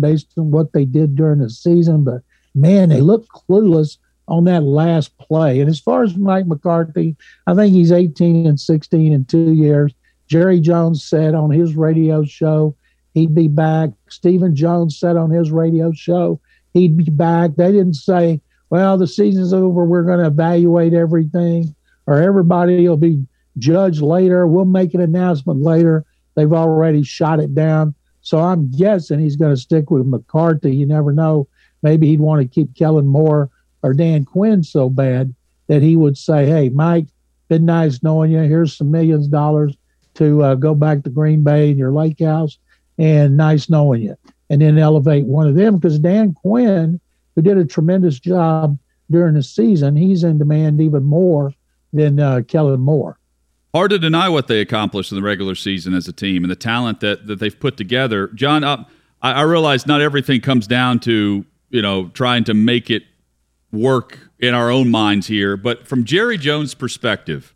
based 0.00 0.32
on 0.36 0.50
what 0.50 0.72
they 0.72 0.84
did 0.84 1.16
during 1.16 1.38
the 1.38 1.50
season. 1.50 2.04
But 2.04 2.22
man, 2.54 2.88
they 2.88 3.00
look 3.00 3.26
clueless 3.28 3.96
on 4.28 4.44
that 4.44 4.62
last 4.62 5.16
play. 5.18 5.60
And 5.60 5.68
as 5.68 5.80
far 5.80 6.02
as 6.02 6.16
Mike 6.16 6.46
McCarthy, 6.46 7.16
I 7.46 7.54
think 7.54 7.72
he's 7.72 7.92
18 7.92 8.46
and 8.46 8.58
16 8.58 9.12
in 9.12 9.24
two 9.24 9.52
years. 9.52 9.92
Jerry 10.26 10.60
Jones 10.60 11.04
said 11.04 11.34
on 11.34 11.50
his 11.50 11.76
radio 11.76 12.24
show 12.24 12.74
he'd 13.14 13.34
be 13.34 13.48
back. 13.48 13.90
Stephen 14.08 14.56
Jones 14.56 14.98
said 14.98 15.16
on 15.16 15.30
his 15.30 15.50
radio 15.50 15.92
show 15.92 16.40
he'd 16.72 16.96
be 16.96 17.10
back. 17.10 17.56
They 17.56 17.72
didn't 17.72 17.94
say, 17.94 18.40
well, 18.70 18.96
the 18.96 19.06
season's 19.06 19.52
over. 19.52 19.84
We're 19.84 20.04
going 20.04 20.20
to 20.20 20.26
evaluate 20.26 20.94
everything, 20.94 21.74
or 22.06 22.22
everybody 22.22 22.88
will 22.88 22.96
be 22.96 23.26
judged 23.58 24.00
later. 24.00 24.46
We'll 24.46 24.64
make 24.64 24.94
an 24.94 25.02
announcement 25.02 25.60
later. 25.60 26.06
They've 26.34 26.52
already 26.52 27.02
shot 27.02 27.40
it 27.40 27.54
down. 27.54 27.94
So 28.22 28.38
I'm 28.38 28.70
guessing 28.70 29.20
he's 29.20 29.36
going 29.36 29.54
to 29.54 29.60
stick 29.60 29.90
with 29.90 30.06
McCarthy. 30.06 30.74
You 30.74 30.86
never 30.86 31.12
know. 31.12 31.48
Maybe 31.82 32.08
he'd 32.08 32.20
want 32.20 32.40
to 32.40 32.48
keep 32.48 32.74
Kellen 32.74 33.06
Moore 33.06 33.50
or 33.82 33.92
Dan 33.92 34.24
Quinn 34.24 34.62
so 34.62 34.88
bad 34.88 35.34
that 35.66 35.82
he 35.82 35.96
would 35.96 36.16
say, 36.16 36.46
hey, 36.46 36.68
Mike, 36.68 37.06
been 37.48 37.64
nice 37.64 38.02
knowing 38.02 38.30
you. 38.30 38.40
Here's 38.40 38.76
some 38.76 38.90
millions 38.90 39.26
of 39.26 39.32
dollars 39.32 39.76
to 40.14 40.42
uh, 40.42 40.54
go 40.54 40.74
back 40.74 41.02
to 41.02 41.10
Green 41.10 41.42
Bay 41.42 41.70
and 41.70 41.78
your 41.78 41.92
lake 41.92 42.20
house, 42.20 42.58
and 42.98 43.36
nice 43.36 43.68
knowing 43.68 44.02
you 44.02 44.16
and 44.52 44.60
then 44.60 44.76
elevate 44.76 45.24
one 45.24 45.48
of 45.48 45.54
them 45.54 45.76
because 45.76 45.98
Dan 45.98 46.34
Quinn, 46.34 47.00
who 47.34 47.40
did 47.40 47.56
a 47.56 47.64
tremendous 47.64 48.20
job 48.20 48.78
during 49.10 49.32
the 49.32 49.42
season, 49.42 49.96
he's 49.96 50.24
in 50.24 50.36
demand 50.36 50.78
even 50.78 51.04
more 51.04 51.54
than 51.94 52.20
uh, 52.20 52.42
Kellen 52.46 52.80
Moore. 52.80 53.18
Hard 53.74 53.90
to 53.90 53.98
deny 53.98 54.28
what 54.28 54.48
they 54.48 54.60
accomplished 54.60 55.12
in 55.12 55.16
the 55.16 55.22
regular 55.22 55.54
season 55.54 55.94
as 55.94 56.06
a 56.06 56.12
team 56.12 56.44
and 56.44 56.50
the 56.50 56.56
talent 56.56 57.00
that, 57.00 57.26
that 57.26 57.38
they've 57.38 57.58
put 57.58 57.78
together. 57.78 58.28
John, 58.28 58.64
I, 58.64 58.84
I 59.22 59.42
realize 59.42 59.86
not 59.86 60.02
everything 60.02 60.40
comes 60.42 60.66
down 60.66 61.00
to 61.00 61.46
you 61.70 61.82
know 61.82 62.08
trying 62.08 62.44
to 62.44 62.54
make 62.54 62.90
it 62.90 63.04
work 63.72 64.18
in 64.38 64.52
our 64.52 64.70
own 64.70 64.90
minds 64.90 65.26
here, 65.26 65.56
but 65.56 65.88
from 65.88 66.04
Jerry 66.04 66.36
Jones' 66.36 66.74
perspective, 66.74 67.54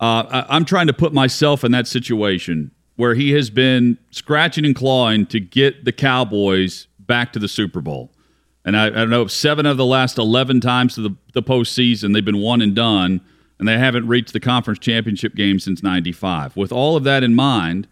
uh, 0.00 0.24
I, 0.30 0.56
I'm 0.56 0.64
trying 0.64 0.86
to 0.86 0.94
put 0.94 1.12
myself 1.12 1.64
in 1.64 1.72
that 1.72 1.86
situation 1.86 2.70
where 2.96 3.14
he 3.14 3.32
has 3.32 3.50
been 3.50 3.98
scratching 4.10 4.64
and 4.64 4.74
clawing 4.74 5.26
to 5.26 5.40
get 5.40 5.84
the 5.84 5.92
Cowboys 5.92 6.86
back 6.98 7.32
to 7.34 7.38
the 7.38 7.48
Super 7.48 7.80
Bowl. 7.80 8.12
And 8.64 8.76
I, 8.76 8.86
I 8.86 8.90
don't 8.90 9.10
know, 9.10 9.26
seven 9.26 9.66
of 9.66 9.76
the 9.76 9.84
last 9.84 10.18
11 10.18 10.60
times 10.60 10.94
to 10.94 11.02
the, 11.02 11.16
the 11.34 11.42
postseason, 11.42 12.14
they've 12.14 12.24
been 12.24 12.40
one 12.40 12.62
and 12.62 12.74
done, 12.74 13.20
and 13.62 13.68
they 13.68 13.78
haven't 13.78 14.08
reached 14.08 14.32
the 14.32 14.40
conference 14.40 14.80
championship 14.80 15.36
game 15.36 15.60
since 15.60 15.84
95. 15.84 16.56
With 16.56 16.72
all 16.72 16.96
of 16.96 17.04
that 17.04 17.22
in 17.22 17.32
mind, 17.32 17.86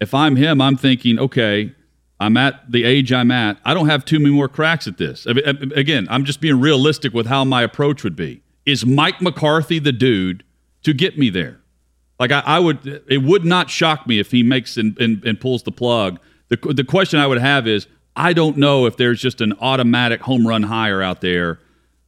if 0.00 0.14
I'm 0.14 0.36
him, 0.36 0.60
I'm 0.60 0.76
thinking, 0.76 1.18
okay, 1.18 1.74
I'm 2.20 2.36
at 2.36 2.70
the 2.70 2.84
age 2.84 3.12
I'm 3.12 3.32
at. 3.32 3.58
I 3.64 3.74
don't 3.74 3.88
have 3.88 4.04
too 4.04 4.20
many 4.20 4.32
more 4.32 4.48
cracks 4.48 4.86
at 4.86 4.98
this. 4.98 5.26
Again, 5.26 6.06
I'm 6.10 6.24
just 6.24 6.40
being 6.40 6.60
realistic 6.60 7.12
with 7.12 7.26
how 7.26 7.44
my 7.44 7.62
approach 7.62 8.04
would 8.04 8.14
be. 8.14 8.44
Is 8.66 8.86
Mike 8.86 9.20
McCarthy 9.20 9.80
the 9.80 9.90
dude 9.90 10.44
to 10.84 10.92
get 10.92 11.18
me 11.18 11.28
there? 11.28 11.58
Like 12.20 12.30
I, 12.30 12.44
I, 12.46 12.60
would, 12.60 13.02
it 13.08 13.24
would 13.24 13.44
not 13.44 13.68
shock 13.68 14.06
me 14.06 14.20
if 14.20 14.30
he 14.30 14.44
makes 14.44 14.76
and, 14.76 14.96
and, 15.00 15.24
and 15.24 15.40
pulls 15.40 15.64
the 15.64 15.72
plug. 15.72 16.20
The, 16.50 16.72
the 16.72 16.84
question 16.84 17.18
I 17.18 17.26
would 17.26 17.40
have 17.40 17.66
is, 17.66 17.88
I 18.14 18.32
don't 18.32 18.58
know 18.58 18.86
if 18.86 18.96
there's 18.96 19.20
just 19.20 19.40
an 19.40 19.54
automatic 19.60 20.20
home 20.20 20.46
run 20.46 20.62
hire 20.62 21.02
out 21.02 21.20
there 21.20 21.58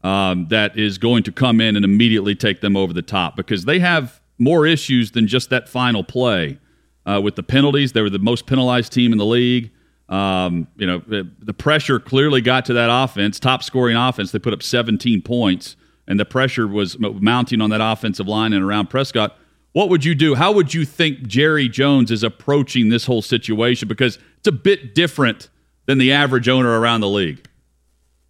um, 0.08 0.48
that 0.48 0.78
is 0.78 0.96
going 0.96 1.22
to 1.22 1.30
come 1.30 1.60
in 1.60 1.76
and 1.76 1.84
immediately 1.84 2.34
take 2.34 2.62
them 2.62 2.78
over 2.78 2.94
the 2.94 3.02
top 3.02 3.36
because 3.36 3.66
they 3.66 3.78
have 3.78 4.22
more 4.38 4.64
issues 4.64 5.10
than 5.10 5.26
just 5.26 5.50
that 5.50 5.68
final 5.68 6.02
play 6.02 6.58
uh, 7.04 7.20
with 7.22 7.36
the 7.36 7.42
penalties. 7.42 7.92
They 7.92 8.00
were 8.00 8.08
the 8.08 8.18
most 8.18 8.46
penalized 8.46 8.90
team 8.90 9.12
in 9.12 9.18
the 9.18 9.26
league. 9.26 9.70
Um, 10.08 10.66
you 10.76 10.86
know, 10.86 11.00
the, 11.06 11.52
pressure 11.52 12.00
clearly 12.00 12.40
got 12.40 12.64
to 12.66 12.72
that 12.72 12.88
offense, 12.90 13.38
top 13.38 13.62
scoring 13.62 13.96
offense. 13.96 14.32
They 14.32 14.38
put 14.38 14.54
up 14.54 14.62
17 14.62 15.20
points, 15.20 15.76
and 16.06 16.18
the 16.18 16.24
pressure 16.24 16.66
was 16.66 16.98
mounting 16.98 17.60
on 17.60 17.68
that 17.68 17.82
offensive 17.82 18.26
line 18.26 18.54
and 18.54 18.64
around 18.64 18.88
Prescott. 18.88 19.36
What 19.72 19.90
would 19.90 20.06
you 20.06 20.14
do? 20.14 20.34
How 20.34 20.52
would 20.52 20.72
you 20.72 20.86
think 20.86 21.26
Jerry 21.26 21.68
Jones 21.68 22.10
is 22.10 22.22
approaching 22.22 22.88
this 22.88 23.04
whole 23.04 23.20
situation? 23.20 23.86
Because 23.86 24.18
it's 24.38 24.48
a 24.48 24.52
bit 24.52 24.94
different 24.94 25.50
than 25.84 25.98
the 25.98 26.12
average 26.12 26.48
owner 26.48 26.80
around 26.80 27.02
the 27.02 27.08
league. 27.08 27.47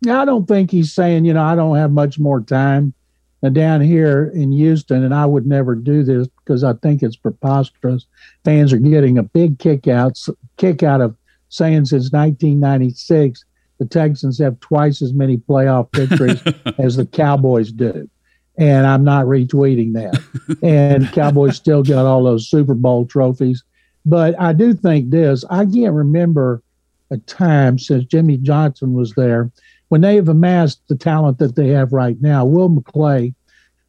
Yeah, 0.00 0.20
I 0.20 0.24
don't 0.24 0.46
think 0.46 0.70
he's 0.70 0.92
saying, 0.92 1.24
you 1.24 1.34
know, 1.34 1.42
I 1.42 1.56
don't 1.56 1.76
have 1.76 1.90
much 1.90 2.18
more 2.18 2.40
time 2.40 2.94
and 3.42 3.54
down 3.54 3.80
here 3.80 4.32
in 4.34 4.52
Houston, 4.52 5.04
and 5.04 5.14
I 5.14 5.24
would 5.26 5.46
never 5.46 5.74
do 5.74 6.02
this 6.02 6.28
because 6.38 6.64
I 6.64 6.72
think 6.74 7.02
it's 7.02 7.16
preposterous. 7.16 8.06
Fans 8.44 8.72
are 8.72 8.78
getting 8.78 9.18
a 9.18 9.22
big 9.22 9.58
kick 9.58 9.86
out, 9.86 10.18
kick 10.56 10.82
out 10.82 11.00
of 11.00 11.16
saying 11.48 11.86
since 11.86 12.12
1996 12.12 13.44
the 13.78 13.86
Texans 13.86 14.38
have 14.38 14.58
twice 14.60 15.00
as 15.02 15.12
many 15.12 15.36
playoff 15.36 15.88
victories 15.94 16.42
as 16.78 16.96
the 16.96 17.06
Cowboys 17.06 17.70
do. 17.72 18.08
And 18.56 18.86
I'm 18.86 19.04
not 19.04 19.26
retweeting 19.26 19.92
that. 19.92 20.58
and 20.64 21.10
Cowboys 21.12 21.56
still 21.56 21.84
got 21.84 22.06
all 22.06 22.24
those 22.24 22.50
Super 22.50 22.74
Bowl 22.74 23.06
trophies. 23.06 23.62
But 24.04 24.38
I 24.40 24.52
do 24.52 24.74
think 24.74 25.10
this 25.10 25.44
I 25.48 25.64
can't 25.64 25.94
remember 25.94 26.60
a 27.10 27.18
time 27.18 27.78
since 27.78 28.04
Jimmy 28.04 28.36
Johnson 28.36 28.94
was 28.94 29.14
there 29.14 29.50
when 29.88 30.00
they 30.00 30.16
have 30.16 30.28
amassed 30.28 30.80
the 30.88 30.96
talent 30.96 31.38
that 31.38 31.56
they 31.56 31.68
have 31.68 31.92
right 31.92 32.20
now. 32.20 32.44
Will 32.44 32.70
McClay, 32.70 33.34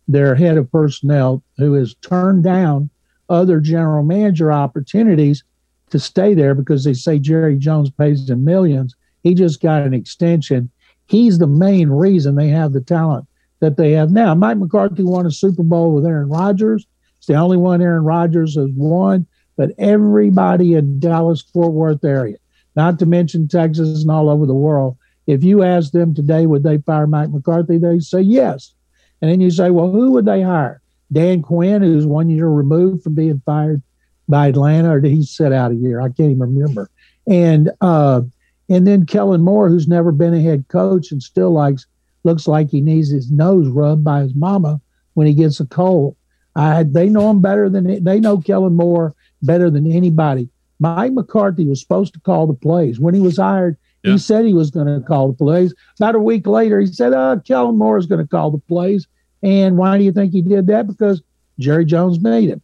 their 0.08 0.36
head 0.36 0.58
of 0.58 0.72
personnel, 0.72 1.44
who 1.58 1.74
has 1.74 1.96
turned 1.96 2.44
down 2.44 2.90
other 3.30 3.60
general 3.60 4.04
manager 4.04 4.52
opportunities 4.52 5.44
to 5.90 6.00
stay 6.00 6.34
there 6.34 6.56
because 6.56 6.84
they 6.84 6.94
say 6.94 7.20
Jerry 7.20 7.58
Jones 7.58 7.90
pays 7.90 8.26
them 8.26 8.44
millions. 8.44 8.96
He 9.24 9.34
just 9.34 9.62
got 9.62 9.84
an 9.84 9.94
extension. 9.94 10.70
He's 11.08 11.40
the 11.40 11.48
main 11.48 11.90
reason 11.90 12.36
they 12.36 12.50
have 12.50 12.74
the 12.74 12.82
talent 12.82 13.28
that 13.60 13.78
they 13.78 13.92
have 13.92 14.12
now. 14.12 14.34
Mike 14.34 14.58
McCarthy 14.58 15.04
won 15.04 15.26
a 15.26 15.32
Super 15.32 15.64
Bowl 15.64 15.94
with 15.94 16.06
Aaron 16.06 16.30
Rodgers. 16.30 16.86
It's 17.18 17.28
the 17.28 17.36
only 17.36 17.58
one 17.58 17.82
Aaron 17.82 18.04
Rodgers 18.06 18.56
has 18.56 18.70
won, 18.76 19.28
but 19.58 19.72
everybody 19.78 20.76
in 20.76 21.00
Dallas 21.00 21.42
Fort 21.42 21.74
Worth 21.74 22.04
area, 22.06 22.38
not 22.76 22.98
to 23.00 23.06
mention 23.06 23.48
Texas 23.48 24.02
and 24.02 24.12
all 24.12 24.30
over 24.30 24.46
the 24.46 24.54
world, 24.54 24.96
if 25.30 25.44
you 25.44 25.62
ask 25.62 25.92
them 25.92 26.16
today, 26.16 26.48
would 26.48 26.64
they 26.64 26.80
fire 26.80 27.06
Mike 27.06 27.30
McCarthy? 27.30 27.78
They 27.78 28.00
say 28.00 28.22
yes. 28.22 28.74
And 29.22 29.30
then 29.30 29.40
you 29.40 29.52
say, 29.52 29.70
well, 29.70 29.92
who 29.92 30.12
would 30.14 30.26
they 30.26 30.42
hire? 30.42 30.82
Dan 31.12 31.44
Quinn, 31.44 31.84
who's 31.84 32.08
one 32.08 32.32
year 32.32 32.48
removed 32.48 33.04
from 33.04 33.14
being 33.14 33.40
fired 33.46 33.84
by 34.28 34.48
Atlanta, 34.48 34.96
or 34.96 35.00
did 35.00 35.12
he 35.12 35.24
sit 35.24 35.54
out 35.54 35.72
a 35.72 35.76
year? 35.76 36.02
I 36.02 36.08
can't 36.08 36.32
even 36.32 36.56
remember. 36.56 36.90
And 37.28 37.70
uh, 37.80 38.22
and 38.70 38.88
then 38.88 39.06
Kellen 39.06 39.42
Moore, 39.42 39.70
who's 39.70 39.88
never 39.88 40.12
been 40.12 40.34
a 40.34 40.42
head 40.42 40.66
coach 40.68 41.12
and 41.12 41.22
still 41.22 41.52
likes 41.52 41.86
looks 42.24 42.48
like 42.48 42.70
he 42.70 42.82
needs 42.82 43.10
his 43.10 43.30
nose 43.32 43.68
rubbed 43.68 44.04
by 44.04 44.22
his 44.22 44.34
mama 44.34 44.82
when 45.14 45.28
he 45.28 45.34
gets 45.36 45.60
a 45.60 45.66
cold. 45.66 46.16
I, 46.56 46.84
they 46.84 47.08
know 47.08 47.30
him 47.30 47.42
better 47.42 47.70
than 47.70 48.04
they 48.04 48.20
know 48.20 48.40
Kellen 48.40 48.76
Moore 48.76 49.14
better 49.44 49.70
than 49.70 49.92
anybody. 49.92 50.50
Mike 50.80 51.14
McCarthy 51.14 51.66
was 51.68 51.82
supposed 51.82 52.14
to 52.16 52.20
call 52.20 52.48
the 52.48 52.54
plays 52.54 53.00
when 53.00 53.14
he 53.14 53.22
was 53.22 53.38
hired. 53.38 53.78
Yeah. 54.04 54.14
He 54.14 54.18
said 54.18 54.46
he 54.46 54.54
was 54.54 54.72
going 54.72 54.88
to 54.88 55.06
call 55.06 55.30
the 55.30 55.34
plays. 55.34 55.74
About 56.00 56.16
a 56.16 56.20
week 56.20 56.48
later, 56.48 56.80
he 56.80 56.88
said, 56.88 57.14
"Uh, 57.14 57.38
Kellen 57.46 57.78
Moore 57.78 57.98
is 57.98 58.06
going 58.06 58.22
to 58.22 58.28
call 58.28 58.52
the 58.52 58.58
plays." 58.58 59.08
And 59.42 59.78
why 59.78 59.98
do 59.98 60.04
you 60.04 60.12
think 60.12 60.32
he 60.32 60.42
did 60.42 60.68
that? 60.68 60.88
Because 60.88 61.22
Jerry 61.60 61.86
Jones 61.86 62.20
made 62.20 62.50
him. 62.50 62.62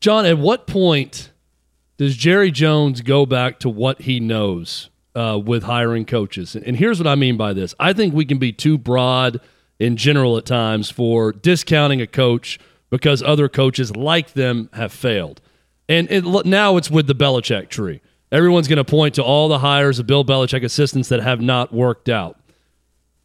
John, 0.00 0.26
at 0.26 0.38
what 0.38 0.66
point 0.66 1.32
does 1.96 2.16
Jerry 2.16 2.50
Jones 2.50 3.00
go 3.00 3.26
back 3.26 3.58
to 3.60 3.68
what 3.68 4.02
he 4.02 4.20
knows 4.20 4.90
uh, 5.14 5.40
with 5.42 5.62
hiring 5.62 6.04
coaches? 6.04 6.54
And 6.54 6.76
here's 6.76 6.98
what 6.98 7.06
I 7.06 7.14
mean 7.14 7.36
by 7.36 7.52
this 7.52 7.74
I 7.78 7.92
think 7.92 8.14
we 8.14 8.24
can 8.24 8.38
be 8.38 8.52
too 8.52 8.78
broad 8.78 9.40
in 9.78 9.96
general 9.96 10.36
at 10.36 10.46
times 10.46 10.90
for 10.90 11.32
discounting 11.32 12.00
a 12.00 12.06
coach 12.06 12.58
because 12.90 13.22
other 13.22 13.48
coaches 13.48 13.94
like 13.96 14.32
them 14.32 14.70
have 14.72 14.92
failed. 14.92 15.40
And 15.88 16.10
it, 16.10 16.24
now 16.46 16.76
it's 16.76 16.90
with 16.90 17.06
the 17.06 17.14
Belichick 17.14 17.68
tree. 17.68 18.00
Everyone's 18.32 18.68
going 18.68 18.78
to 18.78 18.84
point 18.84 19.14
to 19.14 19.22
all 19.22 19.48
the 19.48 19.60
hires 19.60 19.98
of 19.98 20.06
Bill 20.06 20.24
Belichick 20.24 20.64
assistants 20.64 21.08
that 21.08 21.22
have 21.22 21.40
not 21.40 21.72
worked 21.72 22.08
out. 22.08 22.38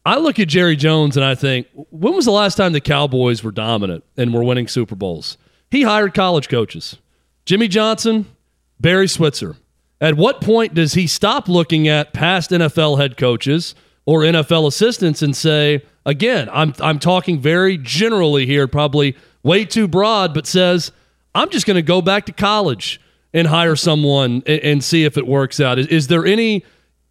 I 0.04 0.18
look 0.18 0.38
at 0.38 0.48
Jerry 0.48 0.76
Jones 0.76 1.16
and 1.16 1.24
I 1.24 1.34
think, 1.34 1.68
when 1.74 2.14
was 2.14 2.24
the 2.24 2.32
last 2.32 2.56
time 2.56 2.72
the 2.72 2.80
Cowboys 2.80 3.42
were 3.44 3.52
dominant 3.52 4.04
and 4.16 4.32
were 4.34 4.42
winning 4.44 4.68
Super 4.68 4.96
Bowls? 4.96 5.38
He 5.70 5.82
hired 5.82 6.14
college 6.14 6.48
coaches 6.48 6.98
Jimmy 7.44 7.68
Johnson, 7.68 8.26
Barry 8.80 9.08
Switzer. 9.08 9.56
At 10.00 10.16
what 10.16 10.40
point 10.40 10.74
does 10.74 10.94
he 10.94 11.06
stop 11.06 11.48
looking 11.48 11.86
at 11.86 12.12
past 12.12 12.50
NFL 12.50 12.98
head 12.98 13.16
coaches 13.16 13.76
or 14.04 14.22
NFL 14.22 14.66
assistants 14.66 15.22
and 15.22 15.36
say, 15.36 15.84
again, 16.04 16.48
I'm, 16.52 16.74
I'm 16.80 16.98
talking 16.98 17.40
very 17.40 17.78
generally 17.78 18.44
here, 18.44 18.66
probably 18.66 19.16
way 19.44 19.64
too 19.64 19.86
broad, 19.86 20.34
but 20.34 20.46
says, 20.46 20.90
I'm 21.34 21.50
just 21.50 21.66
going 21.66 21.76
to 21.76 21.82
go 21.82 22.02
back 22.02 22.26
to 22.26 22.32
college 22.32 23.00
and 23.34 23.48
hire 23.48 23.76
someone 23.76 24.42
and, 24.46 24.60
and 24.60 24.84
see 24.84 25.04
if 25.04 25.16
it 25.16 25.26
works 25.26 25.60
out? 25.60 25.78
Is, 25.78 25.86
is 25.88 26.06
there 26.08 26.26
any 26.26 26.64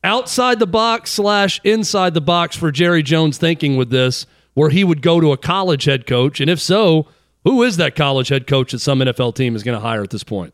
outside 0.03 0.59
the 0.59 0.67
box 0.67 1.11
slash 1.11 1.59
inside 1.63 2.13
the 2.13 2.21
box 2.21 2.55
for 2.55 2.71
Jerry 2.71 3.03
Jones 3.03 3.37
thinking 3.37 3.77
with 3.77 3.89
this 3.89 4.25
where 4.53 4.69
he 4.69 4.83
would 4.83 5.01
go 5.01 5.19
to 5.19 5.31
a 5.31 5.37
college 5.37 5.85
head 5.85 6.05
coach? 6.05 6.39
And 6.39 6.49
if 6.49 6.59
so, 6.59 7.07
who 7.43 7.63
is 7.63 7.77
that 7.77 7.95
college 7.95 8.29
head 8.29 8.47
coach 8.47 8.71
that 8.71 8.79
some 8.79 8.99
NFL 8.99 9.35
team 9.35 9.55
is 9.55 9.63
going 9.63 9.75
to 9.77 9.81
hire 9.81 10.03
at 10.03 10.09
this 10.09 10.23
point? 10.23 10.53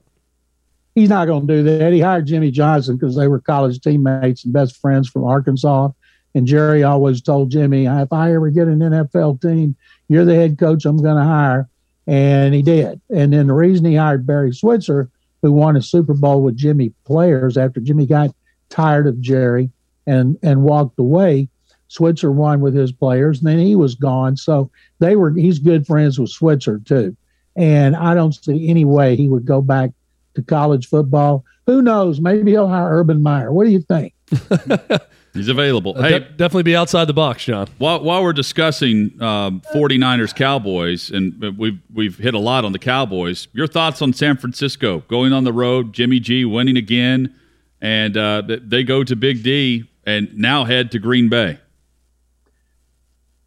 He's 0.96 1.10
not 1.10 1.26
going 1.26 1.46
to 1.46 1.56
do 1.58 1.64
that. 1.64 1.94
He 1.94 2.00
hired 2.00 2.26
Jimmy 2.26 2.50
Johnson 2.50 2.98
because 2.98 3.16
they 3.16 3.28
were 3.28 3.40
college 3.40 3.80
teammates 3.82 4.44
and 4.44 4.54
best 4.54 4.78
friends 4.78 5.08
from 5.08 5.26
Arkansas. 5.26 5.90
And 6.34 6.48
Jerry 6.48 6.84
always 6.84 7.22
told 7.22 7.52
Jimmy, 7.52 7.86
if 7.86 8.12
I 8.12 8.34
ever 8.34 8.50
get 8.50 8.68
an 8.68 8.80
NFL 8.80 9.42
team, 9.42 9.76
you're 10.08 10.26
the 10.26 10.36
head 10.36 10.58
coach 10.58 10.86
I'm 10.86 10.98
going 10.98 11.18
to 11.18 11.24
hire. 11.24 11.70
And 12.08 12.56
he 12.56 12.62
did. 12.62 13.02
And 13.10 13.34
then 13.34 13.48
the 13.48 13.54
reason 13.54 13.86
he 13.86 13.96
hired 13.96 14.26
Barry 14.26 14.54
Switzer, 14.54 15.10
who 15.42 15.52
won 15.52 15.76
a 15.76 15.82
Super 15.82 16.14
Bowl 16.14 16.42
with 16.42 16.58
Jimmy 16.58 16.94
players 17.06 17.58
after 17.58 17.80
Jimmy 17.80 18.06
got 18.06 18.36
tired 18.70 19.08
of 19.08 19.22
Jerry 19.22 19.70
and, 20.06 20.38
and 20.42 20.64
walked 20.64 21.00
away, 21.00 21.50
Switzer 21.88 22.32
won 22.32 22.62
with 22.62 22.76
his 22.76 22.92
players, 22.92 23.40
and 23.40 23.48
then 23.48 23.60
he 23.60 23.76
was 23.76 23.96
gone. 23.96 24.36
So 24.38 24.70
they 25.00 25.16
were 25.16 25.32
he's 25.32 25.60
good 25.60 25.88
friends 25.88 26.20
with 26.20 26.30
Switzer 26.30 26.80
too. 26.84 27.16
And 27.56 27.96
I 27.96 28.14
don't 28.14 28.34
see 28.34 28.70
any 28.70 28.86
way 28.86 29.16
he 29.16 29.28
would 29.28 29.46
go 29.46 29.62
back 29.62 29.92
to 30.36 30.44
college 30.44 30.88
football. 30.88 31.44
Who 31.66 31.82
knows? 31.82 32.22
Maybe 32.22 32.52
he'll 32.52 32.68
hire 32.68 32.90
Urban 32.92 33.24
Meyer. 33.24 33.52
What 33.52 33.66
do 33.66 33.72
you 33.72 33.82
think? 33.82 34.14
He's 35.38 35.48
available. 35.48 35.94
Uh, 35.98 36.02
hey, 36.04 36.20
de- 36.20 36.30
definitely 36.32 36.64
be 36.64 36.76
outside 36.76 37.06
the 37.06 37.14
box, 37.14 37.46
John. 37.46 37.68
While, 37.78 38.04
while 38.04 38.24
we're 38.24 38.34
discussing 38.34 39.22
um, 39.22 39.62
49ers 39.74 40.36
Cowboys, 40.36 41.10
and 41.10 41.58
we've 41.58 41.80
we've 41.94 42.18
hit 42.18 42.34
a 42.34 42.40
lot 42.40 42.66
on 42.66 42.72
the 42.72 42.80
Cowboys. 42.80 43.48
Your 43.54 43.68
thoughts 43.68 44.02
on 44.02 44.14
San 44.14 44.38
Francisco 44.38 45.00
going 45.08 45.34
on 45.34 45.44
the 45.44 45.54
road? 45.54 45.94
Jimmy 45.94 46.20
G 46.20 46.46
winning 46.46 46.78
again, 46.78 47.36
and 47.82 48.18
uh, 48.18 48.44
they 48.46 48.84
go 48.84 49.04
to 49.04 49.16
Big 49.16 49.44
D 49.44 49.90
and 50.06 50.36
now 50.38 50.66
head 50.66 50.92
to 50.92 51.00
Green 51.00 51.30
Bay 51.30 51.60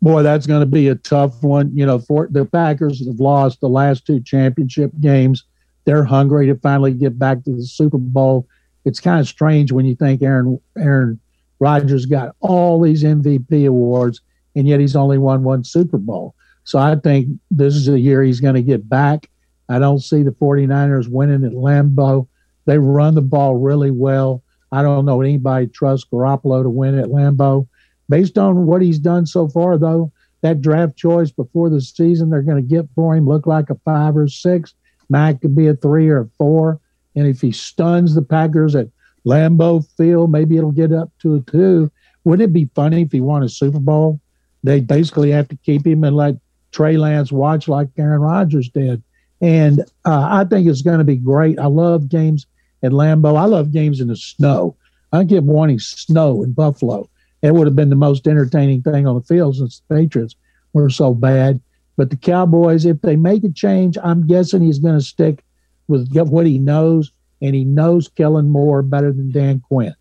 boy, 0.03 0.23
that's 0.23 0.47
going 0.47 0.61
to 0.61 0.67
be 0.67 0.89
a 0.89 0.95
tough 0.95 1.43
one. 1.43 1.71
You 1.75 1.87
know, 1.87 1.99
for 1.99 2.29
the 2.31 2.45
Packers 2.45 3.05
have 3.07 3.21
lost 3.21 3.61
the 3.61 3.69
last 3.69 4.07
two 4.07 4.21
championship 4.21 4.93
games. 5.01 5.45
They're 5.85 6.05
hungry 6.05 6.47
to 6.47 6.55
finally 6.57 6.93
get 6.93 7.19
back 7.19 7.45
to 7.45 7.57
the 7.57 7.65
Super 7.65 7.99
Bowl. 7.99 8.47
It's 8.85 9.01
kind 9.01 9.21
of 9.21 9.29
strange 9.29 9.73
when 9.73 9.87
you 9.87 9.95
think 9.95 10.23
Aaron 10.23 10.61
Aaron 10.77 11.21
Rodgers 11.61 12.07
got 12.07 12.35
all 12.41 12.81
these 12.81 13.05
MVP 13.05 13.69
awards 13.69 14.21
and 14.57 14.67
yet 14.67 14.81
he's 14.81 14.97
only 14.97 15.19
won 15.19 15.45
one 15.45 15.63
Super 15.63 15.99
Bowl. 15.99 16.35
So 16.65 16.79
I 16.79 16.97
think 16.97 17.29
this 17.51 17.75
is 17.75 17.87
the 17.87 17.99
year 17.99 18.23
he's 18.23 18.41
going 18.41 18.55
to 18.55 18.63
get 18.63 18.89
back. 18.89 19.31
I 19.69 19.79
don't 19.79 20.01
see 20.01 20.23
the 20.23 20.33
49ers 20.33 21.09
winning 21.09 21.45
at 21.45 21.53
Lambeau. 21.53 22.27
They 22.67 22.79
run 22.79 23.15
the 23.15 23.23
ball 23.23 23.57
really 23.57 23.91
well. 23.91 24.43
I 24.73 24.83
don't 24.83 25.05
know 25.05 25.21
anybody 25.21 25.67
trusts 25.69 26.07
Garoppolo 26.11 26.63
to 26.63 26.71
win 26.71 26.99
at 26.99 27.09
Lambeau. 27.09 27.67
Based 28.09 28.39
on 28.39 28.67
what 28.67 28.83
he's 28.83 28.99
done 28.99 29.27
so 29.27 29.49
far, 29.49 29.79
though, 29.79 30.13
that 30.43 30.61
draft 30.61 30.97
choice 30.97 31.31
before 31.31 31.71
the 31.71 31.81
season 31.81 32.31
they're 32.31 32.43
going 32.43 32.63
to 32.63 32.75
get 32.75 32.89
for 32.95 33.15
him 33.15 33.27
look 33.27 33.47
like 33.47 33.71
a 33.71 33.77
five 33.85 34.17
or 34.17 34.29
six. 34.29 34.75
Mac 35.09 35.41
could 35.41 35.55
be 35.55 35.67
a 35.67 35.75
three 35.75 36.09
or 36.09 36.21
a 36.21 36.29
four. 36.39 36.81
And 37.15 37.27
if 37.27 37.41
he 37.41 37.53
stuns 37.53 38.15
the 38.15 38.23
Packers 38.23 38.75
at 38.75 38.89
Lambeau 39.27 39.87
Field, 39.97 40.31
maybe 40.31 40.57
it'll 40.57 40.73
get 40.73 40.93
up 40.93 41.11
to 41.21 41.37
a 41.37 41.41
two. 41.41 41.91
Wouldn't 42.25 42.51
it 42.51 42.53
be 42.53 42.71
funny 42.75 43.03
if 43.03 43.13
he 43.13 43.21
won 43.21 43.43
a 43.43 43.49
Super 43.49 43.79
Bowl? 43.79 44.21
They 44.63 44.81
basically 44.81 45.31
have 45.31 45.49
to 45.49 45.57
keep 45.57 45.87
him 45.87 46.05
and 46.05 46.17
let 46.17 46.37
Trey 46.73 46.97
Lance 46.97 47.33
watch 47.33 47.69
like 47.69 47.89
Aaron 47.99 48.21
Rodgers 48.21 48.69
did. 48.69 49.03
And 49.41 49.81
uh, 50.05 50.29
I 50.31 50.45
think 50.45 50.67
it's 50.67 50.83
going 50.83 50.99
to 50.99 51.05
be 51.05 51.17
great. 51.17 51.59
I 51.59 51.67
love 51.67 52.09
games 52.09 52.47
at 52.83 52.93
Lambeau. 52.93 53.39
I 53.39 53.45
love 53.45 53.73
games 53.73 54.01
in 54.01 54.09
the 54.09 54.17
snow. 54.17 54.77
I 55.13 55.25
keep 55.25 55.45
wanting 55.45 55.79
snow 55.79 56.43
in 56.43 56.53
Buffalo. 56.53 57.09
It 57.43 57.55
would 57.55 57.67
have 57.67 57.77
been 57.77 57.91
the 57.91 57.97
most 57.97 58.27
entertaining 58.27 58.83
thing 58.83 59.07
on 59.07 59.15
the 59.15 59.23
field 59.23 59.57
since 59.57 59.81
the 59.89 59.95
Patriots 59.97 60.37
were 60.73 60.91
so 60.91 61.15
bad. 61.15 61.61
But 61.97 62.11
the 62.11 62.17
Cowboys, 62.17 62.85
if 62.85 63.01
they 63.01 63.17
make 63.17 63.45
a 63.45 63.51
change, 63.51 63.97
I'm 64.03 64.27
guessing 64.27 64.63
he's 64.63 64.79
going 64.79 64.99
to 64.99 65.05
stick 65.05 65.43
with 65.89 66.11
what 66.13 66.47
he 66.47 66.59
knows. 66.59 67.13
And 67.41 67.55
he 67.55 67.65
knows 67.65 68.09
Kellen 68.09 68.49
Moore 68.49 68.83
better 68.83 69.13
than 69.13 69.31
Dan 69.31 69.61
Quinn. 69.61 69.95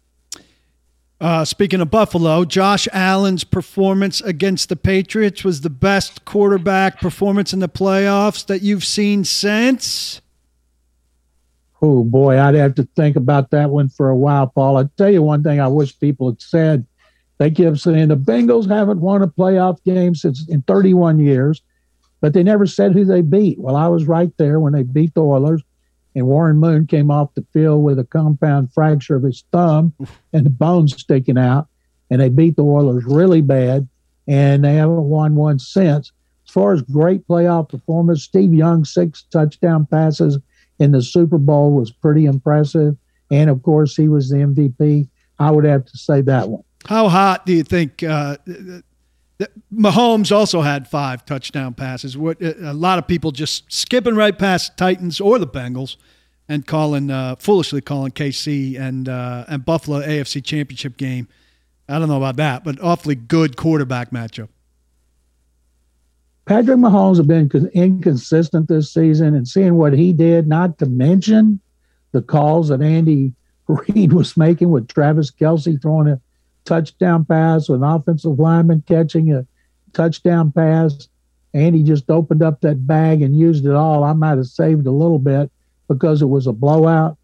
Uh, 1.21 1.43
speaking 1.43 1.81
of 1.81 1.91
Buffalo, 1.91 2.45
Josh 2.45 2.87
Allen's 2.93 3.43
performance 3.43 4.21
against 4.21 4.69
the 4.69 4.77
Patriots 4.77 5.43
was 5.43 5.61
the 5.61 5.69
best 5.69 6.23
quarterback 6.23 7.01
performance 7.01 7.51
in 7.51 7.59
the 7.59 7.67
playoffs 7.67 8.45
that 8.45 8.61
you've 8.61 8.85
seen 8.85 9.25
since. 9.25 10.21
Oh 11.81 12.05
boy, 12.05 12.39
I'd 12.39 12.55
have 12.55 12.75
to 12.75 12.87
think 12.95 13.17
about 13.17 13.51
that 13.51 13.69
one 13.69 13.89
for 13.89 14.09
a 14.09 14.15
while, 14.15 14.47
Paul. 14.47 14.77
I'll 14.77 14.91
tell 14.97 15.09
you 15.09 15.21
one 15.21 15.43
thing 15.43 15.59
I 15.59 15.67
wish 15.67 15.99
people 15.99 16.29
had 16.29 16.41
said. 16.41 16.85
They 17.37 17.51
kept 17.51 17.79
saying 17.79 18.09
the 18.09 18.17
Bengals 18.17 18.69
haven't 18.69 18.99
won 18.99 19.21
a 19.21 19.27
playoff 19.27 19.81
game 19.85 20.13
since 20.13 20.47
in 20.49 20.61
31 20.63 21.19
years, 21.19 21.61
but 22.19 22.33
they 22.33 22.43
never 22.43 22.65
said 22.65 22.91
who 22.91 23.05
they 23.05 23.21
beat. 23.21 23.59
Well, 23.59 23.77
I 23.77 23.87
was 23.87 24.05
right 24.05 24.31
there 24.37 24.59
when 24.59 24.73
they 24.73 24.83
beat 24.83 25.13
the 25.13 25.23
Oilers 25.23 25.63
and 26.15 26.27
Warren 26.27 26.57
Moon 26.57 26.87
came 26.87 27.11
off 27.11 27.33
the 27.35 27.45
field 27.53 27.83
with 27.83 27.99
a 27.99 28.03
compound 28.03 28.73
fracture 28.73 29.15
of 29.15 29.23
his 29.23 29.43
thumb 29.51 29.93
and 30.33 30.45
the 30.45 30.49
bones 30.49 30.95
sticking 30.97 31.37
out. 31.37 31.67
And 32.09 32.19
they 32.19 32.29
beat 32.29 32.55
the 32.55 32.63
Oilers 32.63 33.05
really 33.05 33.41
bad, 33.41 33.87
and 34.27 34.63
they 34.63 34.73
haven't 34.73 35.03
won 35.03 35.35
one 35.35 35.59
since. 35.59 36.11
As 36.47 36.51
far 36.51 36.73
as 36.73 36.81
great 36.81 37.27
playoff 37.27 37.69
performance, 37.69 38.23
Steve 38.23 38.51
Young 38.51 38.83
six 38.83 39.23
touchdown 39.29 39.85
passes 39.85 40.39
in 40.79 40.91
the 40.91 41.03
Super 41.03 41.37
Bowl 41.37 41.71
was 41.71 41.91
pretty 41.91 42.25
impressive, 42.25 42.97
and 43.29 43.49
of 43.51 43.61
course 43.61 43.95
he 43.95 44.07
was 44.07 44.29
the 44.29 44.37
MVP. 44.37 45.07
I 45.37 45.51
would 45.51 45.65
have 45.65 45.85
to 45.85 45.97
say 45.97 46.21
that 46.21 46.49
one. 46.49 46.63
How 46.85 47.09
hot 47.09 47.45
do 47.45 47.53
you 47.53 47.63
think? 47.63 48.01
Uh, 48.01 48.37
Mahomes 49.73 50.35
also 50.35 50.61
had 50.61 50.87
five 50.87 51.25
touchdown 51.25 51.73
passes. 51.73 52.17
What 52.17 52.41
a 52.41 52.73
lot 52.73 52.99
of 52.99 53.07
people 53.07 53.31
just 53.31 53.71
skipping 53.71 54.15
right 54.15 54.37
past 54.37 54.77
Titans 54.77 55.21
or 55.21 55.39
the 55.39 55.47
Bengals 55.47 55.95
and 56.49 56.65
calling 56.67 57.09
uh, 57.09 57.35
foolishly 57.37 57.79
calling 57.79 58.11
KC 58.11 58.77
and 58.79 59.07
uh, 59.07 59.45
and 59.47 59.63
Buffalo 59.63 60.01
AFC 60.01 60.43
Championship 60.43 60.97
game. 60.97 61.27
I 61.87 61.99
don't 61.99 62.09
know 62.09 62.17
about 62.17 62.35
that, 62.35 62.63
but 62.63 62.81
awfully 62.81 63.15
good 63.15 63.55
quarterback 63.55 64.11
matchup. 64.11 64.49
Patrick 66.45 66.77
Mahomes 66.77 67.17
has 67.17 67.27
been 67.27 67.69
inconsistent 67.73 68.67
this 68.67 68.91
season, 68.91 69.35
and 69.35 69.47
seeing 69.47 69.75
what 69.75 69.93
he 69.93 70.11
did, 70.11 70.47
not 70.47 70.79
to 70.79 70.85
mention 70.87 71.61
the 72.11 72.21
calls 72.21 72.69
that 72.69 72.81
Andy 72.81 73.33
Reid 73.67 74.13
was 74.13 74.35
making 74.35 74.71
with 74.71 74.87
Travis 74.87 75.31
Kelce 75.31 75.79
throwing 75.81 76.07
a 76.07 76.19
touchdown 76.69 77.25
pass 77.25 77.67
an 77.67 77.83
offensive 77.83 78.37
lineman 78.37 78.83
catching 78.87 79.33
a 79.33 79.45
touchdown 79.93 80.51
pass. 80.51 81.09
And 81.51 81.75
he 81.75 81.81
just 81.81 82.11
opened 82.11 82.43
up 82.43 82.61
that 82.61 82.85
bag 82.85 83.23
and 83.23 83.37
used 83.37 83.65
it 83.65 83.73
all. 83.73 84.03
I 84.03 84.13
might 84.13 84.37
have 84.37 84.45
saved 84.45 84.85
a 84.85 84.91
little 84.91 85.17
bit 85.17 85.51
because 85.87 86.21
it 86.21 86.27
was 86.27 86.45
a 86.45 86.53
blowout. 86.53 87.17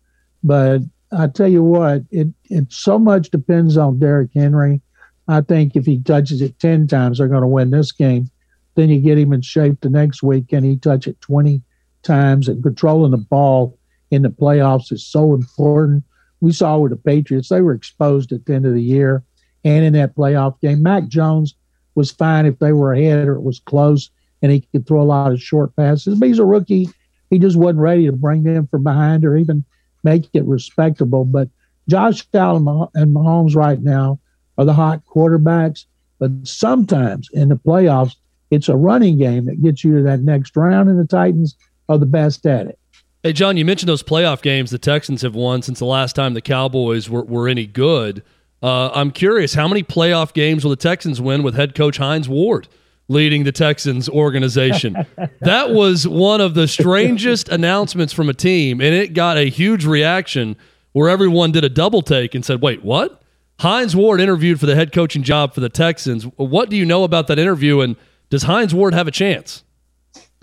But 0.43 0.81
I 1.11 1.27
tell 1.27 1.47
you 1.47 1.63
what, 1.63 2.01
it, 2.09 2.29
it 2.45 2.73
so 2.73 2.97
much 2.97 3.29
depends 3.29 3.77
on 3.77 3.99
Derrick 3.99 4.31
Henry. 4.33 4.81
I 5.27 5.41
think 5.41 5.75
if 5.75 5.85
he 5.85 5.99
touches 5.99 6.41
it 6.41 6.57
10 6.59 6.87
times, 6.87 7.19
they're 7.19 7.27
going 7.27 7.41
to 7.41 7.47
win 7.47 7.69
this 7.69 7.91
game. 7.91 8.31
Then 8.73 8.89
you 8.89 8.99
get 8.99 9.19
him 9.19 9.31
in 9.31 9.41
shape 9.41 9.81
the 9.81 9.89
next 9.91 10.23
week. 10.23 10.49
Can 10.49 10.63
he 10.63 10.75
touch 10.75 11.05
it 11.05 11.21
20 11.21 11.61
times? 12.01 12.47
And 12.47 12.63
controlling 12.63 13.11
the 13.11 13.17
ball 13.17 13.77
in 14.09 14.23
the 14.23 14.29
playoffs 14.29 14.91
is 14.91 15.05
so 15.05 15.35
important. 15.35 16.03
We 16.41 16.51
saw 16.51 16.79
with 16.79 16.91
the 16.91 16.97
Patriots, 16.97 17.49
they 17.49 17.61
were 17.61 17.73
exposed 17.73 18.31
at 18.31 18.45
the 18.45 18.55
end 18.55 18.65
of 18.65 18.73
the 18.73 18.81
year 18.81 19.23
and 19.65 19.83
in 19.83 19.93
that 19.93 20.15
playoff 20.15 20.59
game. 20.61 20.81
Mac 20.81 21.07
Jones 21.07 21.55
was 21.95 22.11
fine 22.11 22.45
if 22.45 22.59
they 22.59 22.71
were 22.71 22.93
ahead 22.93 23.27
or 23.27 23.35
it 23.35 23.41
was 23.41 23.59
close 23.59 24.09
and 24.41 24.51
he 24.51 24.61
could 24.61 24.87
throw 24.87 25.01
a 25.01 25.03
lot 25.03 25.31
of 25.31 25.41
short 25.41 25.75
passes. 25.75 26.19
But 26.19 26.27
he's 26.27 26.39
a 26.39 26.45
rookie. 26.45 26.87
He 27.29 27.39
just 27.39 27.57
wasn't 27.57 27.79
ready 27.79 28.05
to 28.05 28.11
bring 28.11 28.43
them 28.43 28.67
from 28.67 28.83
behind 28.83 29.25
or 29.25 29.35
even 29.35 29.65
make 30.03 30.29
it 30.33 30.45
respectable. 30.45 31.25
But 31.25 31.49
Josh 31.89 32.25
Allen 32.33 32.87
and 32.93 33.15
Mahomes 33.15 33.55
right 33.55 33.81
now 33.81 34.19
are 34.57 34.65
the 34.65 34.73
hot 34.73 35.01
quarterbacks. 35.05 35.85
But 36.19 36.31
sometimes 36.43 37.29
in 37.33 37.49
the 37.49 37.55
playoffs, 37.55 38.15
it's 38.51 38.69
a 38.69 38.75
running 38.75 39.17
game 39.17 39.45
that 39.45 39.61
gets 39.61 39.83
you 39.83 39.97
to 39.97 40.03
that 40.03 40.21
next 40.21 40.55
round, 40.55 40.87
and 40.89 40.99
the 40.99 41.07
Titans 41.07 41.55
are 41.89 41.97
the 41.97 42.05
best 42.05 42.45
at 42.45 42.67
it. 42.67 42.79
Hey, 43.23 43.33
John, 43.33 43.57
you 43.57 43.65
mentioned 43.65 43.89
those 43.89 44.03
playoff 44.03 44.43
games 44.43 44.69
the 44.69 44.77
Texans 44.77 45.23
have 45.23 45.33
won 45.33 45.63
since 45.63 45.79
the 45.79 45.85
last 45.85 46.15
time 46.15 46.35
the 46.35 46.41
Cowboys 46.41 47.09
were, 47.09 47.23
were 47.23 47.49
any 47.49 47.65
good. 47.65 48.23
Uh, 48.63 48.89
I'm 48.89 49.11
curious, 49.11 49.53
how 49.53 49.67
many 49.67 49.83
playoff 49.83 50.33
games 50.33 50.63
will 50.63 50.71
the 50.71 50.75
Texans 50.75 51.21
win 51.21 51.43
with 51.43 51.55
head 51.55 51.75
coach 51.75 51.97
Hines 51.97 52.27
Ward 52.27 52.67
leading 53.07 53.43
the 53.43 53.51
Texans 53.51 54.09
organization? 54.09 55.05
that 55.41 55.71
was 55.71 56.07
one 56.07 56.41
of 56.41 56.53
the 56.53 56.67
strangest 56.67 57.49
announcements 57.49 58.13
from 58.13 58.29
a 58.29 58.33
team, 58.33 58.81
and 58.81 58.95
it 58.95 59.13
got 59.13 59.37
a 59.37 59.49
huge 59.49 59.85
reaction 59.85 60.55
where 60.93 61.09
everyone 61.09 61.51
did 61.51 61.63
a 61.63 61.69
double 61.69 62.01
take 62.01 62.33
and 62.33 62.45
said, 62.45 62.61
wait, 62.61 62.83
what? 62.83 63.21
Hines 63.59 63.95
Ward 63.95 64.19
interviewed 64.19 64.59
for 64.59 64.65
the 64.65 64.75
head 64.75 64.91
coaching 64.91 65.23
job 65.23 65.53
for 65.53 65.61
the 65.61 65.69
Texans. 65.69 66.23
What 66.35 66.69
do 66.69 66.75
you 66.75 66.85
know 66.85 67.03
about 67.03 67.27
that 67.27 67.39
interview, 67.39 67.81
and 67.81 67.95
does 68.29 68.43
Hines 68.43 68.73
Ward 68.73 68.93
have 68.93 69.07
a 69.07 69.11
chance? 69.11 69.63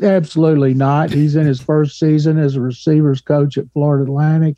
Absolutely 0.03 0.75
not. 0.75 1.11
He's 1.11 1.37
in 1.37 1.47
his 1.47 1.61
first 1.61 1.99
season 1.99 2.39
as 2.39 2.57
a 2.57 2.61
receivers 2.61 3.21
coach 3.21 3.59
at 3.59 3.71
Florida 3.73 4.05
Atlantic 4.05 4.57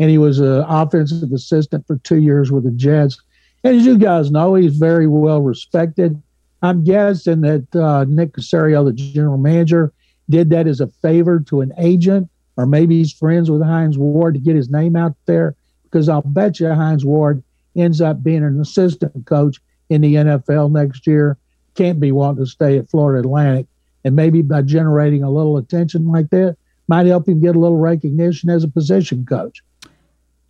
and 0.00 0.08
he 0.08 0.16
was 0.16 0.40
an 0.40 0.64
offensive 0.66 1.30
assistant 1.30 1.86
for 1.86 1.98
two 1.98 2.16
years 2.16 2.50
with 2.50 2.64
the 2.64 2.70
Jets. 2.70 3.20
And 3.62 3.76
as 3.76 3.84
you 3.84 3.98
guys 3.98 4.30
know, 4.30 4.54
he's 4.54 4.76
very 4.76 5.06
well 5.06 5.42
respected. 5.42 6.20
I'm 6.62 6.82
guessing 6.82 7.42
that 7.42 7.76
uh, 7.76 8.06
Nick 8.08 8.32
Caserio, 8.32 8.84
the 8.84 8.94
general 8.94 9.36
manager, 9.36 9.92
did 10.30 10.48
that 10.50 10.66
as 10.66 10.80
a 10.80 10.86
favor 10.86 11.40
to 11.40 11.60
an 11.60 11.72
agent, 11.76 12.30
or 12.56 12.64
maybe 12.64 12.96
he's 12.96 13.12
friends 13.12 13.50
with 13.50 13.62
Hines 13.62 13.98
Ward 13.98 14.34
to 14.34 14.40
get 14.40 14.56
his 14.56 14.70
name 14.70 14.96
out 14.96 15.14
there. 15.26 15.54
Because 15.84 16.08
I'll 16.08 16.22
bet 16.22 16.60
you 16.60 16.72
Hines 16.72 17.04
Ward 17.04 17.42
ends 17.76 18.00
up 18.00 18.22
being 18.22 18.42
an 18.42 18.58
assistant 18.58 19.26
coach 19.26 19.60
in 19.90 20.00
the 20.00 20.14
NFL 20.14 20.70
next 20.72 21.06
year. 21.06 21.36
Can't 21.74 22.00
be 22.00 22.10
wanting 22.10 22.44
to 22.44 22.50
stay 22.50 22.78
at 22.78 22.88
Florida 22.88 23.20
Atlantic. 23.20 23.66
And 24.04 24.16
maybe 24.16 24.40
by 24.40 24.62
generating 24.62 25.22
a 25.22 25.30
little 25.30 25.58
attention 25.58 26.08
like 26.08 26.30
that, 26.30 26.56
might 26.88 27.06
help 27.06 27.28
him 27.28 27.40
get 27.40 27.54
a 27.54 27.58
little 27.58 27.76
recognition 27.76 28.48
as 28.48 28.64
a 28.64 28.68
position 28.68 29.26
coach. 29.26 29.62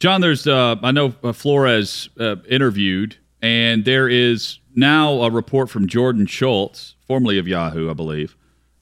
John, 0.00 0.22
there's 0.22 0.46
uh, 0.46 0.76
I 0.82 0.92
know 0.92 1.14
uh, 1.22 1.34
Flores 1.34 2.08
uh, 2.18 2.36
interviewed, 2.48 3.18
and 3.42 3.84
there 3.84 4.08
is 4.08 4.58
now 4.74 5.20
a 5.20 5.30
report 5.30 5.68
from 5.68 5.86
Jordan 5.86 6.24
Schultz, 6.24 6.94
formerly 7.06 7.38
of 7.38 7.46
Yahoo, 7.46 7.90
I 7.90 7.92
believe, 7.92 8.34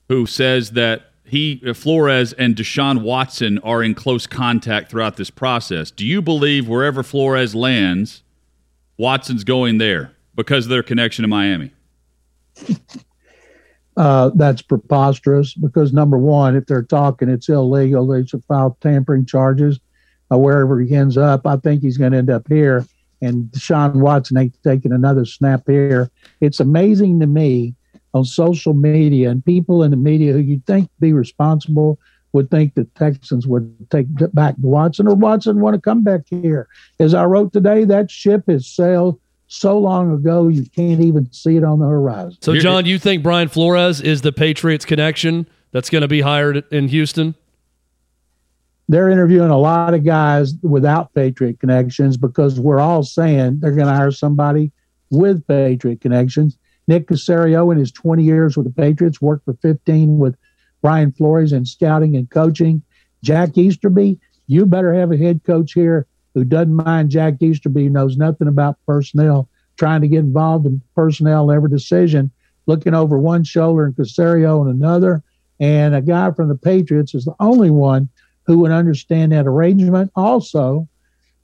who 0.09 0.27
says 0.27 0.71
that 0.71 1.11
he 1.25 1.61
uh, 1.67 1.75
Flores 1.75 2.33
and 2.35 2.55
Deshaun 2.55 3.03
Watson 3.03 3.59
are 3.59 3.83
in 3.83 3.97
close 3.97 4.29
contact 4.29 4.93
throughout 4.93 5.17
this 5.17 5.29
process. 5.29 5.91
Do 5.91 6.07
you 6.07 6.23
believe 6.23 6.69
wherever 6.69 7.03
Flores 7.03 7.53
lands, 7.53 8.23
Watson's 8.97 9.43
going 9.43 9.79
there 9.79 10.13
because 10.37 10.67
of 10.67 10.71
their 10.71 10.85
connection 10.85 11.25
to 11.25 11.29
Miami? 11.29 11.73
Uh, 13.97 14.31
that's 14.37 14.63
preposterous 14.63 15.55
because 15.55 15.93
number 15.93 16.17
one, 16.17 16.55
if 16.55 16.67
they're 16.67 16.85
talking, 16.85 17.29
it's 17.29 17.49
illegal. 17.49 18.07
They 18.07 18.25
should 18.25 18.45
file 18.45 18.79
tampering 18.81 19.27
charges 19.27 19.81
uh, 20.31 20.39
wherever 20.39 20.81
he 20.81 20.95
ends 20.95 21.17
up. 21.17 21.47
I 21.47 21.57
think 21.57 21.83
he's 21.83 21.99
going 21.99 22.13
to 22.13 22.19
end 22.19 22.31
up 22.31 22.47
here. 22.49 22.87
And 23.21 23.47
Deshaun 23.47 23.95
Watson 23.95 24.39
ain't 24.39 24.63
taking 24.63 24.93
another 24.93 25.25
snap 25.25 25.63
here. 25.67 26.11
It's 26.41 26.61
amazing 26.61 27.21
to 27.21 27.27
me 27.27 27.75
on 28.15 28.25
social 28.25 28.75
media 28.75 29.31
and 29.31 29.45
people 29.45 29.83
in 29.83 29.91
the 29.91 29.97
media 29.97 30.33
who 30.33 30.39
you 30.39 30.63
think 30.67 30.89
be 31.01 31.13
responsible 31.13 31.99
would 32.33 32.51
think 32.51 32.75
the 32.75 32.85
Texans 32.97 33.47
would 33.47 33.75
take 33.91 34.07
back 34.35 34.55
Watson 34.61 35.09
or 35.09 35.15
Watson 35.15 35.61
want 35.61 35.75
to 35.75 35.81
come 35.81 36.03
back 36.03 36.23
here. 36.29 36.69
As 37.01 37.15
I 37.15 37.25
wrote 37.25 37.53
today, 37.53 37.85
that 37.85 38.11
ship 38.11 38.45
has 38.49 38.67
sailed 38.67 39.19
so 39.49 39.79
long 39.79 40.13
ago 40.13 40.49
you 40.49 40.67
can't 40.77 41.01
even 41.01 41.33
see 41.33 41.57
it 41.57 41.65
on 41.65 41.79
the 41.79 41.87
horizon. 41.87 42.37
So, 42.43 42.55
John, 42.57 42.85
you 42.85 42.99
think 42.99 43.23
Brian 43.23 43.49
Flores 43.49 44.01
is 44.01 44.21
the 44.21 44.33
Patriots 44.33 44.85
connection 44.85 45.49
that's 45.73 45.91
going 45.91 46.03
to 46.03 46.09
be 46.09 46.21
hired 46.21 46.65
in 46.71 46.89
Houston? 46.89 47.35
They're 48.89 49.11
interviewing 49.11 49.51
a 49.51 49.59
lot 49.59 49.93
of 49.93 50.05
guys 50.05 50.55
without 50.63 51.13
Patriot 51.15 51.61
connections 51.61 52.17
because 52.17 52.59
we're 52.59 52.81
all 52.81 53.03
saying 53.03 53.61
they're 53.61 53.73
going 53.73 53.87
to 53.87 53.93
hire 53.93 54.11
somebody 54.11 54.73
with 55.11 55.47
Patriot 55.47 56.01
connections. 56.01 56.59
Nick 56.87 57.07
Caserio, 57.07 57.71
in 57.71 57.79
his 57.79 57.93
20 57.93 58.25
years 58.25 58.57
with 58.57 58.65
the 58.65 58.73
Patriots, 58.73 59.21
worked 59.21 59.45
for 59.45 59.55
15 59.61 60.19
with 60.19 60.37
Brian 60.81 61.13
Flores 61.13 61.53
in 61.53 61.67
scouting 61.67 62.17
and 62.17 62.31
coaching. 62.31 62.83
Jack 63.23 63.59
Easterby, 63.59 64.19
you 64.47 64.65
better 64.65 64.95
have 64.95 65.13
a 65.13 65.19
head 65.19 65.43
coach 65.45 65.73
here 65.75 66.07
who 66.35 66.45
doesn't 66.45 66.75
mind 66.75 67.11
Jack 67.11 67.43
Easterby, 67.43 67.91
knows 67.91 68.17
nothing 68.17 68.49
about 68.49 68.79
personnel, 68.87 69.51
trying 69.77 70.01
to 70.01 70.09
get 70.09 70.21
involved 70.21 70.65
in 70.65 70.81
personnel 70.95 71.51
every 71.51 71.69
decision, 71.69 72.31
looking 72.67 72.95
over 72.95 73.19
one 73.19 73.45
shoulder 73.45 73.85
and 73.85 73.95
Casario 73.95 74.63
and 74.63 74.71
another. 74.71 75.23
And 75.61 75.95
a 75.95 76.01
guy 76.01 76.31
from 76.31 76.49
the 76.49 76.55
Patriots 76.55 77.15
is 77.15 77.25
the 77.25 77.35
only 77.41 77.71
one 77.71 78.09
who 78.49 78.59
would 78.59 78.73
understand 78.73 79.31
that 79.31 79.47
arrangement. 79.47 80.11
Also, 80.17 80.89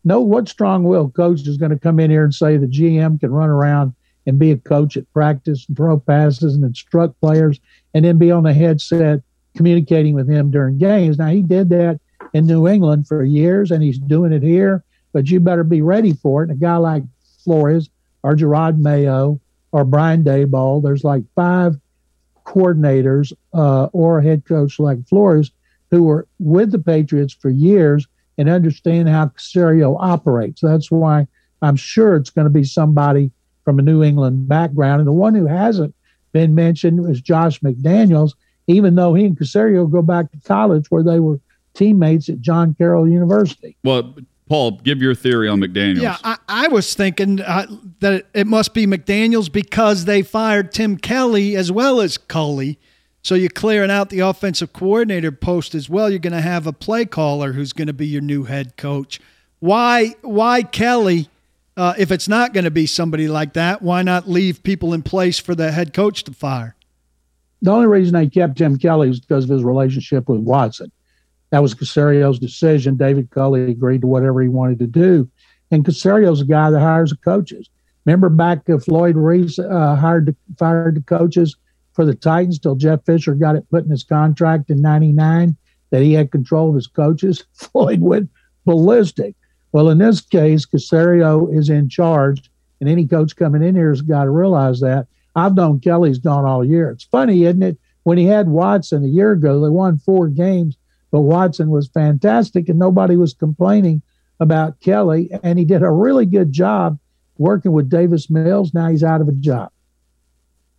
know 0.04 0.20
what 0.20 0.48
strong 0.48 0.84
willed 0.84 1.14
coach 1.14 1.46
is 1.46 1.58
going 1.58 1.70
to 1.70 1.78
come 1.78 2.00
in 2.00 2.10
here 2.10 2.24
and 2.24 2.34
say 2.34 2.56
the 2.56 2.66
GM 2.66 3.20
can 3.20 3.30
run 3.30 3.50
around 3.50 3.94
and 4.26 4.38
be 4.38 4.50
a 4.50 4.56
coach 4.56 4.96
at 4.96 5.12
practice 5.12 5.66
and 5.68 5.76
throw 5.76 6.00
passes 6.00 6.54
and 6.54 6.64
instruct 6.64 7.20
players 7.20 7.60
and 7.92 8.06
then 8.06 8.16
be 8.16 8.30
on 8.30 8.42
the 8.42 8.54
headset 8.54 9.20
communicating 9.54 10.14
with 10.14 10.28
him 10.28 10.50
during 10.50 10.78
games. 10.78 11.18
Now, 11.18 11.28
he 11.28 11.42
did 11.42 11.68
that 11.68 12.00
in 12.32 12.46
New 12.46 12.66
England 12.66 13.06
for 13.06 13.22
years, 13.22 13.70
and 13.70 13.82
he's 13.82 13.98
doing 13.98 14.32
it 14.32 14.42
here. 14.42 14.82
But 15.12 15.30
you 15.30 15.40
better 15.40 15.62
be 15.62 15.82
ready 15.82 16.14
for 16.14 16.42
it. 16.42 16.48
And 16.48 16.56
a 16.56 16.60
guy 16.60 16.76
like 16.76 17.02
Flores 17.44 17.90
or 18.22 18.34
Gerard 18.34 18.80
Mayo 18.80 19.38
or 19.72 19.84
Brian 19.84 20.24
Daboll, 20.24 20.82
there's 20.82 21.04
like 21.04 21.22
five 21.36 21.76
coordinators 22.46 23.34
uh, 23.52 23.88
or 23.92 24.18
a 24.18 24.24
head 24.24 24.46
coach 24.46 24.78
like 24.80 25.06
Flores 25.06 25.50
who 25.94 26.02
were 26.02 26.26
with 26.38 26.72
the 26.72 26.78
Patriots 26.78 27.32
for 27.32 27.50
years 27.50 28.06
and 28.36 28.48
understand 28.48 29.08
how 29.08 29.26
Caserio 29.26 29.96
operates. 29.98 30.60
That's 30.60 30.90
why 30.90 31.26
I'm 31.62 31.76
sure 31.76 32.16
it's 32.16 32.30
going 32.30 32.46
to 32.46 32.50
be 32.50 32.64
somebody 32.64 33.30
from 33.64 33.78
a 33.78 33.82
New 33.82 34.02
England 34.02 34.48
background. 34.48 35.00
And 35.00 35.06
the 35.06 35.12
one 35.12 35.34
who 35.34 35.46
hasn't 35.46 35.94
been 36.32 36.54
mentioned 36.54 37.08
is 37.08 37.20
Josh 37.20 37.60
McDaniels, 37.60 38.32
even 38.66 38.96
though 38.96 39.14
he 39.14 39.24
and 39.24 39.38
Caserio 39.38 39.90
go 39.90 40.02
back 40.02 40.30
to 40.32 40.38
college 40.40 40.90
where 40.90 41.04
they 41.04 41.20
were 41.20 41.40
teammates 41.74 42.28
at 42.28 42.40
John 42.40 42.74
Carroll 42.74 43.08
University. 43.08 43.76
Well, 43.84 44.14
Paul, 44.48 44.72
give 44.82 45.00
your 45.00 45.14
theory 45.14 45.48
on 45.48 45.60
McDaniels. 45.60 46.02
Yeah, 46.02 46.16
I, 46.22 46.36
I 46.48 46.68
was 46.68 46.94
thinking 46.94 47.40
uh, 47.40 47.66
that 48.00 48.26
it 48.34 48.46
must 48.46 48.74
be 48.74 48.86
McDaniels 48.86 49.50
because 49.50 50.04
they 50.04 50.22
fired 50.22 50.72
Tim 50.72 50.96
Kelly 50.96 51.56
as 51.56 51.72
well 51.72 52.00
as 52.00 52.18
Culley. 52.18 52.78
So 53.24 53.34
you're 53.34 53.48
clearing 53.48 53.90
out 53.90 54.10
the 54.10 54.20
offensive 54.20 54.74
coordinator 54.74 55.32
post 55.32 55.74
as 55.74 55.88
well. 55.88 56.10
You're 56.10 56.18
going 56.18 56.34
to 56.34 56.42
have 56.42 56.66
a 56.66 56.74
play 56.74 57.06
caller 57.06 57.54
who's 57.54 57.72
going 57.72 57.86
to 57.86 57.94
be 57.94 58.06
your 58.06 58.20
new 58.20 58.44
head 58.44 58.76
coach. 58.76 59.18
Why? 59.60 60.14
Why 60.20 60.62
Kelly? 60.62 61.30
Uh, 61.74 61.94
if 61.98 62.12
it's 62.12 62.28
not 62.28 62.52
going 62.52 62.64
to 62.64 62.70
be 62.70 62.86
somebody 62.86 63.26
like 63.26 63.54
that, 63.54 63.82
why 63.82 64.02
not 64.02 64.28
leave 64.28 64.62
people 64.62 64.92
in 64.92 65.02
place 65.02 65.38
for 65.38 65.54
the 65.54 65.72
head 65.72 65.94
coach 65.94 66.22
to 66.24 66.32
fire? 66.32 66.76
The 67.62 67.72
only 67.72 67.86
reason 67.86 68.12
they 68.12 68.28
kept 68.28 68.58
Tim 68.58 68.76
Kelly 68.76 69.08
is 69.08 69.20
because 69.20 69.44
of 69.44 69.50
his 69.50 69.64
relationship 69.64 70.28
with 70.28 70.40
Watson. 70.40 70.92
That 71.50 71.62
was 71.62 71.74
Caserio's 71.74 72.38
decision. 72.38 72.96
David 72.96 73.30
Culley 73.30 73.70
agreed 73.70 74.02
to 74.02 74.06
whatever 74.06 74.42
he 74.42 74.48
wanted 74.48 74.78
to 74.80 74.86
do. 74.86 75.28
And 75.70 75.82
Caserio's 75.84 76.42
a 76.42 76.44
guy 76.44 76.70
that 76.70 76.80
hires 76.80 77.10
the 77.10 77.16
coaches. 77.16 77.70
Remember 78.04 78.28
back 78.28 78.68
uh, 78.68 78.78
Floyd 78.78 79.16
Reese 79.16 79.58
uh, 79.58 79.96
hired 79.96 80.36
fired 80.58 80.96
the 80.96 81.00
coaches 81.00 81.56
for 81.94 82.04
the 82.04 82.14
Titans 82.14 82.58
till 82.58 82.74
Jeff 82.74 83.04
Fisher 83.04 83.34
got 83.34 83.56
it 83.56 83.68
put 83.70 83.84
in 83.84 83.90
his 83.90 84.04
contract 84.04 84.70
in 84.70 84.82
99 84.82 85.56
that 85.90 86.02
he 86.02 86.12
had 86.12 86.32
control 86.32 86.68
of 86.68 86.74
his 86.74 86.86
coaches. 86.86 87.44
Floyd 87.54 88.00
went 88.00 88.30
ballistic. 88.64 89.34
Well, 89.72 89.88
in 89.90 89.98
this 89.98 90.20
case, 90.20 90.66
Caserio 90.66 91.52
is 91.56 91.68
in 91.70 91.88
charge, 91.88 92.50
and 92.80 92.88
any 92.88 93.06
coach 93.06 93.36
coming 93.36 93.62
in 93.62 93.74
here 93.74 93.90
has 93.90 94.02
got 94.02 94.24
to 94.24 94.30
realize 94.30 94.80
that. 94.80 95.06
I've 95.36 95.56
known 95.56 95.80
Kelly's 95.80 96.18
gone 96.18 96.44
all 96.44 96.64
year. 96.64 96.90
It's 96.90 97.04
funny, 97.04 97.44
isn't 97.44 97.62
it? 97.62 97.78
When 98.04 98.18
he 98.18 98.26
had 98.26 98.48
Watson 98.48 99.04
a 99.04 99.08
year 99.08 99.32
ago, 99.32 99.60
they 99.60 99.70
won 99.70 99.98
four 99.98 100.28
games 100.28 100.76
but 101.14 101.20
Watson 101.20 101.70
was 101.70 101.86
fantastic, 101.86 102.68
and 102.68 102.76
nobody 102.76 103.14
was 103.14 103.34
complaining 103.34 104.02
about 104.40 104.80
Kelly. 104.80 105.30
And 105.44 105.60
he 105.60 105.64
did 105.64 105.84
a 105.84 105.88
really 105.88 106.26
good 106.26 106.50
job 106.50 106.98
working 107.38 107.70
with 107.70 107.88
Davis 107.88 108.28
Mills. 108.28 108.74
Now 108.74 108.88
he's 108.88 109.04
out 109.04 109.20
of 109.20 109.28
a 109.28 109.32
job. 109.34 109.70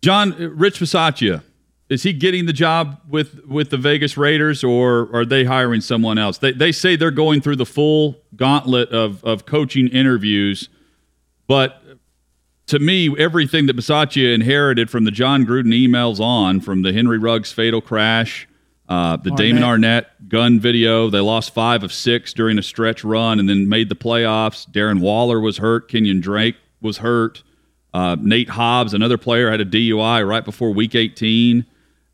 John 0.06 0.36
Rich 0.38 0.78
Bisaccia, 0.78 1.42
is 1.88 2.04
he 2.04 2.12
getting 2.12 2.46
the 2.46 2.52
job 2.52 3.00
with 3.08 3.44
with 3.44 3.70
the 3.70 3.76
Vegas 3.76 4.16
Raiders, 4.16 4.62
or 4.62 5.10
are 5.12 5.24
they 5.24 5.42
hiring 5.42 5.80
someone 5.80 6.16
else? 6.16 6.38
They 6.38 6.52
they 6.52 6.70
say 6.70 6.94
they're 6.94 7.10
going 7.10 7.40
through 7.40 7.56
the 7.56 7.66
full 7.66 8.16
gauntlet 8.36 8.90
of 8.90 9.24
of 9.24 9.46
coaching 9.46 9.88
interviews, 9.88 10.68
but 11.48 11.82
to 12.68 12.78
me, 12.78 13.18
everything 13.18 13.66
that 13.66 13.76
Bisaccia 13.76 14.32
inherited 14.32 14.90
from 14.90 15.06
the 15.06 15.10
Jon 15.10 15.44
Gruden 15.44 15.74
emails 15.74 16.20
on, 16.20 16.60
from 16.60 16.82
the 16.82 16.92
Henry 16.92 17.18
Ruggs 17.18 17.50
fatal 17.50 17.80
crash 17.80 18.46
uh, 18.88 19.16
the 19.16 19.30
Arnette. 19.30 19.36
Damon 19.36 19.62
Arnette 19.64 20.06
gun 20.28 20.60
video, 20.60 21.10
they 21.10 21.18
lost 21.18 21.52
five 21.52 21.82
of 21.82 21.92
six 21.92 22.32
during 22.32 22.60
a 22.60 22.62
stretch 22.62 23.02
run 23.02 23.40
and 23.40 23.48
then 23.48 23.68
made 23.68 23.88
the 23.88 23.96
playoffs. 23.96 24.70
Darren 24.70 25.00
Waller 25.00 25.40
was 25.40 25.58
hurt. 25.58 25.90
Kenyan 25.90 26.20
Drake 26.20 26.54
was 26.80 26.98
hurt. 26.98 27.42
Uh, 27.96 28.16
Nate 28.20 28.50
Hobbs, 28.50 28.92
another 28.92 29.16
player, 29.16 29.50
had 29.50 29.60
a 29.60 29.64
DUI 29.64 30.26
right 30.28 30.44
before 30.44 30.72
week 30.72 30.94
18. 30.94 31.64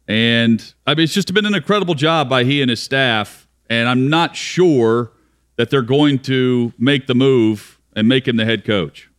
And 0.07 0.75
I 0.87 0.95
mean, 0.95 1.05
it's 1.05 1.15
just 1.15 1.33
been 1.35 1.47
an 1.47 1.55
incredible 1.55 1.95
job 1.95 2.29
by 2.29 2.45
he 2.45 2.61
and 2.61 2.71
his 2.71 2.81
staff. 2.81 3.49
And 3.69 3.89
I'm 3.89 4.09
not 4.09 4.37
sure 4.37 5.11
that 5.57 5.71
they're 5.71 5.83
going 5.83 6.19
to 6.21 6.73
make 6.79 7.07
the 7.07 7.15
move 7.15 7.81
and 7.97 8.09
make 8.09 8.29
him 8.29 8.37
the 8.37 8.45
head 8.45 8.65
coach. 8.65 9.11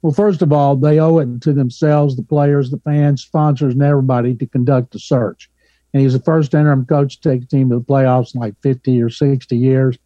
Well, 0.00 0.12
first 0.12 0.42
of 0.42 0.52
all, 0.52 0.74
they 0.74 0.98
owe 0.98 1.18
it 1.18 1.40
to 1.42 1.52
themselves, 1.52 2.16
the 2.16 2.22
players, 2.22 2.70
the 2.70 2.78
fans, 2.78 3.22
sponsors, 3.22 3.74
and 3.74 3.82
everybody 3.82 4.34
to 4.34 4.46
conduct 4.46 4.92
the 4.92 4.98
search 4.98 5.48
and 5.92 6.02
he's 6.02 6.14
the 6.14 6.20
first 6.20 6.54
interim 6.54 6.86
coach 6.86 7.20
to 7.20 7.30
take 7.30 7.42
a 7.42 7.46
team 7.46 7.68
to 7.70 7.76
the 7.76 7.84
playoffs 7.84 8.34
in 8.34 8.40
like 8.40 8.54
50 8.62 9.02
or 9.02 9.10
60 9.10 9.56
years. 9.56 9.98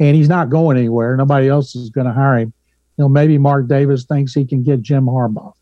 And 0.00 0.16
he's 0.16 0.28
not 0.28 0.50
going 0.50 0.76
anywhere. 0.76 1.16
Nobody 1.16 1.48
else 1.48 1.74
is 1.76 1.90
going 1.90 2.06
to 2.06 2.12
hire 2.12 2.38
him. 2.38 2.52
You 2.96 3.04
know, 3.04 3.08
maybe 3.08 3.38
Mark 3.38 3.68
Davis 3.68 4.04
thinks 4.04 4.34
he 4.34 4.44
can 4.44 4.62
get 4.62 4.82
Jim 4.82 5.06
Harbaugh, 5.06 5.52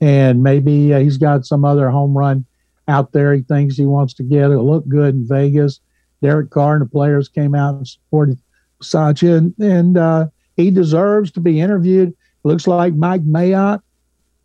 and 0.00 0.42
maybe 0.42 0.94
uh, 0.94 1.00
he's 1.00 1.18
got 1.18 1.46
some 1.46 1.64
other 1.64 1.90
home 1.90 2.16
run 2.16 2.44
out 2.86 3.12
there 3.12 3.34
he 3.34 3.42
thinks 3.42 3.76
he 3.76 3.84
wants 3.84 4.14
to 4.14 4.22
get. 4.22 4.50
It'll 4.50 4.66
look 4.66 4.88
good 4.88 5.14
in 5.14 5.28
Vegas. 5.28 5.80
Derek 6.22 6.50
Carr 6.50 6.76
and 6.76 6.82
the 6.82 6.88
players 6.88 7.28
came 7.28 7.54
out 7.54 7.74
and 7.74 7.86
supported 7.86 8.38
Sacha, 8.80 9.36
and, 9.36 9.54
and 9.58 9.98
uh, 9.98 10.26
he 10.56 10.70
deserves 10.70 11.30
to 11.32 11.40
be 11.40 11.60
interviewed. 11.60 12.16
Looks 12.44 12.66
like 12.66 12.94
Mike 12.94 13.24
Mayock 13.24 13.82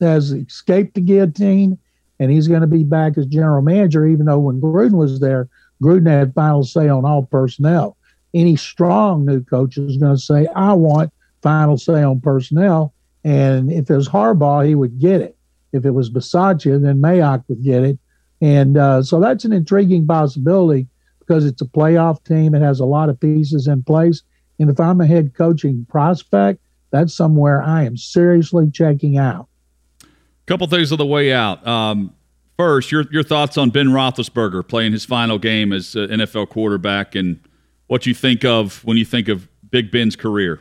has 0.02 0.32
escaped 0.32 0.96
the 0.96 1.02
guillotine 1.02 1.78
and 2.20 2.32
he's 2.32 2.48
going 2.48 2.62
to 2.62 2.68
be 2.68 2.84
back 2.84 3.18
as 3.18 3.26
general 3.26 3.62
manager, 3.62 4.06
even 4.06 4.26
though 4.26 4.40
when 4.40 4.62
Gruden 4.62 4.94
was 4.94 5.20
there, 5.20 5.48
Gruden 5.82 6.08
had 6.08 6.34
final 6.34 6.64
say 6.64 6.90
on 6.90 7.06
all 7.06 7.24
personnel. 7.24 7.98
Any 8.34 8.56
strong 8.56 9.26
new 9.26 9.44
coach 9.44 9.78
is 9.78 9.98
going 9.98 10.16
to 10.16 10.22
say, 10.22 10.48
I 10.56 10.74
want 10.74 11.13
final 11.44 11.78
say 11.78 12.02
on 12.02 12.22
personnel. 12.22 12.94
And 13.24 13.72
if 13.72 13.90
it 13.90 13.96
was 13.96 14.10
Harbaugh, 14.10 14.66
he 14.68 14.74
would 14.74 15.00
get 15.00 15.22
it. 15.22 15.38
If 15.72 15.86
it 15.86 15.92
was 15.92 16.10
Bisaccia, 16.10 16.82
then 16.82 17.00
Mayock 17.00 17.44
would 17.48 17.64
get 17.64 17.84
it. 17.84 18.00
And 18.42 18.78
uh, 18.78 19.04
so 19.04 19.20
that's 19.20 19.46
an 19.46 19.54
intriguing 19.54 20.08
possibility 20.08 20.88
because 21.20 21.46
it's 21.46 21.62
a 21.62 21.66
playoff 21.66 22.24
team. 22.26 22.54
It 22.56 22.62
has 22.62 22.80
a 22.80 22.86
lot 22.86 23.10
of 23.10 23.20
pieces 23.20 23.68
in 23.68 23.84
place. 23.84 24.22
And 24.60 24.70
if 24.70 24.80
I'm 24.80 25.00
a 25.02 25.06
head 25.06 25.34
coaching 25.36 25.86
prospect, 25.90 26.60
that's 26.92 27.14
somewhere 27.14 27.62
I 27.62 27.84
am 27.84 27.98
seriously 27.98 28.70
checking 28.72 29.18
out. 29.18 29.48
Couple 30.46 30.68
things 30.68 30.92
on 30.92 30.98
the 30.98 31.06
way 31.06 31.32
out. 31.32 31.66
Um, 31.66 32.14
first, 32.58 32.92
your 32.92 33.06
your 33.12 33.24
thoughts 33.24 33.58
on 33.58 33.70
Ben 33.70 33.88
Roethlisberger 33.88 34.68
playing 34.68 34.92
his 34.92 35.06
final 35.06 35.40
game 35.40 35.72
as 35.72 35.96
an 35.96 36.10
NFL 36.10 36.50
quarterback, 36.50 37.16
and 37.16 37.40
what 37.88 38.06
you 38.06 38.14
think 38.14 38.44
of 38.44 38.84
when 38.84 38.98
you 38.98 39.06
think 39.06 39.30
of 39.30 39.48
Big 39.72 39.90
Ben's 39.90 40.18
career. 40.18 40.60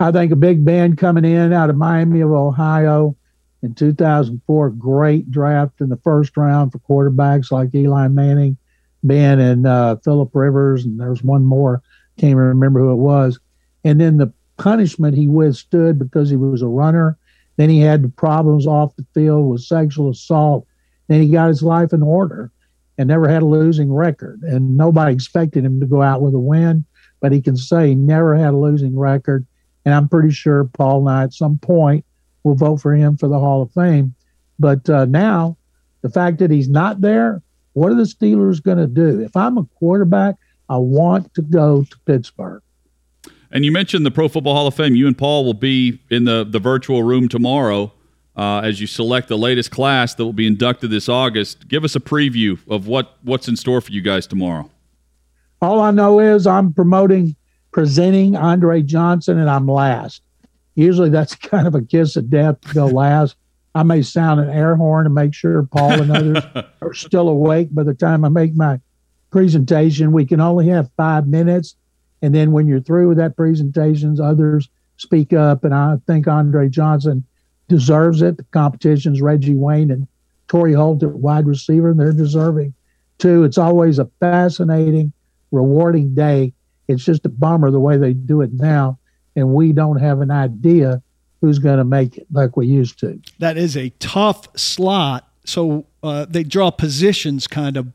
I 0.00 0.12
think 0.12 0.32
a 0.32 0.36
Big 0.36 0.64
Ben 0.64 0.96
coming 0.96 1.24
in 1.24 1.52
out 1.52 1.70
of 1.70 1.76
Miami 1.76 2.20
of 2.20 2.30
Ohio 2.30 3.16
in 3.62 3.74
2004, 3.74 4.70
great 4.70 5.30
draft 5.30 5.80
in 5.80 5.88
the 5.88 5.96
first 5.96 6.36
round 6.36 6.72
for 6.72 6.78
quarterbacks 6.78 7.50
like 7.50 7.74
Eli 7.74 8.06
Manning, 8.08 8.56
Ben, 9.02 9.40
and 9.40 9.66
uh, 9.66 9.96
Philip 10.04 10.30
Rivers, 10.32 10.84
and 10.84 11.00
there's 11.00 11.24
one 11.24 11.44
more. 11.44 11.82
Can't 12.16 12.30
even 12.30 12.42
remember 12.42 12.80
who 12.80 12.92
it 12.92 12.96
was. 12.96 13.40
And 13.84 14.00
then 14.00 14.18
the 14.18 14.32
punishment 14.56 15.16
he 15.16 15.28
withstood 15.28 15.98
because 15.98 16.30
he 16.30 16.36
was 16.36 16.62
a 16.62 16.68
runner 16.68 17.18
then 17.58 17.68
he 17.68 17.80
had 17.80 18.02
the 18.02 18.08
problems 18.08 18.66
off 18.66 18.96
the 18.96 19.04
field 19.12 19.50
with 19.50 19.62
sexual 19.62 20.10
assault. 20.10 20.66
Then 21.08 21.20
he 21.20 21.28
got 21.28 21.48
his 21.48 21.62
life 21.62 21.92
in 21.92 22.02
order 22.02 22.52
and 22.96 23.08
never 23.08 23.28
had 23.28 23.42
a 23.42 23.46
losing 23.46 23.92
record. 23.92 24.40
And 24.42 24.76
nobody 24.76 25.12
expected 25.12 25.64
him 25.64 25.80
to 25.80 25.86
go 25.86 26.00
out 26.00 26.22
with 26.22 26.34
a 26.34 26.38
win, 26.38 26.84
but 27.20 27.32
he 27.32 27.42
can 27.42 27.56
say 27.56 27.88
he 27.88 27.94
never 27.96 28.36
had 28.36 28.54
a 28.54 28.56
losing 28.56 28.96
record. 28.96 29.44
And 29.88 29.94
I'm 29.94 30.06
pretty 30.06 30.32
sure 30.32 30.64
Paul 30.64 31.08
and 31.08 31.18
I 31.18 31.22
at 31.22 31.32
some 31.32 31.56
point 31.56 32.04
will 32.44 32.54
vote 32.54 32.76
for 32.76 32.94
him 32.94 33.16
for 33.16 33.26
the 33.26 33.38
Hall 33.38 33.62
of 33.62 33.72
Fame. 33.72 34.14
But 34.58 34.90
uh, 34.90 35.06
now, 35.06 35.56
the 36.02 36.10
fact 36.10 36.40
that 36.40 36.50
he's 36.50 36.68
not 36.68 37.00
there, 37.00 37.40
what 37.72 37.90
are 37.90 37.94
the 37.94 38.02
Steelers 38.02 38.62
going 38.62 38.76
to 38.76 38.86
do? 38.86 39.22
If 39.22 39.34
I'm 39.34 39.56
a 39.56 39.64
quarterback, 39.64 40.34
I 40.68 40.76
want 40.76 41.32
to 41.36 41.40
go 41.40 41.84
to 41.84 41.98
Pittsburgh. 42.04 42.60
And 43.50 43.64
you 43.64 43.72
mentioned 43.72 44.04
the 44.04 44.10
Pro 44.10 44.28
Football 44.28 44.56
Hall 44.56 44.66
of 44.66 44.74
Fame. 44.74 44.94
You 44.94 45.06
and 45.06 45.16
Paul 45.16 45.46
will 45.46 45.54
be 45.54 46.02
in 46.10 46.24
the, 46.24 46.44
the 46.44 46.58
virtual 46.58 47.02
room 47.02 47.26
tomorrow 47.26 47.90
uh, 48.36 48.58
as 48.58 48.82
you 48.82 48.86
select 48.86 49.28
the 49.28 49.38
latest 49.38 49.70
class 49.70 50.12
that 50.16 50.24
will 50.26 50.34
be 50.34 50.46
inducted 50.46 50.90
this 50.90 51.08
August. 51.08 51.66
Give 51.66 51.82
us 51.82 51.96
a 51.96 52.00
preview 52.00 52.58
of 52.68 52.86
what, 52.86 53.16
what's 53.22 53.48
in 53.48 53.56
store 53.56 53.80
for 53.80 53.90
you 53.90 54.02
guys 54.02 54.26
tomorrow. 54.26 54.70
All 55.62 55.80
I 55.80 55.92
know 55.92 56.20
is 56.20 56.46
I'm 56.46 56.74
promoting, 56.74 57.36
presenting 57.70 58.36
Andre 58.36 58.82
Johnson, 58.82 59.38
and 59.38 59.50
I'm 59.50 59.66
last. 59.66 60.22
Usually 60.74 61.10
that's 61.10 61.34
kind 61.36 61.66
of 61.66 61.74
a 61.74 61.82
kiss 61.82 62.16
of 62.16 62.30
death 62.30 62.60
to 62.62 62.74
go 62.74 62.86
last. 62.86 63.36
I 63.74 63.82
may 63.82 64.02
sound 64.02 64.40
an 64.40 64.50
air 64.50 64.76
horn 64.76 65.04
to 65.04 65.10
make 65.10 65.34
sure 65.34 65.62
Paul 65.62 66.00
and 66.00 66.10
others 66.10 66.64
are 66.82 66.94
still 66.94 67.28
awake 67.28 67.68
by 67.72 67.84
the 67.84 67.94
time 67.94 68.24
I 68.24 68.28
make 68.28 68.54
my 68.54 68.80
presentation. 69.30 70.12
We 70.12 70.24
can 70.24 70.40
only 70.40 70.68
have 70.68 70.90
five 70.96 71.26
minutes. 71.26 71.76
And 72.22 72.34
then 72.34 72.52
when 72.52 72.66
you're 72.66 72.80
through 72.80 73.08
with 73.08 73.18
that 73.18 73.36
presentation, 73.36 74.20
others 74.20 74.68
speak 74.96 75.32
up. 75.32 75.64
And 75.64 75.74
I 75.74 75.96
think 76.06 76.26
Andre 76.26 76.68
Johnson 76.68 77.24
deserves 77.68 78.22
it. 78.22 78.38
The 78.38 78.44
competition's 78.44 79.20
Reggie 79.22 79.54
Wayne 79.54 79.90
and 79.90 80.08
Torry 80.48 80.72
Holt 80.72 81.02
at 81.02 81.14
wide 81.14 81.46
receiver, 81.46 81.90
and 81.90 82.00
they're 82.00 82.12
deserving 82.12 82.74
too. 83.18 83.44
It's 83.44 83.58
always 83.58 83.98
a 83.98 84.10
fascinating 84.20 85.12
rewarding 85.50 86.14
day. 86.14 86.52
It's 86.88 87.04
just 87.04 87.26
a 87.26 87.28
bummer 87.28 87.70
the 87.70 87.78
way 87.80 87.98
they 87.98 88.14
do 88.14 88.40
it 88.40 88.52
now, 88.52 88.98
and 89.36 89.54
we 89.54 89.72
don't 89.72 90.00
have 90.00 90.20
an 90.20 90.30
idea 90.30 91.02
who's 91.40 91.58
going 91.58 91.78
to 91.78 91.84
make 91.84 92.16
it 92.16 92.26
like 92.32 92.56
we 92.56 92.66
used 92.66 92.98
to. 93.00 93.20
That 93.38 93.56
is 93.56 93.76
a 93.76 93.90
tough 94.00 94.48
slot. 94.58 95.30
So 95.44 95.86
uh, 96.02 96.26
they 96.28 96.42
draw 96.42 96.70
positions 96.70 97.46
kind 97.46 97.76
of 97.76 97.92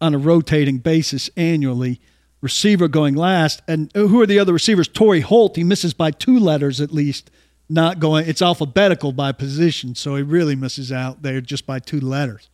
on 0.00 0.14
a 0.14 0.18
rotating 0.18 0.78
basis 0.78 1.28
annually. 1.36 2.00
Receiver 2.40 2.86
going 2.86 3.14
last, 3.14 3.62
and 3.66 3.90
who 3.94 4.20
are 4.20 4.26
the 4.26 4.38
other 4.38 4.52
receivers? 4.52 4.86
Torry 4.86 5.20
Holt. 5.20 5.56
He 5.56 5.64
misses 5.64 5.94
by 5.94 6.10
two 6.10 6.38
letters 6.38 6.80
at 6.80 6.92
least. 6.92 7.30
Not 7.68 7.98
going. 7.98 8.28
It's 8.28 8.42
alphabetical 8.42 9.10
by 9.10 9.32
position, 9.32 9.96
so 9.96 10.14
he 10.14 10.22
really 10.22 10.54
misses 10.54 10.92
out 10.92 11.22
there 11.22 11.40
just 11.40 11.66
by 11.66 11.80
two 11.80 11.98
letters. 11.98 12.48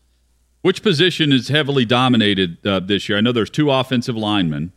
Which 0.63 0.83
position 0.83 1.33
is 1.33 1.49
heavily 1.49 1.85
dominated 1.85 2.65
uh, 2.67 2.81
this 2.81 3.09
year? 3.09 3.19
I 3.19 3.21
know 3.21 3.33
there's 3.33 3.51
two 3.51 3.71
offensive 3.71 4.17
linemen 4.17 4.73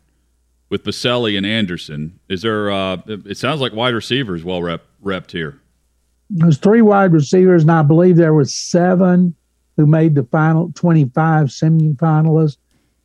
with 0.70 0.84
Boselli 0.84 1.38
and 1.38 1.46
Anderson. 1.46 2.20
Is 2.30 2.42
there? 2.42 2.72
Uh, 2.72 2.98
it 3.08 3.38
sounds 3.38 3.62
like 3.62 3.74
wide 3.74 3.94
receivers 3.94 4.44
well 4.44 4.62
rep, 4.62 4.84
repped 5.04 5.32
here. 5.32 5.60
There's 6.30 6.58
three 6.58 6.82
wide 6.82 7.14
receivers, 7.14 7.62
and 7.62 7.72
I 7.72 7.84
believe 7.84 8.16
there 8.16 8.34
were 8.34 8.46
seven 8.46 9.36
who 9.78 9.86
made 9.86 10.16
the 10.16 10.24
final 10.24 10.72
25 10.76 11.48
semifinalists. 11.48 12.58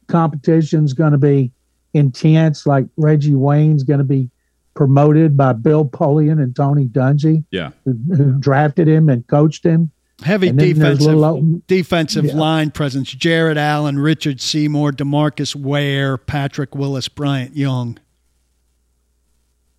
Competition's 0.07 0.93
going 0.93 1.13
to 1.13 1.19
be 1.19 1.53
intense. 1.93 2.67
Like 2.67 2.87
Reggie 2.97 3.35
Wayne's 3.35 3.83
going 3.83 3.99
to 3.99 4.05
be 4.05 4.31
promoted 4.75 5.37
by 5.37 5.53
Bill 5.53 5.85
Polian 5.85 6.43
and 6.43 6.55
Tony 6.57 6.87
Dungy, 6.87 7.45
yeah, 7.51 7.71
who, 7.85 7.99
who 8.17 8.39
drafted 8.39 8.89
him 8.89 9.09
and 9.09 9.27
coached 9.27 9.65
him. 9.65 9.91
Heavy 10.23 10.53
defensive 10.53 11.67
defensive 11.67 12.25
yeah. 12.27 12.35
line 12.35 12.71
presence. 12.71 13.11
Jared 13.11 13.57
Allen, 13.57 13.99
Richard 13.99 14.41
Seymour, 14.41 14.93
DeMarcus 14.93 15.57
Ware, 15.57 16.19
Patrick 16.19 16.75
Willis, 16.75 17.09
Bryant 17.09 17.57
Young. 17.57 17.99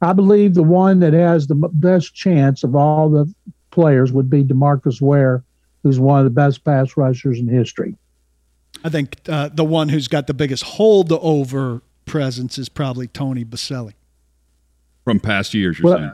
I 0.02 0.14
believe 0.14 0.56
the 0.56 0.64
one 0.64 1.00
that 1.02 1.14
has 1.14 1.48
the 1.48 1.56
best 1.56 2.16
chance 2.16 2.64
of 2.64 2.76
all 2.76 3.10
the 3.10 3.32
players 3.70 4.12
would 4.12 4.30
be 4.30 4.44
DeMarcus 4.44 5.00
Ware, 5.00 5.44
who's 5.84 6.00
one 6.00 6.20
of 6.20 6.26
the 6.26 6.32
best 6.32 6.64
pass 6.64 6.98
rushers 6.98 7.40
in 7.40 7.48
history. 7.48 7.96
I 8.84 8.90
think 8.90 9.20
uh, 9.30 9.50
the 9.54 9.64
one 9.64 9.90
who's 9.90 10.08
got 10.08 10.26
the 10.26 10.34
biggest 10.34 10.64
holdover 10.64 11.82
presence 12.06 12.58
is 12.58 12.68
probably 12.68 13.08
Tony 13.08 13.46
Boselli. 13.46 13.94
From 15.04 15.20
past 15.20 15.54
years, 15.54 15.78
you're 15.78 15.86
well, 15.86 15.98
saying? 15.98 16.12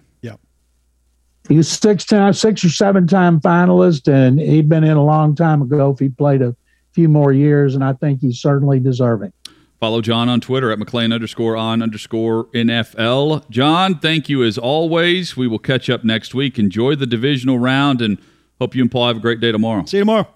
He 1.48 1.58
was 1.58 1.70
six 1.70 2.04
time, 2.06 2.34
six 2.34 2.64
or 2.64 2.70
seven 2.70 3.08
time 3.08 3.40
finalist, 3.40 4.12
and 4.12 4.40
he'd 4.40 4.68
been 4.68 4.84
in 4.84 4.98
a 4.98 5.04
long 5.04 5.36
time 5.36 5.62
ago. 5.62 5.92
If 5.92 6.00
he 6.00 6.10
played 6.10 6.42
a 6.42 6.56
few 6.92 7.08
more 7.08 7.32
years, 7.32 7.76
and 7.76 7.84
I 7.84 7.94
think 7.94 8.22
he's 8.22 8.40
certainly 8.40 8.80
deserving. 8.80 9.32
Follow 9.80 10.02
John 10.02 10.28
on 10.28 10.42
Twitter 10.42 10.72
at 10.72 10.80
McClain 10.80 11.14
underscore 11.14 11.56
on 11.56 11.84
underscore 11.84 12.46
NFL. 12.46 13.48
John, 13.52 14.00
thank 14.00 14.28
you 14.28 14.44
as 14.44 14.58
always. 14.58 15.38
We 15.38 15.48
will 15.48 15.60
catch 15.60 15.90
up 15.90 16.04
next 16.04 16.34
week. 16.34 16.58
Enjoy 16.58 16.96
the 16.96 17.06
divisional 17.06 17.60
round 17.60 18.02
and 18.02 18.18
hope 18.60 18.74
you 18.74 18.82
and 18.82 18.92
Paul 18.92 19.08
have 19.08 19.18
a 19.18 19.20
great 19.20 19.40
day 19.40 19.52
tomorrow. 19.52 19.86
See 19.86 19.98
you 19.98 20.02
tomorrow. 20.02 20.28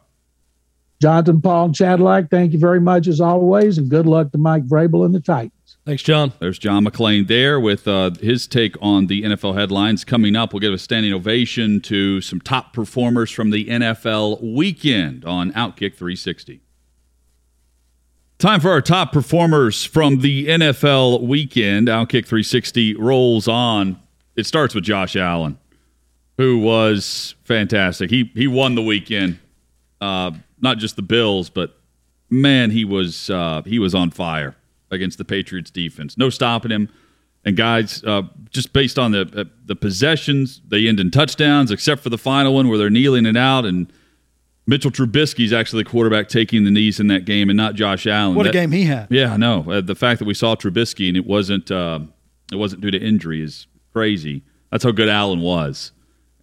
Jonathan, 1.01 1.41
Paul, 1.41 1.65
and 1.65 1.73
Chadlack, 1.73 2.29
thank 2.29 2.53
you 2.53 2.59
very 2.59 2.79
much 2.79 3.07
as 3.07 3.19
always, 3.19 3.79
and 3.79 3.89
good 3.89 4.05
luck 4.05 4.31
to 4.33 4.37
Mike 4.37 4.67
Vrabel 4.67 5.03
and 5.03 5.15
the 5.15 5.19
Titans. 5.19 5.51
Thanks, 5.83 6.03
John. 6.03 6.33
There's 6.37 6.59
John 6.59 6.85
McClain 6.85 7.25
there 7.25 7.59
with 7.59 7.87
uh, 7.87 8.11
his 8.21 8.45
take 8.45 8.75
on 8.81 9.07
the 9.07 9.23
NFL 9.23 9.55
headlines. 9.55 10.05
Coming 10.05 10.35
up, 10.35 10.53
we'll 10.53 10.59
give 10.59 10.73
a 10.73 10.77
standing 10.77 11.11
ovation 11.11 11.81
to 11.81 12.21
some 12.21 12.39
top 12.39 12.71
performers 12.71 13.31
from 13.31 13.49
the 13.49 13.65
NFL 13.65 14.43
weekend 14.43 15.25
on 15.25 15.51
Outkick 15.53 15.95
360. 15.95 16.61
Time 18.37 18.59
for 18.59 18.69
our 18.69 18.81
top 18.81 19.11
performers 19.11 19.83
from 19.83 20.19
the 20.19 20.47
NFL 20.49 21.23
weekend. 21.23 21.87
Outkick 21.87 22.27
360 22.27 22.95
rolls 22.97 23.47
on. 23.47 23.99
It 24.35 24.45
starts 24.45 24.75
with 24.75 24.83
Josh 24.83 25.15
Allen, 25.15 25.57
who 26.37 26.59
was 26.59 27.33
fantastic. 27.43 28.11
He 28.11 28.31
he 28.35 28.45
won 28.45 28.75
the 28.75 28.83
weekend. 28.83 29.39
Uh, 29.99 30.31
not 30.59 30.77
just 30.77 30.95
the 30.95 31.01
Bills, 31.01 31.49
but 31.49 31.75
man, 32.29 32.69
he 32.69 32.85
was 32.85 33.31
uh, 33.31 33.63
he 33.65 33.79
was 33.79 33.95
on 33.95 34.11
fire 34.11 34.55
against 34.91 35.17
the 35.17 35.25
Patriots 35.25 35.71
defense. 35.71 36.17
No 36.17 36.29
stopping 36.29 36.71
him. 36.71 36.89
And 37.43 37.57
guys, 37.57 38.03
uh, 38.03 38.23
just 38.51 38.71
based 38.71 38.99
on 38.99 39.11
the 39.11 39.21
uh, 39.35 39.45
the 39.65 39.75
possessions, 39.75 40.61
they 40.67 40.87
end 40.87 40.99
in 40.99 41.09
touchdowns, 41.09 41.71
except 41.71 42.03
for 42.03 42.09
the 42.09 42.17
final 42.17 42.53
one 42.53 42.67
where 42.67 42.77
they're 42.77 42.91
kneeling 42.91 43.25
it 43.25 43.35
out. 43.35 43.65
And 43.65 43.91
Mitchell 44.67 44.91
Trubisky's 44.91 45.51
actually 45.51 45.83
the 45.83 45.89
quarterback 45.89 46.27
taking 46.27 46.65
the 46.65 46.71
knees 46.71 46.99
in 46.99 47.07
that 47.07 47.25
game, 47.25 47.49
and 47.49 47.57
not 47.57 47.73
Josh 47.73 48.05
Allen. 48.05 48.35
What 48.35 48.43
that, 48.43 48.49
a 48.49 48.53
game 48.53 48.71
he 48.71 48.83
had! 48.83 49.07
Yeah, 49.09 49.33
I 49.33 49.37
know. 49.37 49.65
Uh, 49.71 49.81
the 49.81 49.95
fact 49.95 50.19
that 50.19 50.25
we 50.25 50.35
saw 50.35 50.55
Trubisky 50.55 51.07
and 51.07 51.17
it 51.17 51.25
wasn't 51.25 51.71
uh, 51.71 52.01
it 52.51 52.57
wasn't 52.57 52.81
due 52.81 52.91
to 52.91 52.99
injury 52.99 53.41
is 53.41 53.65
crazy. 53.91 54.43
That's 54.69 54.83
how 54.83 54.91
good 54.91 55.09
Allen 55.09 55.41
was, 55.41 55.93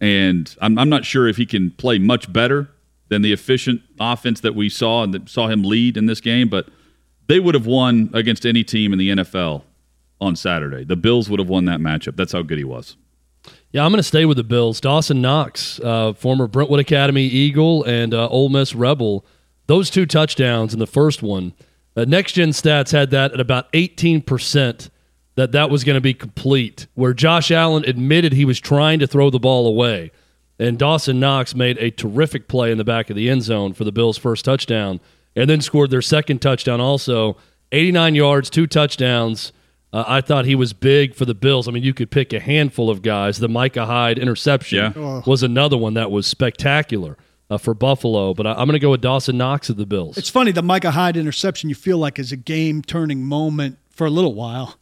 and 0.01 0.53
I'm, 0.61 0.77
I'm 0.77 0.89
not 0.89 1.05
sure 1.05 1.29
if 1.29 1.37
he 1.37 1.45
can 1.45 1.71
play 1.71 1.97
much 1.97 2.31
better 2.31 2.69
than 3.07 3.21
the 3.21 3.31
efficient 3.31 3.81
offense 3.99 4.41
that 4.41 4.53
we 4.53 4.69
saw 4.69 5.03
and 5.03 5.13
that 5.13 5.29
saw 5.29 5.47
him 5.47 5.63
lead 5.63 5.95
in 5.95 6.05
this 6.07 6.21
game, 6.21 6.49
but 6.49 6.67
they 7.29 7.39
would 7.39 7.53
have 7.53 7.67
won 7.67 8.09
against 8.13 8.43
any 8.43 8.63
team 8.63 8.91
in 8.91 8.97
the 8.97 9.09
NFL 9.09 9.61
on 10.19 10.35
Saturday. 10.35 10.83
The 10.83 10.95
Bills 10.95 11.29
would 11.29 11.39
have 11.39 11.47
won 11.47 11.65
that 11.65 11.79
matchup. 11.79 12.15
That's 12.15 12.33
how 12.33 12.41
good 12.41 12.57
he 12.57 12.63
was. 12.63 12.97
Yeah, 13.71 13.85
I'm 13.85 13.91
going 13.91 13.97
to 13.99 14.03
stay 14.03 14.25
with 14.25 14.37
the 14.37 14.43
Bills. 14.43 14.81
Dawson 14.81 15.21
Knox, 15.21 15.79
uh, 15.81 16.13
former 16.13 16.47
Brentwood 16.47 16.79
Academy 16.79 17.25
Eagle 17.25 17.83
and 17.83 18.15
uh, 18.15 18.27
Ole 18.29 18.49
Miss 18.49 18.73
Rebel, 18.73 19.23
those 19.67 19.91
two 19.91 20.07
touchdowns 20.07 20.73
in 20.73 20.79
the 20.79 20.87
first 20.87 21.21
one. 21.21 21.53
Uh, 21.95 22.03
Next 22.05 22.33
Gen 22.33 22.49
Stats 22.49 22.91
had 22.91 23.11
that 23.11 23.31
at 23.31 23.39
about 23.39 23.71
18% 23.73 24.89
that 25.35 25.51
that 25.51 25.69
was 25.69 25.83
going 25.83 25.97
to 25.97 26.01
be 26.01 26.15
complete, 26.15 26.87
where 26.95 27.13
Josh 27.13 27.51
Allen 27.51 27.83
admitted 27.85 28.33
he 28.33 28.43
was 28.43 28.59
trying 28.59 28.97
to 28.99 29.07
throw 29.07 29.29
the 29.29 29.39
ball 29.39 29.67
away. 29.67 30.11
And 30.57 30.79
Dawson 30.79 31.19
Knox 31.19 31.53
made 31.53 31.77
a 31.77 31.91
terrific 31.91 32.47
play 32.47 32.71
in 32.71 32.79
the 32.79 32.83
back 32.83 33.11
of 33.11 33.15
the 33.15 33.29
end 33.29 33.43
zone 33.43 33.73
for 33.73 33.83
the 33.83 33.91
Bills' 33.91 34.17
first 34.17 34.43
touchdown 34.43 34.99
and 35.35 35.49
then 35.49 35.61
scored 35.61 35.91
their 35.91 36.01
second 36.01 36.41
touchdown 36.41 36.81
also. 36.81 37.37
89 37.71 38.15
yards, 38.15 38.49
two 38.49 38.67
touchdowns. 38.67 39.51
Uh, 39.91 40.03
I 40.07 40.21
thought 40.21 40.45
he 40.45 40.55
was 40.55 40.73
big 40.73 41.15
for 41.15 41.25
the 41.25 41.33
Bills. 41.33 41.67
I 41.67 41.71
mean, 41.71 41.83
you 41.83 41.93
could 41.93 42.11
pick 42.11 42.33
a 42.33 42.39
handful 42.39 42.89
of 42.89 43.01
guys. 43.01 43.39
The 43.39 43.49
Micah 43.49 43.85
Hyde 43.85 44.19
interception 44.19 44.77
yeah. 44.77 44.93
oh. 44.95 45.23
was 45.25 45.41
another 45.41 45.77
one 45.77 45.95
that 45.95 46.11
was 46.11 46.27
spectacular 46.27 47.17
uh, 47.49 47.57
for 47.57 47.73
Buffalo. 47.73 48.33
But 48.33 48.47
I, 48.47 48.51
am 48.51 48.67
going 48.67 48.73
to 48.73 48.79
go 48.79 48.91
with 48.91 49.01
Dawson 49.01 49.37
Knox 49.37 49.69
of 49.69 49.77
the 49.77 49.85
Bills. 49.85 50.17
It's 50.17 50.29
funny, 50.29 50.51
the 50.51 50.61
Micah 50.61 50.91
Hyde 50.91 51.17
interception 51.17 51.69
you 51.69 51.75
feel 51.75 51.97
like 51.97 52.19
is 52.19 52.31
a 52.31 52.37
game 52.37 52.81
turning 52.81 53.23
moment 53.23 53.77
for 53.89 54.05
a 54.05 54.11
little 54.11 54.33
while. 54.33 54.75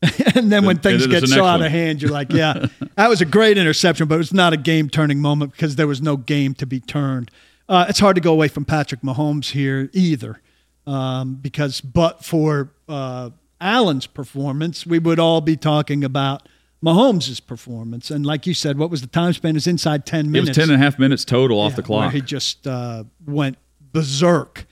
and 0.34 0.52
then 0.52 0.64
when 0.64 0.78
things 0.78 1.06
get 1.08 1.26
so 1.26 1.44
out 1.44 1.60
of 1.60 1.70
hand, 1.70 2.00
you're 2.00 2.10
like, 2.10 2.32
yeah, 2.32 2.66
that 2.96 3.08
was 3.08 3.20
a 3.20 3.24
great 3.24 3.58
interception, 3.58 4.06
but 4.06 4.16
it 4.16 4.18
was 4.18 4.32
not 4.32 4.52
a 4.52 4.56
game 4.56 4.88
turning 4.88 5.20
moment 5.20 5.52
because 5.52 5.76
there 5.76 5.88
was 5.88 6.00
no 6.00 6.16
game 6.16 6.54
to 6.54 6.66
be 6.66 6.78
turned. 6.78 7.30
Uh, 7.68 7.86
it's 7.88 7.98
hard 7.98 8.14
to 8.14 8.20
go 8.20 8.32
away 8.32 8.48
from 8.48 8.64
Patrick 8.64 9.02
Mahomes 9.02 9.50
here 9.50 9.90
either, 9.92 10.40
um, 10.86 11.34
because 11.34 11.80
but 11.80 12.24
for 12.24 12.72
uh, 12.88 13.30
Allen's 13.60 14.06
performance, 14.06 14.86
we 14.86 14.98
would 14.98 15.18
all 15.18 15.40
be 15.40 15.56
talking 15.56 16.02
about 16.02 16.48
Mahomes' 16.82 17.44
performance. 17.44 18.10
And 18.10 18.24
like 18.24 18.46
you 18.46 18.54
said, 18.54 18.78
what 18.78 18.90
was 18.90 19.00
the 19.00 19.06
time 19.06 19.32
span? 19.32 19.56
Is 19.56 19.66
inside 19.66 20.06
10 20.06 20.30
minutes. 20.30 20.56
It 20.56 20.60
was 20.60 20.68
10 20.68 20.74
and 20.74 20.82
a 20.82 20.84
half 20.84 20.98
minutes 20.98 21.24
total 21.24 21.58
off 21.58 21.72
yeah, 21.72 21.76
the 21.76 21.82
clock. 21.82 22.12
he 22.12 22.20
just 22.20 22.66
uh, 22.66 23.04
went 23.26 23.58
berserk. 23.92 24.66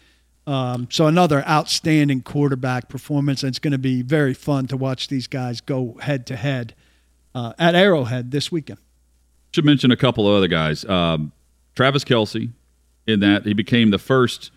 Um, 0.47 0.87
so 0.91 1.09
another 1.09 1.45
outstanding 1.47 2.23
quarterback 2.23 2.89
performance. 2.89 3.43
And 3.43 3.51
it's 3.51 3.59
going 3.59 3.73
to 3.73 3.79
be 3.79 4.03
very 4.03 4.35
fun 4.35 4.69
to 4.69 4.77
watch 4.77 5.09
these 5.09 5.27
guys 5.27 5.61
go 5.61 5.99
head 6.01 6.27
to 6.29 6.37
head 6.37 6.75
uh, 7.35 7.53
at 7.59 7.75
Arrowhead 7.75 8.31
this 8.31 8.53
weekend. 8.53 8.79
Should 9.53 9.65
mention 9.65 9.91
a 9.91 9.97
couple 9.97 10.29
of 10.29 10.35
other 10.35 10.49
guys. 10.49 10.85
Um, 10.85 11.33
Travis 11.75 12.05
Kelce, 12.05 12.53
in 13.07 13.21
that 13.21 13.45
he 13.45 13.55
became 13.55 13.91
the 13.91 13.99
first 13.99 14.51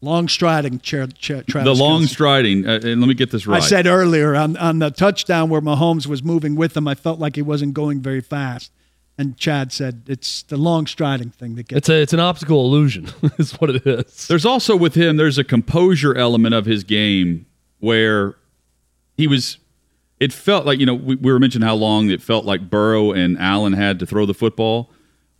long 0.00 0.28
striding 0.28 0.78
Travis. 0.78 1.14
The 1.46 1.74
long 1.74 2.02
Kelce. 2.02 2.08
striding, 2.08 2.66
uh, 2.66 2.80
and 2.82 3.00
let 3.00 3.08
me 3.08 3.14
get 3.14 3.30
this 3.30 3.46
right. 3.46 3.62
I 3.62 3.66
said 3.66 3.86
earlier 3.86 4.34
on 4.34 4.56
on 4.56 4.78
the 4.78 4.90
touchdown 4.90 5.50
where 5.50 5.60
Mahomes 5.60 6.06
was 6.06 6.22
moving 6.22 6.56
with 6.56 6.76
him, 6.76 6.88
I 6.88 6.94
felt 6.94 7.18
like 7.18 7.36
he 7.36 7.42
wasn't 7.42 7.74
going 7.74 8.00
very 8.00 8.20
fast. 8.20 8.72
And 9.18 9.38
Chad 9.38 9.72
said 9.72 10.02
it's 10.08 10.42
the 10.42 10.58
long 10.58 10.86
striding 10.86 11.30
thing 11.30 11.54
that 11.54 11.68
gets. 11.68 11.78
It's 11.78 11.88
a 11.88 12.02
it's 12.02 12.12
an 12.12 12.20
optical 12.20 12.64
illusion, 12.66 13.08
is 13.38 13.52
what 13.52 13.70
it 13.70 13.86
is. 13.86 14.28
There's 14.28 14.44
also 14.44 14.76
with 14.76 14.94
him, 14.94 15.16
there's 15.16 15.38
a 15.38 15.44
composure 15.44 16.14
element 16.14 16.54
of 16.54 16.66
his 16.66 16.84
game 16.84 17.46
where 17.80 18.36
he 19.16 19.26
was. 19.26 19.58
It 20.18 20.32
felt 20.32 20.64
like 20.64 20.78
you 20.78 20.86
know 20.86 20.94
we, 20.94 21.14
we 21.16 21.32
were 21.32 21.38
mentioning 21.38 21.66
how 21.66 21.74
long 21.74 22.10
it 22.10 22.22
felt 22.22 22.44
like 22.44 22.70
Burrow 22.70 23.12
and 23.12 23.38
Allen 23.38 23.74
had 23.74 23.98
to 23.98 24.06
throw 24.06 24.24
the 24.26 24.34
football 24.34 24.90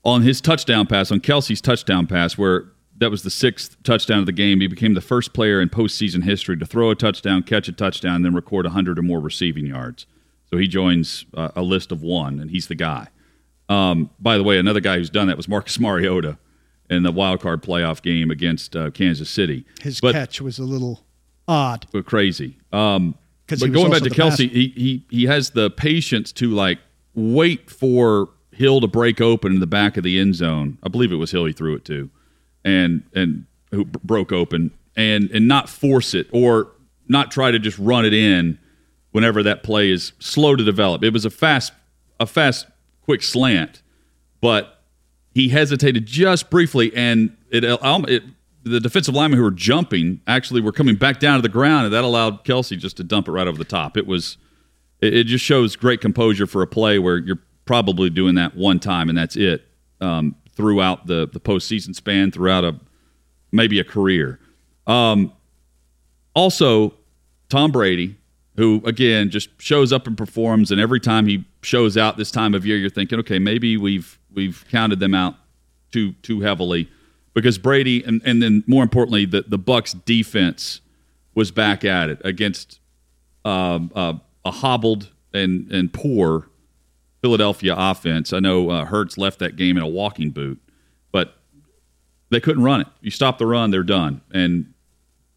on 0.07 0.23
his 0.23 0.41
touchdown 0.41 0.87
pass, 0.87 1.11
on 1.11 1.21
Kelce's 1.21 1.61
touchdown 1.61 2.07
pass, 2.07 2.39
where 2.39 2.67
that 2.99 3.11
was 3.11 3.25
the 3.25 3.31
sixth 3.31 3.77
touchdown 3.83 4.21
of 4.21 4.27
the 4.27 4.33
game. 4.33 4.61
He 4.61 4.69
became 4.69 4.95
the 4.95 5.01
first 5.01 5.35
player 5.35 5.61
in 5.61 5.69
postseason 5.69 6.23
history 6.23 6.57
to 6.57 6.65
throw 6.65 6.91
a 6.91 6.95
touchdown, 6.95 7.43
catch 7.43 7.69
a 7.69 7.73
touchdown, 7.73 8.17
and 8.17 8.25
then 8.25 8.35
record 8.35 8.65
100 8.65 9.01
or 9.01 9.03
more 9.03 9.21
receiving 9.21 9.67
yards. 9.67 10.07
So 10.49 10.59
he 10.59 10.69
joins 10.69 11.27
uh, 11.35 11.49
a 11.57 11.63
list 11.63 11.91
of 11.91 12.03
one, 12.03 12.39
and 12.39 12.53
he's 12.53 12.69
the 12.69 12.77
guy. 12.77 13.09
Um, 13.69 14.11
by 14.21 14.39
the 14.39 14.45
way, 14.45 14.59
another 14.59 14.79
guy 14.79 14.97
who's 14.97 15.11
done 15.11 15.27
that 15.27 15.37
was 15.37 15.49
Marcus 15.49 15.81
Mariota 15.81 16.39
in 16.89 17.03
the 17.03 17.11
wild 17.11 17.41
card 17.41 17.65
playoff 17.65 18.01
game 18.01 18.31
against 18.31 18.77
uh, 18.77 18.93
Kansas 18.93 19.29
City. 19.29 19.67
His 19.83 20.01
but, 20.01 20.13
catch 20.13 20.41
was 20.41 20.61
a 20.61 20.65
little 20.65 21.05
odd, 21.49 21.89
but 21.93 22.07
crazy. 22.07 22.59
Um, 22.73 23.17
But 23.49 23.73
going 23.73 23.91
back 23.91 24.03
to 24.03 24.11
Kelce, 24.11 24.49
he, 24.49 24.69
he 24.69 25.05
he 25.11 25.25
has 25.25 25.51
the 25.51 25.69
patience 25.69 26.31
to 26.33 26.51
like 26.51 26.79
wait 27.15 27.71
for 27.71 28.29
Hill 28.57 28.81
to 28.81 28.87
break 28.87 29.21
open 29.21 29.53
in 29.53 29.61
the 29.61 29.67
back 29.67 29.97
of 29.97 30.03
the 30.03 30.19
end 30.19 30.35
zone. 30.35 30.79
I 30.83 30.89
believe 30.89 31.13
it 31.13 31.17
was 31.17 31.31
Hill 31.31 31.45
he 31.45 31.53
threw 31.53 31.75
it 31.75 31.85
to, 31.87 32.11
and 32.65 33.03
and 33.15 33.47
who 33.71 33.85
broke 33.85 34.33
open 34.33 34.71
and 34.97 35.31
and 35.31 35.47
not 35.47 35.69
force 35.69 36.15
it 36.15 36.29
or 36.33 36.73
not 37.09 37.31
try 37.31 37.51
to 37.51 37.59
just 37.59 37.79
run 37.79 38.05
it 38.05 38.15
in 38.15 38.59
whenever 39.13 39.43
that 39.43 39.63
play 39.63 39.91
is 39.91 40.13
slow 40.19 40.57
to 40.57 40.65
develop. 40.65 41.05
It 41.05 41.13
was 41.13 41.25
a 41.25 41.31
fast 41.31 41.73
a 42.19 42.27
fast 42.27 42.67
quick 43.03 43.23
slant, 43.23 43.83
but 44.41 44.81
he 45.33 45.51
hesitated 45.51 46.07
just 46.07 46.49
briefly, 46.49 46.95
and 46.97 47.37
it, 47.51 47.65
um, 47.83 48.07
it 48.09 48.23
the 48.63 48.81
defensive 48.81 49.15
linemen 49.15 49.39
who 49.39 49.45
were 49.45 49.51
jumping 49.51 50.21
actually 50.27 50.61
were 50.61 50.73
coming 50.73 50.97
back 50.97 51.21
down 51.21 51.37
to 51.37 51.43
the 51.43 51.49
ground, 51.49 51.85
and 51.85 51.95
that 51.95 52.05
allowed 52.05 52.45
Kelce 52.45 52.77
just 52.77 52.97
to 52.97 53.05
dump 53.05 53.29
it 53.29 53.33
right 53.33 53.47
over 53.47 53.59
the 53.59 53.65
top. 53.65 53.97
It 53.97 54.07
was 54.07 54.39
it 55.01 55.25
just 55.25 55.45
shows 55.45 55.77
great 55.77 56.01
composure 56.01 56.47
for 56.47 56.63
a 56.63 56.67
play 56.67 56.99
where 56.99 57.19
you're 57.19 57.39
probably 57.67 58.09
doing 58.09 58.37
that 58.37 58.57
one 58.57 58.81
time 58.81 59.09
and 59.09 59.19
that's 59.19 59.37
it 59.37 59.67
um, 60.01 60.35
throughout 60.55 61.07
the 61.07 61.29
the 61.33 61.41
postseason 61.41 61.95
span, 61.95 62.31
throughout 62.31 62.64
a 62.64 62.79
maybe 63.53 63.79
a 63.79 63.85
career. 63.85 64.39
Um, 64.87 65.33
also, 66.35 66.95
Tom 67.49 67.73
Brady, 67.73 68.17
who 68.57 68.83
again 68.85 69.31
just 69.31 69.51
shows 69.61 69.93
up 69.93 70.07
and 70.07 70.17
performs, 70.17 70.71
and 70.71 70.81
every 70.81 71.01
time 71.01 71.27
he 71.27 71.45
shows 71.62 71.97
out 71.97 72.17
this 72.17 72.31
time 72.31 72.55
of 72.55 72.64
year, 72.64 72.77
you're 72.77 72.91
thinking, 72.91 73.19
okay, 73.21 73.39
maybe 73.39 73.77
we've 73.77 74.19
we've 74.33 74.64
counted 74.71 75.01
them 75.01 75.14
out 75.14 75.35
too 75.93 76.12
too 76.23 76.41
heavily 76.41 76.89
because 77.35 77.59
Brady 77.59 78.03
and, 78.05 78.23
and 78.25 78.43
then 78.43 78.64
more 78.67 78.83
importantly, 78.83 79.25
the 79.27 79.43
the 79.43 79.59
Bucs 79.59 79.95
defense 80.05 80.81
was 81.35 81.51
back 81.51 81.85
at 81.85 82.09
it 82.09 82.21
against 82.25 82.81
um, 83.45 83.91
uh, 83.95 84.14
a 84.45 84.51
hobbled 84.51 85.11
and 85.35 85.71
and 85.71 85.93
poor 85.93 86.49
Philadelphia 87.27 87.74
offense. 87.77 88.33
I 88.33 88.39
know 88.39 88.70
uh, 88.70 88.85
Hurts 88.85 89.18
left 89.18 89.41
that 89.41 89.57
game 89.57 89.77
in 89.77 89.83
a 89.83 89.89
walking 89.89 90.31
boot, 90.31 90.61
but 91.11 91.35
they 92.31 92.39
couldn't 92.39 92.62
run 92.62 92.83
it. 92.83 92.87
You 93.01 93.11
stop 93.11 93.39
the 93.39 93.47
run, 93.47 93.72
they're 93.72 93.83
done. 93.83 94.20
And 94.33 94.72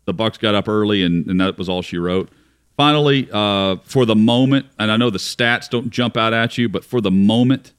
the 0.05 0.13
Bucs 0.13 0.37
got 0.37 0.53
up 0.53 0.67
early, 0.67 1.01
and, 1.03 1.25
and 1.25 1.41
that 1.41 1.57
was 1.57 1.67
all 1.67 1.81
she 1.81 1.97
wrote. 1.97 2.29
Finally, 2.77 3.27
uh, 3.33 3.77
for 3.85 4.05
the 4.05 4.15
moment, 4.15 4.67
and 4.77 4.91
I 4.91 4.97
know 4.97 5.09
the 5.09 5.17
stats 5.17 5.67
don't 5.67 5.89
jump 5.89 6.15
out 6.15 6.31
at 6.31 6.59
you, 6.59 6.69
but 6.69 6.85
for 6.85 7.01
the 7.01 7.09
moment, 7.09 7.73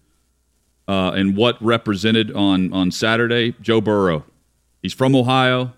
uh, 0.88 1.12
and 1.12 1.36
what 1.36 1.56
represented 1.62 2.32
on 2.32 2.72
on 2.72 2.90
Saturday, 2.90 3.54
Joe 3.60 3.80
Burrow. 3.80 4.24
He's 4.82 4.92
from 4.92 5.14
Ohio. 5.14 5.72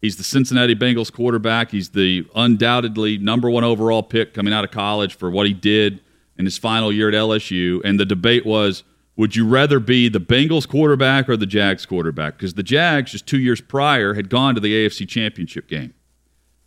He's 0.00 0.16
the 0.16 0.24
Cincinnati 0.24 0.74
Bengals 0.74 1.12
quarterback. 1.12 1.70
He's 1.70 1.90
the 1.90 2.26
undoubtedly 2.34 3.18
number 3.18 3.50
one 3.50 3.62
overall 3.62 4.02
pick 4.02 4.32
coming 4.32 4.54
out 4.54 4.64
of 4.64 4.70
college 4.70 5.18
for 5.18 5.30
what 5.30 5.46
he 5.46 5.52
did 5.52 6.00
in 6.38 6.44
his 6.44 6.58
final 6.58 6.92
year 6.92 7.08
at 7.08 7.14
LSU. 7.14 7.80
And 7.84 7.98
the 7.98 8.06
debate 8.06 8.46
was 8.46 8.84
would 9.16 9.36
you 9.36 9.46
rather 9.46 9.78
be 9.78 10.08
the 10.08 10.20
Bengals 10.20 10.66
quarterback 10.66 11.28
or 11.28 11.36
the 11.36 11.46
Jags 11.46 11.84
quarterback? 11.84 12.36
Because 12.36 12.54
the 12.54 12.62
Jags, 12.62 13.12
just 13.12 13.26
two 13.26 13.38
years 13.38 13.60
prior, 13.60 14.14
had 14.14 14.30
gone 14.30 14.54
to 14.54 14.60
the 14.60 14.72
AFC 14.72 15.06
Championship 15.06 15.68
game. 15.68 15.92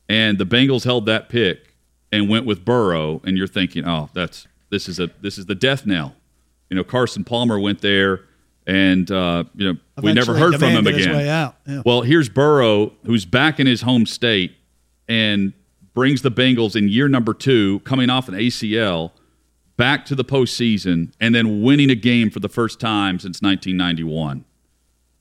And 0.07 0.38
the 0.38 0.45
Bengals 0.45 0.84
held 0.84 1.07
that 1.07 1.28
pick 1.28 1.74
and 2.11 2.30
went 2.30 2.45
with 2.45 2.63
Burrow. 2.63 3.20
And 3.24 3.36
you're 3.38 3.47
thinking, 3.47 3.88
oh, 3.88 4.09
that's 4.13 4.47
this 4.70 4.88
is 4.88 4.99
a 4.99 5.09
this 5.22 5.38
is 5.38 5.47
the 5.47 5.55
death 5.55 5.86
knell. 5.86 6.16
You 6.70 6.78
know, 6.78 6.84
Carson 6.84 7.24
Palmer 7.24 7.59
went 7.59 7.82
there, 7.82 8.22
and 8.68 9.09
uh, 9.11 9.45
you 9.55 9.74
know 9.74 9.80
we 10.01 10.13
never 10.13 10.36
heard 10.36 10.53
from 10.59 10.70
him 10.70 10.88
again. 10.88 11.09
Yeah. 11.68 11.82
Well, 11.86 12.01
here's 12.01 12.30
Burrow, 12.30 12.91
who's 13.05 13.26
back 13.26 13.59
in 13.59 13.68
his 13.68 13.82
home 13.82 14.05
state 14.05 14.55
and 15.07 15.53
brings 15.93 16.22
the 16.22 16.32
Bengals 16.32 16.76
in 16.76 16.89
year 16.89 17.07
number 17.07 17.34
two, 17.34 17.80
coming 17.82 18.09
off 18.09 18.28
an 18.28 18.34
ACL, 18.36 19.11
back 19.78 20.05
to 20.05 20.15
the 20.15 20.23
postseason, 20.26 21.11
and 21.19 21.34
then 21.36 21.61
winning 21.61 21.89
a 21.89 21.95
game 21.95 22.30
for 22.30 22.39
the 22.39 22.49
first 22.49 22.80
time 22.80 23.19
since 23.19 23.41
1991, 23.41 24.45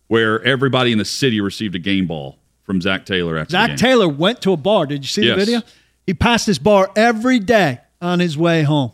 where 0.08 0.42
everybody 0.44 0.92
in 0.92 0.98
the 0.98 1.04
city 1.04 1.40
received 1.40 1.74
a 1.74 1.78
game 1.78 2.06
ball 2.06 2.38
from 2.62 2.80
Zac 2.80 3.04
Taylor 3.04 3.36
after 3.36 3.52
the 3.52 3.66
Zach. 3.66 3.76
Taylor 3.76 4.08
went 4.08 4.40
to 4.42 4.52
a 4.52 4.56
bar. 4.56 4.86
Did 4.86 5.02
you 5.04 5.08
see 5.08 5.26
Yes. 5.26 5.38
the 5.38 5.44
video? 5.44 5.62
He 6.06 6.14
passed 6.14 6.46
this 6.46 6.58
bar 6.58 6.90
every 6.96 7.38
day 7.38 7.80
on 8.00 8.20
his 8.20 8.36
way 8.38 8.62
home. 8.62 8.92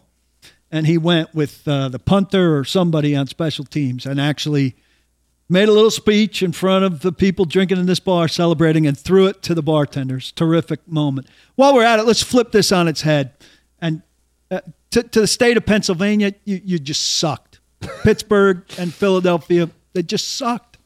And 0.72 0.86
he 0.86 0.98
went 0.98 1.34
with 1.34 1.66
uh, 1.66 1.88
the 1.88 1.98
punter 1.98 2.56
or 2.56 2.64
somebody 2.64 3.16
on 3.16 3.26
special 3.26 3.64
teams 3.64 4.06
and 4.06 4.20
actually 4.20 4.76
made 5.48 5.68
a 5.68 5.72
little 5.72 5.90
speech 5.90 6.44
in 6.44 6.52
front 6.52 6.84
of 6.84 7.00
the 7.00 7.10
people 7.10 7.44
drinking 7.44 7.78
in 7.78 7.86
this 7.86 7.98
bar, 7.98 8.28
celebrating, 8.28 8.86
and 8.86 8.96
threw 8.96 9.26
it 9.26 9.42
to 9.42 9.54
the 9.54 9.62
bartenders. 9.64 10.30
Terrific 10.30 10.86
moment. 10.86 11.26
While 11.56 11.74
we're 11.74 11.84
at 11.84 11.98
it, 11.98 12.06
let's 12.06 12.22
flip 12.22 12.52
this 12.52 12.70
on 12.70 12.86
its 12.86 13.02
head. 13.02 13.32
And 13.80 14.02
uh, 14.48 14.60
to, 14.90 15.02
to 15.02 15.20
the 15.20 15.26
state 15.26 15.56
of 15.56 15.64
Pennsylvania, 15.66 16.34
you, 16.44 16.60
you 16.64 16.78
just 16.78 17.18
sucked. 17.18 17.60
Pittsburgh 18.02 18.62
and 18.78 18.92
Philadelphia, 18.92 19.70
they 19.92 20.02
just 20.02 20.36
sucked. 20.36 20.78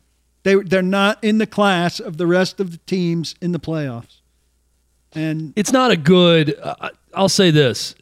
They, 0.43 0.57
they're 0.57 0.83
not 0.83 1.23
in 1.25 1.39
the 1.39 1.47
class 1.47 2.01
of 2.01 2.19
the 2.19 2.27
rest 2.27 2.61
of 2.61 2.71
the 2.71 2.77
teams 2.79 3.35
in 3.41 3.53
the 3.53 3.59
playoffs. 3.61 4.21
And 5.13 5.53
it's 5.57 5.73
not 5.73 5.91
a 5.91 5.97
good. 5.97 6.59
Uh, 6.61 6.91
I'll 7.15 7.29
say 7.29 7.51
this 7.51 7.95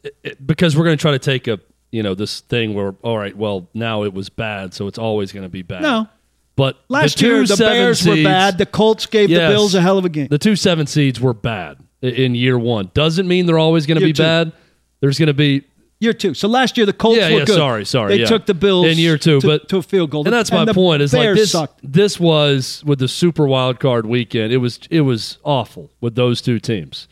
because 0.43 0.75
we're 0.75 0.83
going 0.83 0.97
to 0.97 1.01
try 1.01 1.11
to 1.11 1.19
take 1.19 1.47
a 1.47 1.59
you 1.91 2.01
know 2.01 2.15
this 2.15 2.39
thing 2.41 2.73
where 2.73 2.95
all 3.03 3.17
right, 3.17 3.37
well 3.37 3.69
now 3.75 4.03
it 4.03 4.13
was 4.13 4.29
bad, 4.29 4.73
so 4.73 4.87
it's 4.87 4.97
always 4.97 5.31
going 5.31 5.43
to 5.43 5.49
be 5.49 5.61
bad. 5.61 5.83
no, 5.83 6.07
but 6.55 6.79
last 6.89 7.15
the 7.15 7.19
two 7.21 7.27
year 7.27 7.45
the 7.45 7.55
Bears 7.55 8.05
were 8.05 8.15
bad. 8.15 8.57
The 8.57 8.65
Colts 8.65 9.05
gave 9.05 9.29
Yes. 9.29 9.47
the 9.47 9.53
Bills 9.53 9.75
a 9.75 9.81
hell 9.81 9.99
of 9.99 10.05
a 10.05 10.09
game. 10.09 10.27
The 10.27 10.39
two 10.39 10.55
seven 10.55 10.87
seeds 10.87 11.21
were 11.21 11.35
bad 11.35 11.77
in 12.01 12.33
year 12.33 12.57
one. 12.57 12.89
Doesn't 12.95 13.27
mean 13.27 13.45
they're 13.45 13.59
always 13.59 13.85
going 13.85 13.99
to 13.99 14.05
be 14.05 14.13
two. 14.13 14.23
bad. 14.23 14.51
There's 14.99 15.19
going 15.19 15.27
to 15.27 15.33
be 15.35 15.65
year 16.03 16.13
two. 16.13 16.33
So 16.33 16.47
last 16.47 16.77
year 16.77 16.85
the 16.85 16.93
Colts 16.93 17.17
Yeah, 17.17 17.31
were 17.31 17.39
yeah, 17.39 17.45
good. 17.45 17.55
sorry, 17.55 17.85
sorry, 17.85 18.13
They 18.15 18.19
yeah. 18.21 18.25
took 18.27 18.45
the 18.45 18.53
Bills 18.53 18.85
In 18.87 18.97
year 18.97 19.17
two, 19.17 19.39
to, 19.41 19.47
but- 19.47 19.69
to 19.69 19.77
a 19.77 19.81
field 19.81 20.11
goal. 20.11 20.23
and 20.25 20.33
that's 20.33 20.51
my 20.51 20.65
the 20.65 20.73
point. 20.73 21.01
Is 21.01 21.13
like 21.13 21.35
this. 21.35 21.51
sucked. 21.51 21.79
This 21.83 22.19
was 22.19 22.83
with 22.85 22.99
the 22.99 23.07
Super 23.07 23.47
Wild 23.47 23.79
Card 23.79 24.05
weekend. 24.05 24.53
It 24.53 24.57
was 24.57 24.79
it 24.91 25.01
was 25.01 25.37
awful 25.43 25.89
with 26.01 26.15
those 26.15 26.41
two 26.41 26.59
teams. 26.59 27.07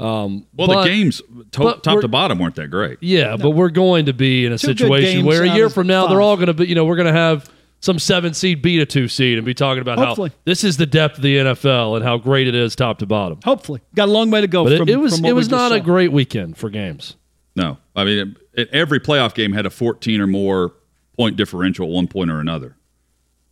Um, 0.00 0.46
well, 0.56 0.68
but- 0.68 0.84
the 0.84 0.88
games 0.90 1.20
to- 1.52 1.80
top 1.82 2.00
to 2.00 2.08
bottom 2.08 2.38
weren't 2.38 2.54
that 2.54 2.68
great. 2.68 2.98
Yeah, 3.00 3.36
but 3.36 3.50
we're 3.50 3.68
going 3.70 4.06
to 4.06 4.12
be 4.12 4.46
in 4.46 4.52
a 4.52 4.58
Two 4.58 4.68
situation 4.68 5.26
where 5.26 5.42
a 5.42 5.54
year 5.54 5.68
from 5.68 5.86
now 5.88 6.06
they're 6.06 6.20
all 6.20 6.36
going 6.36 6.46
to 6.46 6.54
be. 6.54 6.66
You 6.68 6.74
know, 6.76 6.84
we're 6.84 6.96
going 6.96 7.12
to 7.12 7.18
have 7.20 7.50
some 7.80 7.98
seven 7.98 8.34
seed 8.34 8.62
beat 8.62 8.80
a 8.80 8.86
two 8.86 9.08
seed 9.08 9.38
and 9.38 9.44
be 9.44 9.54
talking 9.54 9.80
about 9.80 9.98
Hopefully. 9.98 10.30
how 10.30 10.34
this 10.44 10.62
is 10.64 10.76
the 10.76 10.86
depth 10.86 11.16
of 11.18 11.22
the 11.22 11.36
NFL 11.38 11.96
and 11.96 12.04
how 12.04 12.16
great 12.18 12.46
it 12.48 12.54
is 12.54 12.74
top 12.76 12.98
to 12.98 13.06
bottom. 13.06 13.38
Hopefully, 13.44 13.80
got 13.94 14.08
a 14.08 14.12
long 14.12 14.30
way 14.30 14.40
to 14.40 14.46
go. 14.48 14.64
But 14.64 14.72
it, 14.74 14.78
from, 14.78 14.88
it 14.88 15.00
was 15.00 15.14
from 15.14 15.22
what 15.24 15.30
it 15.30 15.32
was 15.32 15.46
just 15.48 15.50
not 15.50 15.72
a 15.72 15.80
great 15.80 16.12
weekend 16.12 16.56
for 16.56 16.70
games. 16.70 17.16
No, 17.58 17.78
I 17.94 18.04
mean 18.04 18.36
it, 18.54 18.68
every 18.72 19.00
playoff 19.00 19.34
game 19.34 19.52
had 19.52 19.66
a 19.66 19.70
14 19.70 20.20
or 20.20 20.26
more 20.26 20.72
point 21.16 21.36
differential 21.36 21.86
at 21.86 21.92
one 21.92 22.08
point 22.08 22.30
or 22.30 22.40
another. 22.40 22.76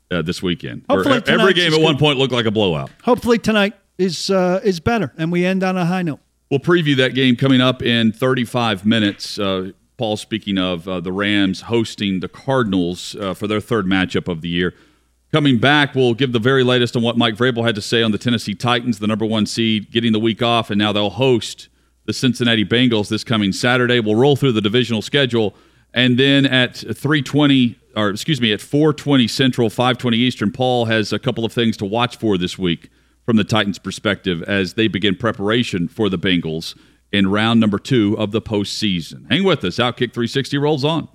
Uh, 0.09 0.23
this 0.23 0.41
weekend, 0.41 0.85
Hopefully 0.89 1.21
every 1.27 1.53
game 1.53 1.75
at 1.75 1.81
one 1.81 1.99
point 1.99 2.17
looked 2.17 2.33
like 2.33 2.47
a 2.47 2.51
blowout. 2.53 2.91
Hopefully 3.03 3.39
tonight 3.39 3.75
is 3.99 4.31
uh, 4.31 4.61
is 4.63 4.79
better, 4.79 5.13
and 5.19 5.33
we 5.33 5.45
end 5.45 5.65
on 5.65 5.77
a 5.77 5.85
high 5.85 6.03
note. 6.03 6.21
We'll 6.49 6.61
preview 6.61 6.97
that 6.99 7.15
game 7.15 7.35
coming 7.35 7.61
up 7.61 7.83
in 7.83 8.13
35 8.13 8.87
minutes. 8.87 9.37
Uh, 9.37 9.73
Paul, 9.97 10.17
speaking 10.17 10.59
of 10.59 10.87
uh, 10.87 11.01
the 11.01 11.11
Rams 11.11 11.63
hosting 11.63 12.21
the 12.21 12.29
Cardinals 12.29 13.17
uh, 13.17 13.35
for 13.35 13.49
their 13.49 13.61
third 13.61 13.87
matchup 13.87 14.29
of 14.29 14.43
the 14.43 14.49
year. 14.49 14.75
Coming 15.33 15.59
back, 15.59 15.97
we'll 15.97 16.15
give 16.15 16.33
the 16.33 16.39
very 16.39 16.63
latest 16.63 16.97
on 16.97 17.03
what 17.03 17.19
Mike 17.19 17.35
Vrabel 17.35 17.65
had 17.65 17.75
to 17.75 17.83
say 17.83 18.03
on 18.03 18.13
the 18.13 18.19
Tennessee 18.19 18.55
Titans, 18.55 19.01
the 19.01 19.09
number 19.09 19.27
one 19.27 19.45
seed, 19.45 19.91
getting 19.91 20.13
the 20.13 20.21
week 20.21 20.41
off, 20.41 20.71
and 20.71 20.79
now 20.79 20.93
they'll 20.93 21.11
host 21.11 21.69
the 22.07 22.13
Cincinnati 22.13 22.65
Bengals 22.65 23.09
this 23.09 23.25
coming 23.25 23.53
Saturday. 23.53 24.01
We'll 24.01 24.15
roll 24.15 24.37
through 24.37 24.53
the 24.53 24.61
divisional 24.61 25.03
schedule, 25.03 25.55
and 25.93 26.19
then 26.19 26.47
at 26.47 26.75
3:20, 26.75 27.77
or 27.95 28.11
excuse 28.11 28.41
me, 28.41 28.53
at 28.53 28.61
4:20 28.61 29.29
Central, 29.29 29.69
5:20 29.69 30.17
Eastern, 30.17 30.51
Paul 30.51 30.87
has 30.87 31.13
a 31.13 31.19
couple 31.19 31.45
of 31.45 31.53
things 31.53 31.77
to 31.79 31.85
watch 31.85 32.17
for 32.17 32.39
this 32.39 32.59
week 32.59 32.91
from 33.25 33.37
the 33.37 33.45
Titans' 33.45 33.79
perspective 33.79 34.43
as 34.45 34.75
they 34.75 34.89
begin 34.89 35.17
preparation 35.17 35.89
for 35.89 36.09
the 36.09 36.19
Bengals 36.19 36.75
in 37.13 37.27
round 37.29 37.61
number 37.61 37.79
two 37.79 38.17
of 38.19 38.31
the 38.31 38.41
postseason. 38.41 39.31
Hang 39.31 39.45
with 39.45 39.65
us. 39.65 39.77
Outkick 39.77 40.13
360 40.13 40.59
rolls 40.59 40.85
on. 40.85 41.09